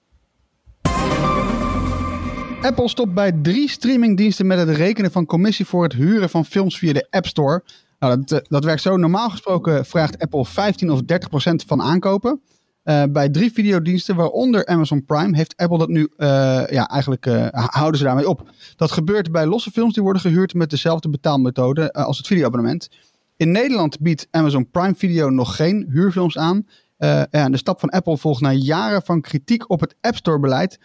Apple 2.64 2.88
stopt 2.88 3.14
bij 3.14 3.32
drie 3.32 3.68
streamingdiensten 3.68 4.46
met 4.46 4.58
het 4.58 4.68
rekenen 4.68 5.10
van 5.10 5.26
commissie 5.26 5.66
voor 5.66 5.82
het 5.82 5.92
huren 5.92 6.30
van 6.30 6.44
films 6.44 6.78
via 6.78 6.92
de 6.92 7.06
App 7.10 7.26
Store. 7.26 7.62
Nou, 8.04 8.24
dat, 8.24 8.40
eh, 8.40 8.46
dat 8.48 8.64
werkt 8.64 8.82
zo. 8.82 8.96
Normaal 8.96 9.30
gesproken 9.30 9.86
vraagt 9.86 10.18
Apple 10.18 10.44
15 10.44 10.90
of 10.90 11.02
30 11.02 11.28
procent 11.28 11.62
van 11.62 11.82
aankopen. 11.82 12.40
Uh, 12.84 13.02
bij 13.10 13.28
drie 13.28 13.52
videodiensten, 13.52 14.16
waaronder 14.16 14.66
Amazon 14.66 15.04
Prime, 15.04 15.36
heeft 15.36 15.56
Apple 15.56 15.78
dat 15.78 15.88
nu, 15.88 16.00
uh, 16.00 16.26
ja, 16.66 16.88
eigenlijk 16.88 17.24
houden 17.52 17.98
ze 17.98 18.04
daarmee 18.04 18.28
op. 18.28 18.50
Dat 18.76 18.90
gebeurt 18.90 19.32
bij 19.32 19.46
losse 19.46 19.70
films 19.70 19.94
die 19.94 20.02
worden 20.02 20.22
gehuurd 20.22 20.54
met 20.54 20.70
dezelfde 20.70 21.08
betaalmethode 21.08 21.92
als 21.92 22.16
het 22.16 22.26
videoabonnement. 22.26 22.88
In 23.36 23.50
Nederland 23.50 24.00
biedt 24.00 24.28
Amazon 24.30 24.70
Prime 24.70 24.94
Video 24.94 25.30
nog 25.30 25.56
geen 25.56 25.86
huurfilms 25.90 26.38
aan. 26.38 26.66
ja, 27.30 27.48
de 27.48 27.56
stap 27.56 27.80
van 27.80 27.90
Apple 27.90 28.18
volgt 28.18 28.40
na 28.40 28.52
jaren 28.52 29.02
van 29.02 29.20
kritiek 29.20 29.70
op 29.70 29.80
het 29.80 29.94
App 30.00 30.16
Store 30.16 30.40
beleid. 30.40 30.78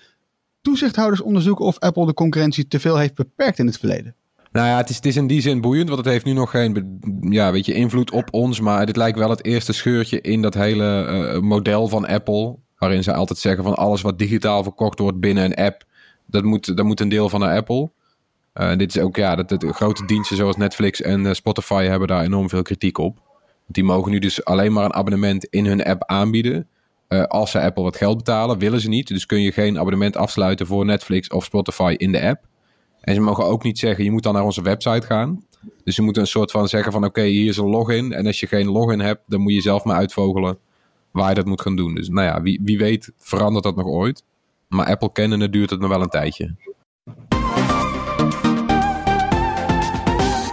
Toezichthouders 0.62 1.22
onderzoeken 1.22 1.66
of 1.66 1.80
Apple 1.80 2.06
de 2.06 2.14
concurrentie 2.14 2.68
te 2.68 2.80
veel 2.80 2.98
heeft 2.98 3.16
beperkt 3.16 3.60
in 3.60 3.66
het 3.66 3.78
verleden. 3.78 4.16
Nou 4.52 4.68
ja, 4.68 4.78
het 4.78 4.90
is, 4.90 4.96
het 4.96 5.06
is 5.06 5.16
in 5.16 5.28
die 5.28 5.42
zin 5.42 5.62
boeiend, 5.62 5.90
want 5.90 6.00
het 6.00 6.14
heeft 6.14 6.26
nu 6.26 6.34
nog 6.34 6.50
geen 6.50 7.00
ja, 7.22 7.52
weet 7.52 7.66
je, 7.66 7.74
invloed 7.74 8.12
op 8.12 8.28
ons. 8.34 8.60
Maar 8.60 8.86
dit 8.86 8.96
lijkt 8.96 9.18
wel 9.18 9.30
het 9.30 9.46
eerste 9.46 9.74
scheurtje 9.74 10.22
in 10.22 10.42
dat 10.42 10.54
hele 10.54 11.04
eh, 11.04 11.40
model 11.40 11.88
van 11.88 12.08
Apple. 12.08 12.56
Waarin 12.78 13.04
ze 13.04 13.14
altijd 13.14 13.40
zeggen 13.40 13.64
van 13.64 13.76
alles 13.76 14.02
wat 14.02 14.20
digitaal 14.20 14.64
verkocht 14.64 15.00
wordt 15.00 15.20
binnen 15.20 15.44
een 15.44 15.66
app, 15.66 15.84
dat 16.26 16.44
moet, 16.44 16.78
dat 16.78 16.86
moet 16.86 17.00
een 17.00 17.10
deel 17.10 17.30
van 17.30 17.40
naar 17.40 17.56
Apple. 17.56 17.92
Eh, 18.54 18.76
dit 18.78 18.96
is 18.96 19.02
ook, 19.02 19.16
ja, 19.16 19.36
dat, 19.36 19.64
grote 19.68 20.06
diensten 20.06 20.38
zoals 20.38 20.56
Netflix 20.56 21.02
en 21.02 21.26
eh, 21.26 21.34
Spotify 21.34 21.84
hebben 21.84 22.08
daar 22.08 22.24
enorm 22.24 22.50
veel 22.50 22.62
kritiek 22.62 22.98
op. 22.98 23.20
Die 23.68 23.84
mogen 23.84 24.12
nu 24.12 24.20
dus 24.20 24.46
alleen 24.46 24.74
maar 24.74 24.86
een 24.86 24.94
abonnement 24.94 25.46
in 25.46 25.66
hun 25.66 25.84
app 25.84 26.04
aanbieden. 26.06 26.68
Als 27.28 27.52
ze 27.52 27.62
Apple 27.62 27.84
wat 27.84 27.96
geld 27.96 28.18
betalen, 28.18 28.60
willen 28.60 28.80
ze 28.80 28.90
niet. 28.90 29.08
Dus 29.08 29.26
kun 29.26 29.42
je 29.42 29.52
geen 29.52 29.80
abonnement 29.80 30.18
afsluiten 30.18 30.68
voor 30.68 30.86
Netflix 30.86 31.28
of 31.28 31.44
Spotify 31.44 31.94
in 31.98 32.12
de 32.12 32.22
app. 32.22 32.46
En 33.02 33.16
ze 33.16 33.22
mogen 33.22 33.46
ook 33.46 33.64
niet 33.64 33.80
zeggen, 33.80 34.04
je 34.04 34.12
moet 34.12 34.24
dan 34.24 34.34
naar 34.34 34.44
onze 34.44 34.62
website 34.62 35.06
gaan. 35.06 35.44
Dus 35.84 35.96
ze 35.96 36.02
moeten 36.02 36.22
een 36.22 36.28
soort 36.28 36.52
van 36.52 36.68
zeggen 36.68 36.92
van, 36.92 37.06
oké, 37.06 37.22
hier 37.22 37.50
is 37.50 37.58
een 37.58 37.70
login. 37.70 38.14
En 38.14 38.26
als 38.26 38.40
je 38.40 38.48
geen 38.48 38.70
login 38.70 39.00
hebt, 39.00 39.22
dan 39.28 39.42
moet 39.42 39.54
je 39.54 39.62
zelf 39.62 39.84
maar 39.84 39.96
uitvogelen 39.96 40.58
waar 41.12 41.30
je 41.30 41.36
dat 41.36 41.46
moet 41.46 41.62
gaan 41.62 41.76
doen. 41.76 41.96
Dus 41.96 42.10
nou 42.10 42.28
ja, 42.28 42.42
wie, 42.42 42.60
wie 42.64 42.78
weet 42.78 43.12
verandert 43.18 43.64
dat 43.64 43.76
nog 43.76 43.86
ooit. 43.86 44.24
Maar 44.68 44.86
Apple 44.86 45.12
kennende 45.12 45.50
duurt 45.50 45.70
het 45.70 45.80
nog 45.80 45.90
wel 45.90 46.02
een 46.02 46.10
tijdje. 46.10 46.56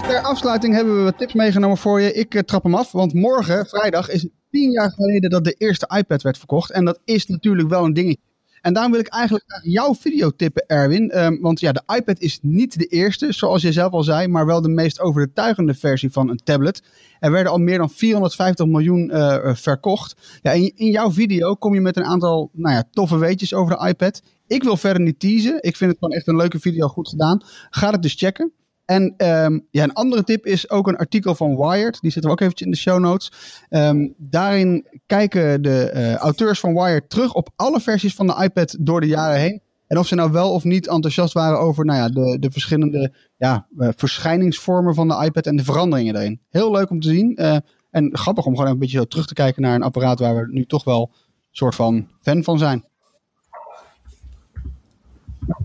Ter 0.02 0.20
afsluiting 0.22 0.74
hebben 0.74 0.96
we 0.96 1.02
wat 1.02 1.18
tips 1.18 1.34
meegenomen 1.34 1.76
voor 1.76 2.00
je. 2.00 2.12
Ik 2.12 2.34
eh, 2.34 2.42
trap 2.42 2.62
hem 2.62 2.74
af, 2.74 2.92
want 2.92 3.14
morgen, 3.14 3.66
vrijdag, 3.66 4.08
is 4.08 4.22
het 4.22 4.30
tien 4.50 4.70
jaar 4.70 4.90
geleden 4.90 5.30
dat 5.30 5.44
de 5.44 5.54
eerste 5.58 5.92
iPad 5.96 6.22
werd 6.22 6.38
verkocht. 6.38 6.70
En 6.70 6.84
dat 6.84 7.00
is 7.04 7.26
natuurlijk 7.26 7.68
wel 7.68 7.84
een 7.84 7.94
dingetje. 7.94 8.22
En 8.66 8.72
daarom 8.72 8.92
wil 8.92 9.00
ik 9.00 9.08
eigenlijk 9.08 9.60
jouw 9.62 9.94
video 9.94 10.30
tippen, 10.30 10.66
Erwin. 10.66 11.10
Ehm, 11.10 11.40
want 11.40 11.60
ja, 11.60 11.72
de 11.72 11.82
iPad 11.96 12.18
is 12.18 12.38
niet 12.42 12.78
de 12.78 12.86
eerste, 12.86 13.32
zoals 13.32 13.62
je 13.62 13.72
zelf 13.72 13.92
al 13.92 14.02
zei, 14.02 14.28
maar 14.28 14.46
wel 14.46 14.60
de 14.60 14.68
meest 14.68 15.00
overtuigende 15.00 15.74
versie 15.74 16.12
van 16.12 16.28
een 16.28 16.40
tablet. 16.44 16.82
Er 17.20 17.30
werden 17.30 17.52
al 17.52 17.58
meer 17.58 17.78
dan 17.78 17.90
450 17.90 18.66
miljoen 18.66 19.10
eh, 19.10 19.54
verkocht. 19.54 20.40
Ja, 20.42 20.50
in, 20.50 20.72
in 20.74 20.90
jouw 20.90 21.10
video 21.10 21.54
kom 21.54 21.74
je 21.74 21.80
met 21.80 21.96
een 21.96 22.04
aantal 22.04 22.50
nou 22.52 22.74
ja, 22.74 22.84
toffe 22.90 23.18
weetjes 23.18 23.54
over 23.54 23.78
de 23.78 23.88
iPad. 23.88 24.22
Ik 24.46 24.62
wil 24.62 24.76
verder 24.76 25.02
niet 25.02 25.20
teasen. 25.20 25.58
Ik 25.60 25.76
vind 25.76 25.90
het 25.90 25.98
gewoon 25.98 26.16
echt 26.16 26.28
een 26.28 26.36
leuke 26.36 26.60
video, 26.60 26.88
goed 26.88 27.08
gedaan. 27.08 27.42
Ga 27.70 27.90
het 27.90 28.02
dus 28.02 28.14
checken. 28.14 28.52
En 28.86 29.14
ehm, 29.16 29.58
ja, 29.70 29.82
een 29.82 29.92
andere 29.92 30.24
tip 30.24 30.46
is 30.46 30.70
ook 30.70 30.88
een 30.88 30.96
artikel 30.96 31.34
van 31.34 31.56
Wired. 31.56 32.00
Die 32.00 32.10
zitten 32.10 32.30
we 32.30 32.36
ook 32.36 32.40
eventjes 32.40 32.66
in 32.66 32.72
de 32.72 32.78
show 32.78 32.98
notes. 32.98 33.32
Ehm, 33.68 34.08
daarin 34.16 34.86
kijken 35.06 35.62
de 35.62 35.90
eh, 35.90 36.14
auteurs 36.14 36.60
van 36.60 36.74
Wired 36.74 37.10
terug 37.10 37.34
op 37.34 37.48
alle 37.56 37.80
versies 37.80 38.14
van 38.14 38.26
de 38.26 38.42
iPad 38.42 38.76
door 38.80 39.00
de 39.00 39.06
jaren 39.06 39.40
heen. 39.40 39.62
En 39.86 39.98
of 39.98 40.06
ze 40.06 40.14
nou 40.14 40.32
wel 40.32 40.52
of 40.52 40.64
niet 40.64 40.88
enthousiast 40.88 41.32
waren 41.32 41.58
over 41.58 41.84
nou 41.84 41.98
ja, 41.98 42.08
de, 42.08 42.38
de 42.38 42.50
verschillende 42.50 43.12
ja, 43.36 43.66
eh, 43.78 43.88
verschijningsvormen 43.96 44.94
van 44.94 45.08
de 45.08 45.24
iPad 45.24 45.46
en 45.46 45.56
de 45.56 45.64
veranderingen 45.64 46.14
daarin. 46.14 46.40
Heel 46.50 46.70
leuk 46.70 46.90
om 46.90 47.00
te 47.00 47.08
zien. 47.08 47.36
eh, 47.36 47.56
en 47.90 48.16
grappig 48.16 48.46
om 48.46 48.56
gewoon 48.56 48.70
een 48.70 48.78
beetje 48.78 48.98
zo 48.98 49.04
terug 49.04 49.26
te 49.26 49.34
kijken 49.34 49.62
naar 49.62 49.74
een 49.74 49.82
apparaat 49.82 50.18
waar 50.18 50.36
we 50.36 50.52
nu 50.52 50.66
toch 50.66 50.84
wel 50.84 51.10
een 51.12 51.48
soort 51.50 51.74
van 51.74 52.08
fan 52.20 52.44
van 52.44 52.58
zijn. 52.58 52.84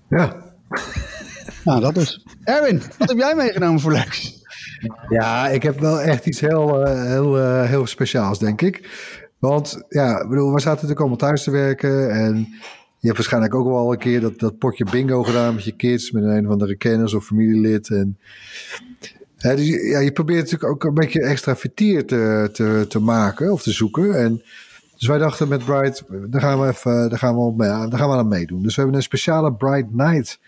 Ja. 0.10 0.36
Nou, 1.63 1.82
dat 1.82 1.95
dus. 1.95 2.26
Erwin, 2.43 2.82
wat 2.97 3.10
heb 3.10 3.17
jij 3.17 3.36
meegenomen 3.36 3.80
voor 3.80 3.91
leuks? 3.91 4.43
Ja, 5.10 5.50
ik 5.50 5.63
heb 5.63 5.80
wel 5.80 6.02
echt 6.02 6.26
iets 6.26 6.39
heel, 6.39 6.86
eh, 6.86 7.04
heel, 7.06 7.39
eh, 7.39 7.63
heel 7.63 7.88
speciaals, 7.88 8.39
denk 8.39 8.62
ik. 8.62 8.89
Want 9.39 9.84
ja, 9.89 10.28
bedoel, 10.28 10.54
we 10.54 10.60
zaten 10.60 10.71
natuurlijk 10.71 11.00
allemaal 11.00 11.17
thuis 11.17 11.43
te 11.43 11.52
werken. 11.52 12.12
En 12.12 12.36
je 12.97 13.08
hebt 13.08 13.15
waarschijnlijk 13.17 13.56
ook 13.56 13.67
wel 13.67 13.91
een 13.91 13.97
keer 13.97 14.21
dat, 14.21 14.39
dat 14.39 14.58
potje 14.58 14.86
bingo 14.91 15.24
gedaan 15.24 15.56
met 15.56 15.63
je 15.63 15.76
kids, 15.76 16.12
met 16.12 16.24
een 16.24 16.45
van 16.45 16.58
de 16.58 16.76
kennis 16.76 17.13
of 17.13 17.26
familielid. 17.26 17.89
En 17.89 18.17
hè, 19.38 19.56
dus 19.56 19.67
ja, 19.67 20.00
je 20.00 20.12
probeert 20.12 20.43
natuurlijk 20.43 20.71
ook 20.71 20.84
een 20.84 20.93
beetje 20.93 21.21
extra 21.21 21.56
vertier 21.56 22.06
te, 22.06 22.50
te, 22.54 22.86
te 22.89 23.00
maken 23.00 23.52
of 23.52 23.62
te 23.62 23.71
zoeken. 23.71 24.19
En 24.19 24.41
dus 24.97 25.08
wij 25.08 25.17
dachten 25.17 25.47
met 25.47 25.65
Bright, 25.65 26.04
daar 26.30 26.41
gaan 26.41 26.60
we 26.60 26.67
even, 26.67 27.10
daar 27.10 27.19
gaan 27.19 27.36
we, 27.36 27.41
op 27.41 27.60
daar 27.60 27.97
gaan 27.97 28.10
we 28.10 28.15
aan 28.15 28.28
meedoen. 28.28 28.63
Dus 28.63 28.76
we 28.76 28.82
hebben 28.82 29.00
een 29.00 29.06
speciale 29.06 29.54
Bright 29.54 29.93
Night 29.93 30.39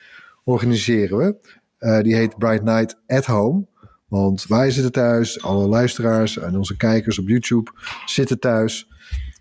organiseren 0.44 1.18
we. 1.18 1.36
Eh, 1.78 2.02
die 2.02 2.16
heet 2.16 2.38
Bright 2.38 2.64
Night 2.64 2.98
at 3.08 3.26
Home. 3.26 3.66
Want 4.08 4.46
wij 4.48 4.72
zitten 4.72 4.92
thuis, 4.92 5.42
alle 5.42 5.68
luisteraars 5.68 6.38
en 6.38 6.58
onze 6.58 6.78
kijkers 6.78 7.20
op 7.20 7.28
YouTube 7.28 7.72
zitten 8.06 8.40
thuis. 8.40 8.88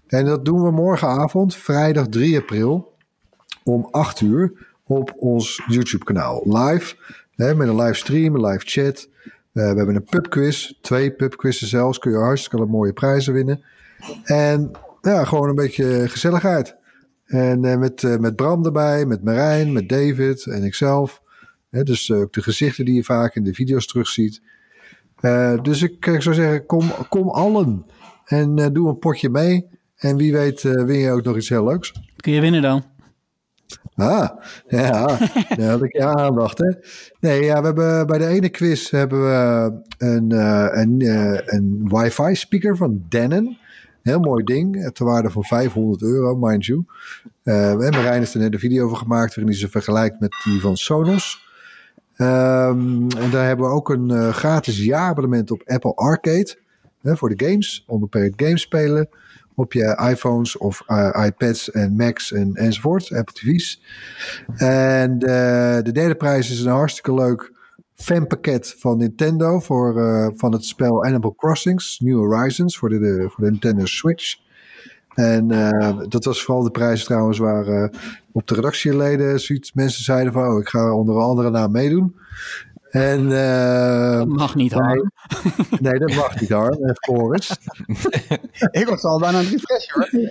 En 0.07 0.25
dat 0.25 0.45
doen 0.45 0.63
we 0.63 0.71
morgenavond, 0.71 1.57
vrijdag 1.57 2.09
3 2.09 2.39
april, 2.39 2.95
om 3.65 3.89
8 3.91 4.21
uur 4.21 4.53
op 4.87 5.15
ons 5.17 5.63
YouTube-kanaal. 5.67 6.43
Live, 6.45 6.97
hè, 7.35 7.55
met 7.55 7.69
een 7.69 7.81
livestream, 7.81 8.35
een 8.35 8.45
live 8.45 8.65
chat. 8.65 9.09
Eh, 9.25 9.31
we 9.53 9.77
hebben 9.77 9.95
een 9.95 10.05
pubquiz, 10.05 10.73
twee 10.81 11.13
pubquizzen 11.13 11.67
zelfs. 11.67 11.99
Kun 11.99 12.11
je 12.11 12.17
hartstikke 12.17 12.67
mooie 12.67 12.93
prijzen 12.93 13.33
winnen. 13.33 13.65
En 14.25 14.71
ja, 15.01 15.25
gewoon 15.25 15.49
een 15.49 15.55
beetje 15.55 16.09
gezelligheid. 16.09 16.77
En 17.33 17.65
eh, 17.65 17.79
met, 17.79 18.05
eh, 18.05 18.17
met 18.17 18.37
Bram 18.37 18.65
erbij, 18.65 19.07
met 19.07 19.25
Marijn, 19.25 19.73
met 19.73 19.89
David 19.89 20.47
en 20.47 20.65
ikzelf. 20.65 21.23
Dus 21.71 22.11
eh, 22.11 22.19
ook 22.19 22.33
de 22.33 22.43
gezichten 22.43 22.85
die 22.85 22.95
je 22.95 23.05
vaak 23.05 23.35
in 23.35 23.45
de 23.45 23.55
video's 23.55 23.87
terugziet. 23.87 24.43
Dus 25.63 25.83
ik, 25.83 26.07
ik 26.07 26.23
zou 26.23 26.35
zeggen, 26.35 26.67
kom, 26.67 26.93
kom 27.09 27.29
allen. 27.29 27.87
En 28.25 28.73
doe 28.73 28.89
een 28.89 28.99
potje 28.99 29.29
mee. 29.29 29.67
En 29.97 30.17
wie 30.17 30.33
weet 30.33 30.63
win 30.63 30.99
je 30.99 31.11
ook 31.11 31.23
nog 31.23 31.37
iets 31.37 31.49
heel 31.49 31.65
leuks. 31.65 31.93
Kun 32.17 32.33
je 32.33 32.41
winnen 32.41 32.63
dan? 32.63 32.85
Ah, 33.95 34.29
ja, 34.69 35.19
daar 35.57 35.71
had 35.71 35.83
ik 35.83 35.93
je 35.93 36.05
aandacht, 36.05 36.59
hè. 36.59 36.73
Nee, 37.21 37.45
ja, 37.45 37.61
we 37.61 37.67
hebben 37.67 38.07
bij 38.07 38.19
de 38.19 38.27
ene 38.27 38.49
quiz 38.49 38.91
hebben 38.91 39.23
we 39.23 39.73
een, 39.99 40.31
een, 40.79 41.01
een 41.45 41.89
wifi 41.89 42.35
speaker 42.35 42.77
van 42.77 43.05
Denon. 43.09 43.59
Heel 44.03 44.21
mooi 44.21 44.45
ding, 44.45 44.91
ter 44.93 45.07
waarde 45.07 45.31
van 45.31 45.45
500 45.45 46.03
euro, 46.03 46.37
mind 46.37 46.65
you. 46.65 46.85
Eh 47.43 47.71
en 47.71 47.91
Marijn 47.91 48.19
heeft 48.19 48.35
er 48.35 48.41
net 48.41 48.53
een 48.53 48.59
video 48.59 48.85
over 48.85 48.97
gemaakt 48.97 49.35
waarin 49.35 49.53
hij 49.53 49.61
ze 49.61 49.69
vergelijkt 49.69 50.21
met 50.21 50.35
die 50.45 50.61
van 50.61 50.77
Sonos. 50.77 51.51
Ehm, 52.17 53.09
en 53.09 53.31
daar 53.31 53.47
hebben 53.47 53.67
we 53.67 53.73
ook 53.73 53.89
een 53.89 54.11
eh, 54.11 54.29
gratis 54.29 54.85
jaarabonnement 54.85 55.51
op 55.51 55.63
Apple 55.67 55.95
Arcade. 55.95 56.57
Hè, 57.03 57.17
voor 57.17 57.37
de 57.37 57.45
games, 57.47 57.85
onbeperkt 57.87 58.43
games 58.43 58.61
spelen. 58.61 59.09
Op 59.55 59.73
je 59.73 60.07
iPhones 60.11 60.57
of 60.57 60.83
eh, 60.87 61.25
iPads 61.27 61.71
en 61.71 61.97
Macs 61.97 62.33
en, 62.33 62.55
enzovoort, 62.55 63.13
Apple 63.13 63.35
TV's. 63.35 63.83
En 64.57 65.19
eh, 65.19 65.83
de 65.83 65.93
derde 65.93 66.15
prijs 66.15 66.51
is 66.51 66.61
een 66.61 66.73
hartstikke 66.73 67.15
leuk 67.15 67.52
fanpakket 68.03 68.75
van 68.79 68.97
Nintendo 68.97 69.61
voor, 69.61 70.01
eh, 70.01 70.29
van 70.37 70.53
het 70.53 70.65
spel 70.65 71.05
Animal 71.05 71.35
Crossings, 71.35 71.99
New 72.01 72.17
Horizons 72.17 72.79
voor 72.79 72.89
de, 72.89 72.99
de, 72.99 73.27
voor 73.31 73.45
de 73.45 73.51
Nintendo 73.51 73.85
Switch. 73.85 74.37
En 75.15 75.51
eh, 75.51 75.99
dat 76.09 76.25
was 76.25 76.43
vooral 76.43 76.63
de 76.63 76.71
prijs 76.71 77.05
trouwens 77.05 77.39
waar 77.39 77.67
eh, 77.67 77.89
op 78.33 78.47
de 78.47 78.55
redactieleden 78.55 79.41
zoiets 79.41 79.73
mensen 79.73 80.05
zeiden 80.05 80.33
van, 80.33 80.47
oh, 80.47 80.61
ik 80.61 80.69
ga 80.69 80.95
onder 80.95 81.17
een 81.17 81.23
andere 81.23 81.51
naam 81.51 81.71
meedoen. 81.71 82.15
En, 82.93 83.33
eh, 83.33 84.19
Dat 84.19 84.29
mag 84.29 84.55
niet, 84.55 84.73
Harm. 84.73 85.13
nee, 85.81 85.99
dat 85.99 86.15
mag 86.15 86.41
niet 86.41 86.51
hoor, 86.51 86.71
eh, 86.71 86.95
Floris. 86.95 87.57
Ik 88.81 88.87
was 88.89 89.03
al 89.03 89.19
bijna 89.19 89.39
aan 89.39 89.45
het 89.45 89.53
refreshen 89.53 89.95
hoor. 89.95 90.31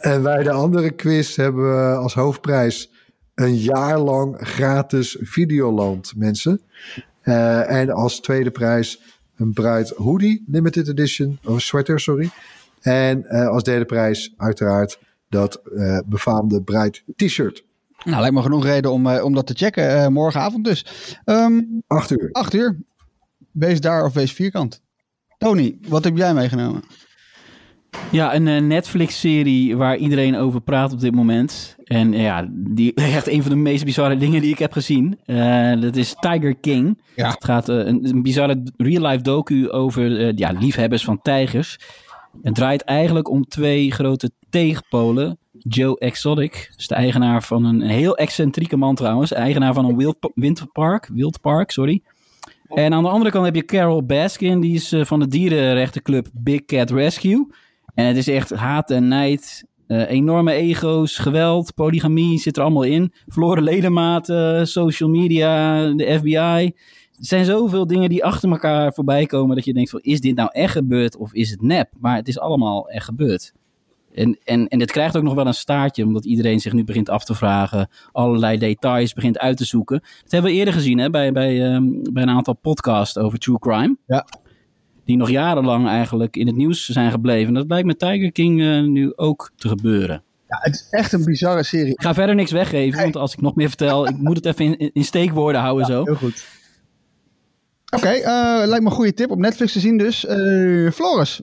En 0.00 0.22
bij 0.22 0.42
de 0.42 0.50
andere 0.50 0.90
quiz 0.90 1.36
hebben 1.36 1.76
we 1.76 1.96
als 1.96 2.14
hoofdprijs 2.14 2.90
een 3.36 3.56
jaar 3.56 3.98
lang 3.98 4.36
gratis 4.38 5.16
Videoland, 5.20 6.12
mensen. 6.16 6.60
Eh, 7.20 7.70
en 7.70 7.90
als 7.90 8.20
tweede 8.20 8.50
prijs 8.50 9.00
een 9.36 9.52
Bright 9.52 9.90
Hoodie 9.90 10.44
Limited 10.46 10.88
Edition, 10.88 11.38
of 11.44 11.60
sweater, 11.60 12.00
sorry. 12.00 12.30
En 12.80 13.24
eh, 13.24 13.48
als 13.48 13.62
derde 13.62 13.84
prijs 13.84 14.34
uiteraard 14.36 14.98
dat 15.28 15.54
eh, 15.76 15.98
befaamde 16.06 16.62
Bright 16.62 17.02
T-shirt. 17.16 17.64
Nou, 18.04 18.20
lijkt 18.20 18.34
me 18.34 18.42
genoeg 18.42 18.64
reden 18.64 18.92
om, 18.92 19.08
om 19.08 19.34
dat 19.34 19.46
te 19.46 19.54
checken. 19.54 20.12
morgenavond 20.12 20.64
dus. 20.64 20.86
Ehm 21.24 21.60
Acht 21.86 22.10
uur. 22.10 22.28
acht 22.32 22.54
uur. 22.54 22.78
Wees 23.50 23.80
daar 23.80 24.04
of 24.04 24.12
wees 24.14 24.32
vierkant. 24.32 24.82
Tony, 25.38 25.78
wat 25.88 26.04
heb 26.04 26.16
jij 26.16 26.34
meegenomen? 26.34 26.82
Ja, 28.10 28.34
een 28.34 28.48
eh, 28.48 28.60
Netflix-serie 28.60 29.76
waar 29.76 29.96
iedereen 29.96 30.36
over 30.36 30.60
praat 30.60 30.92
op 30.92 31.00
dit 31.00 31.14
moment. 31.14 31.76
En 31.84 32.14
eh, 32.14 32.22
ja, 32.22 32.48
die 32.50 32.94
echt 33.16 33.28
een 33.28 33.42
van 33.42 33.50
de 33.50 33.56
meest 33.56 33.84
bizarre 33.84 34.16
dingen 34.16 34.40
die 34.40 34.50
ik 34.50 34.58
heb 34.58 34.72
gezien. 34.72 35.18
Eh, 35.24 35.80
dat 35.80 35.96
is 35.96 36.14
Tiger 36.20 36.54
King. 36.54 37.00
Ja. 37.16 37.30
Het 37.30 37.44
gaat 37.44 37.68
een, 37.68 38.08
een 38.08 38.22
bizarre 38.22 38.62
real-life 38.76 39.22
docu 39.22 39.70
over 39.70 40.34
ja, 40.38 40.50
liefhebbers 40.50 41.04
van 41.04 41.22
tijgers. 41.22 41.78
Het 42.42 42.54
draait 42.54 42.82
eigenlijk 42.82 43.30
om 43.30 43.44
twee 43.44 43.92
grote 43.92 44.30
tegenpolen. 44.50 45.38
Joe 45.58 45.98
Exotic, 45.98 46.72
is 46.76 46.86
de 46.86 46.94
eigenaar 46.94 47.42
van 47.42 47.64
een, 47.64 47.80
een 47.80 47.88
heel 47.88 48.16
excentrieke 48.16 48.76
man 48.76 48.94
trouwens. 48.94 49.32
Eigenaar 49.32 49.74
van 49.74 49.84
een 49.84 49.96
wild, 49.96 50.16
windpark, 50.34 51.08
wildpark, 51.12 51.70
sorry. 51.70 52.02
En 52.68 52.92
aan 52.92 53.02
de 53.02 53.08
andere 53.08 53.30
kant 53.30 53.44
heb 53.44 53.54
je 53.54 53.64
Carol 53.64 54.06
Baskin, 54.06 54.60
die 54.60 54.74
is 54.74 54.94
van 55.00 55.20
de 55.20 55.28
dierenrechtenclub 55.28 56.28
Big 56.32 56.64
Cat 56.64 56.90
Rescue. 56.90 57.46
En 57.96 58.06
het 58.06 58.16
is 58.16 58.28
echt 58.28 58.50
haat 58.50 58.90
en 58.90 59.08
nijd, 59.08 59.64
eh, 59.86 60.10
enorme 60.10 60.52
ego's, 60.52 61.18
geweld, 61.18 61.74
polygamie 61.74 62.38
zit 62.38 62.56
er 62.56 62.62
allemaal 62.62 62.82
in. 62.82 63.12
Verloren 63.26 63.62
ledematen, 63.62 64.68
social 64.68 65.08
media, 65.08 65.84
de 65.88 66.18
FBI. 66.18 66.72
zijn 67.18 67.44
zoveel 67.44 67.86
dingen 67.86 68.08
die 68.08 68.24
achter 68.24 68.50
elkaar 68.50 68.92
voorbij 68.92 69.26
komen 69.26 69.56
dat 69.56 69.64
je 69.64 69.72
denkt 69.72 69.90
van 69.90 70.00
is 70.00 70.20
dit 70.20 70.36
nou 70.36 70.48
echt 70.52 70.72
gebeurd 70.72 71.16
of 71.16 71.34
is 71.34 71.50
het 71.50 71.62
nep? 71.62 71.90
Maar 71.98 72.16
het 72.16 72.28
is 72.28 72.38
allemaal 72.38 72.88
echt 72.88 73.04
gebeurd. 73.04 73.52
En, 74.14 74.38
en, 74.44 74.68
en 74.68 74.78
dit 74.78 74.90
krijgt 74.90 75.16
ook 75.16 75.22
nog 75.22 75.34
wel 75.34 75.46
een 75.46 75.54
staartje, 75.54 76.04
omdat 76.04 76.24
iedereen 76.24 76.60
zich 76.60 76.72
nu 76.72 76.84
begint 76.84 77.08
af 77.08 77.24
te 77.24 77.34
vragen, 77.34 77.88
allerlei 78.12 78.58
details 78.58 79.12
begint 79.12 79.38
uit 79.38 79.56
te 79.56 79.64
zoeken. 79.64 80.00
Dat 80.22 80.30
hebben 80.32 80.50
we 80.50 80.56
eerder 80.56 80.74
gezien 80.74 80.98
hè, 80.98 81.10
bij, 81.10 81.32
bij, 81.32 81.72
ehm, 81.72 81.84
bij 82.12 82.22
een 82.22 82.30
aantal 82.30 82.54
podcasts 82.54 83.18
over 83.18 83.38
true 83.38 83.58
crime. 83.58 83.96
Ja. 84.06 84.26
Die 85.06 85.16
nog 85.16 85.30
jarenlang 85.30 85.86
eigenlijk 85.88 86.36
in 86.36 86.46
het 86.46 86.56
nieuws 86.56 86.86
zijn 86.88 87.10
gebleven. 87.10 87.48
En 87.48 87.54
dat 87.54 87.66
blijkt 87.66 87.86
met 87.86 87.98
Tiger 87.98 88.32
King 88.32 88.60
eh, 88.62 88.80
nu 88.82 89.12
ook 89.16 89.50
te 89.56 89.68
gebeuren. 89.68 90.22
Ja, 90.48 90.58
het 90.60 90.74
is 90.74 90.86
echt 90.90 91.12
een 91.12 91.24
bizarre 91.24 91.62
serie. 91.62 91.92
Ik 91.92 92.02
ga 92.02 92.14
verder 92.14 92.34
niks 92.34 92.50
weggeven, 92.50 93.00
want 93.00 93.16
als 93.16 93.32
ik 93.32 93.40
nog 93.40 93.54
meer 93.54 93.68
vertel, 93.68 94.08
ik 94.08 94.16
moet 94.18 94.36
het 94.36 94.46
even 94.46 94.78
in, 94.78 94.90
in 94.92 95.04
steekwoorden 95.04 95.60
houden 95.60 95.86
zo. 95.86 96.04
Heel 96.04 96.14
goed. 96.14 96.46
Oké, 97.94 98.08
eh, 98.08 98.62
lijkt 98.66 98.84
me 98.84 98.90
een 98.90 98.96
goede 98.96 99.14
tip 99.14 99.30
op 99.30 99.38
Netflix 99.38 99.72
te 99.72 99.80
zien 99.80 99.98
dus. 99.98 100.24
Eh 100.26 100.90
Floris, 100.90 101.40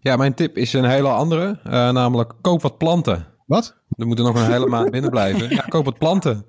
Ja, 0.00 0.16
mijn 0.16 0.34
tip 0.34 0.56
is 0.56 0.72
een 0.72 0.84
hele 0.84 1.08
andere. 1.08 1.58
eh, 1.64 1.70
namelijk 1.90 2.32
koop 2.40 2.62
wat 2.62 2.78
planten. 2.78 3.26
wat? 3.46 3.76
Er 3.96 4.06
moeten 4.06 4.24
nog 4.24 4.34
een 4.36 4.52
hele 4.52 4.66
maand 4.66 4.90
binnen 4.90 5.10
blijven. 5.10 5.50
Ja, 5.50 5.62
koop 5.68 5.84
wat 5.84 5.98
planten. 5.98 6.44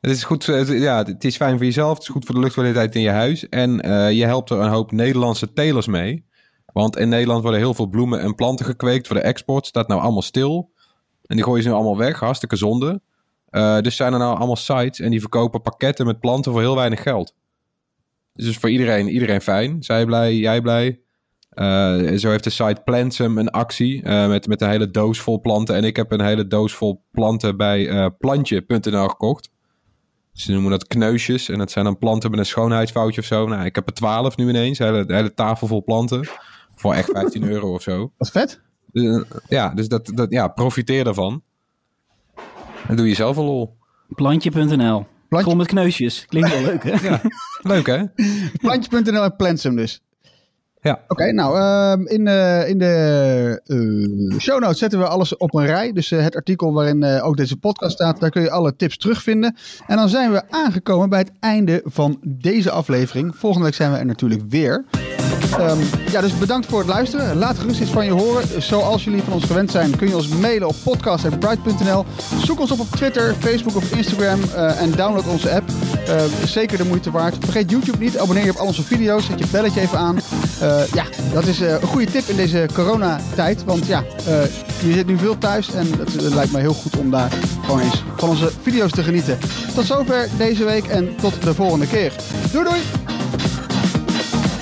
Het 0.00 0.10
is 0.10 0.24
goed, 0.24 0.44
ja, 0.66 1.04
het 1.04 1.24
is 1.24 1.36
fijn 1.36 1.56
voor 1.56 1.64
jezelf. 1.64 1.92
Het 1.92 2.02
is 2.02 2.08
goed 2.08 2.24
voor 2.24 2.34
de 2.34 2.40
luchtkwaliteit 2.40 2.94
in 2.94 3.00
je 3.00 3.10
huis. 3.10 3.48
En 3.48 3.80
eh, 3.80 4.12
je 4.12 4.24
helpt 4.24 4.50
er 4.50 4.58
een 4.58 4.70
hoop 4.70 4.92
Nederlandse 4.92 5.52
telers 5.52 5.86
mee. 5.86 6.24
Want 6.72 6.96
in 6.96 7.08
Nederland 7.08 7.42
worden 7.42 7.60
heel 7.60 7.74
veel 7.74 7.86
bloemen 7.86 8.20
en 8.20 8.34
planten 8.34 8.66
gekweekt 8.66 9.06
voor 9.06 9.16
de 9.16 9.22
export. 9.22 9.66
Staat 9.66 9.88
nou 9.88 10.00
allemaal 10.00 10.22
stil. 10.22 10.72
En 11.26 11.36
die 11.36 11.44
gooien 11.44 11.62
ze 11.62 11.68
nu 11.68 11.74
allemaal 11.74 11.96
weg. 11.96 12.20
Hartstikke 12.20 12.56
zonde. 12.56 13.00
Eh, 13.48 13.80
dus 13.80 13.96
zijn 13.96 14.12
er 14.12 14.18
nou 14.18 14.36
allemaal 14.36 14.56
sites 14.56 15.00
en 15.00 15.10
die 15.10 15.20
verkopen 15.20 15.62
pakketten 15.62 16.06
met 16.06 16.20
planten 16.20 16.52
voor 16.52 16.60
heel 16.60 16.76
weinig 16.76 17.02
geld. 17.02 17.34
Dus 18.32 18.56
voor 18.56 18.70
iedereen, 18.70 19.08
iedereen 19.08 19.40
fijn. 19.40 19.82
Zij 19.82 20.04
blij, 20.04 20.36
jij 20.36 20.60
blij. 20.60 21.00
Eh, 21.50 21.96
zo 22.16 22.30
heeft 22.30 22.44
de 22.44 22.50
site 22.50 22.80
Plantsum 22.84 23.38
een 23.38 23.50
actie 23.50 24.02
met, 24.02 24.46
met 24.46 24.60
een 24.60 24.68
hele 24.68 24.90
doos 24.90 25.20
vol 25.20 25.40
planten. 25.40 25.74
En 25.76 25.84
ik 25.84 25.96
heb 25.96 26.12
een 26.12 26.24
hele 26.24 26.46
doos 26.46 26.74
vol 26.74 27.04
planten 27.10 27.56
bij 27.56 28.10
plantje.nl 28.10 29.08
gekocht. 29.08 29.50
Ze 30.40 30.52
noemen 30.52 30.70
dat 30.70 30.86
kneusjes. 30.86 31.48
En 31.48 31.58
dat 31.58 31.70
zijn 31.70 31.84
dan 31.84 31.98
planten 31.98 32.30
met 32.30 32.38
een 32.38 32.46
schoonheidsfoutje 32.46 33.20
of 33.20 33.26
zo. 33.26 33.46
Nou, 33.46 33.64
ik 33.64 33.74
heb 33.74 33.86
er 33.86 33.92
twaalf 33.92 34.36
nu 34.36 34.48
ineens. 34.48 34.78
Een 34.78 34.86
hele, 34.86 35.04
hele 35.14 35.34
tafel 35.34 35.66
vol 35.66 35.84
planten. 35.84 36.28
Voor 36.74 36.94
echt 36.94 37.10
15 37.12 37.42
euro 37.42 37.74
of 37.74 37.82
zo. 37.82 38.12
Wat 38.16 38.30
vet. 38.30 38.60
Dus, 38.92 39.04
eh, 39.04 39.38
ja, 39.48 39.68
dus 39.68 39.88
dat, 39.88 40.10
dat, 40.14 40.30
ja, 40.30 40.48
profiteer 40.48 41.04
daarvan. 41.04 41.42
En 42.88 42.96
doe 42.96 43.06
jezelf 43.06 43.36
een 43.36 43.44
lol. 43.44 43.76
Plantje.nl. 44.08 45.06
Vol 45.28 45.56
met 45.56 45.66
kneusjes. 45.66 46.26
Klinkt 46.26 46.50
wel 46.50 46.62
leuk, 46.62 46.82
hè? 46.82 47.16
Leuk 47.62 47.86
hè? 47.86 48.04
Plantje.nl 48.62 49.22
en 49.22 49.36
Plansum 49.36 49.76
dus. 49.76 50.02
Ja. 50.82 51.00
Oké, 51.08 51.32
nou, 51.32 51.58
ehm, 51.58 52.06
in, 52.06 52.24
de 52.24 52.64
in 52.68 52.78
de 52.78 53.60
eh, 53.66 54.38
show 54.38 54.60
notes 54.60 54.78
zetten 54.78 54.98
we 54.98 55.06
alles 55.08 55.36
op 55.36 55.54
een 55.54 55.66
rij. 55.66 55.92
Dus 55.92 56.10
eh, 56.10 56.22
het 56.22 56.36
artikel 56.36 56.72
waarin 56.72 57.04
ook 57.04 57.36
deze 57.36 57.56
podcast 57.56 57.92
staat, 57.92 58.20
daar 58.20 58.30
kun 58.30 58.42
je 58.42 58.50
alle 58.50 58.76
tips 58.76 58.96
terugvinden. 58.96 59.56
En 59.86 59.96
dan 59.96 60.08
zijn 60.08 60.32
we 60.32 60.42
aangekomen 60.50 61.08
bij 61.08 61.18
het 61.18 61.32
einde 61.40 61.82
van 61.84 62.18
deze 62.26 62.70
aflevering. 62.70 63.36
Volgende 63.36 63.66
week 63.66 63.74
zijn 63.74 63.92
we 63.92 63.98
er 63.98 64.06
natuurlijk 64.06 64.42
weer. 64.48 64.84
Ehm, 65.58 65.78
ja, 66.10 66.20
dus 66.20 66.38
bedankt 66.38 66.66
voor 66.66 66.78
het 66.78 66.88
luisteren. 66.88 67.36
Laat 67.36 67.58
gerust 67.58 67.80
iets 67.80 67.90
van 67.90 68.04
je 68.04 68.10
horen. 68.10 68.62
Zoals 68.62 69.04
jullie 69.04 69.22
van 69.22 69.32
ons 69.32 69.44
gewend 69.44 69.70
zijn, 69.70 69.96
kun 69.96 70.08
je 70.08 70.16
ons 70.16 70.28
mailen 70.28 70.68
op 70.68 70.74
podcast.bright.nl. 70.84 72.04
Zoek 72.42 72.60
ons 72.60 72.70
op 72.70 72.80
op 72.80 72.90
Twitter, 72.90 73.34
Facebook 73.34 73.76
of 73.76 73.96
Instagram 73.96 74.40
en 74.54 74.90
download 74.90 75.26
onze 75.26 75.50
app. 75.50 75.70
Zeker 76.44 76.78
de 76.78 76.84
moeite 76.84 77.10
waard. 77.10 77.36
Vergeet 77.40 77.70
YouTube 77.70 77.98
niet. 77.98 78.18
Abonneer 78.18 78.44
je 78.44 78.50
op 78.50 78.56
al 78.56 78.66
onze 78.66 78.82
video's. 78.82 79.26
Zet 79.26 79.38
je 79.38 79.46
belletje 79.50 79.80
even 79.80 79.98
aan. 79.98 80.16
Ja, 80.92 81.04
dat 81.32 81.46
is 81.46 81.60
eh, 81.60 81.72
een 81.72 81.86
goede 81.86 82.10
tip 82.10 82.28
in 82.28 82.36
deze 82.36 82.66
coronatijd. 82.74 83.64
Want 83.64 83.86
ja, 83.86 84.04
eh, 84.26 84.42
je 84.82 84.92
zit 84.92 85.06
nu 85.06 85.18
veel 85.18 85.38
thuis 85.38 85.72
en 85.72 85.86
het 85.98 86.16
eh, 86.16 86.34
lijkt 86.34 86.52
mij 86.52 86.60
heel 86.60 86.74
goed 86.74 86.96
om 86.96 87.10
daar 87.10 87.32
gewoon 87.64 87.80
eens 87.80 88.02
van 88.16 88.28
onze 88.28 88.50
video's 88.62 88.92
te 88.92 89.02
genieten. 89.02 89.38
Tot 89.74 89.84
zover 89.84 90.28
deze 90.36 90.64
week 90.64 90.86
en 90.86 91.16
tot 91.16 91.42
de 91.42 91.54
volgende 91.54 91.86
keer. 91.86 92.12
Doei 92.52 92.64
doei! 92.64 92.80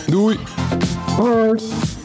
Doei! 0.07 0.39
Hoi! 1.17 1.98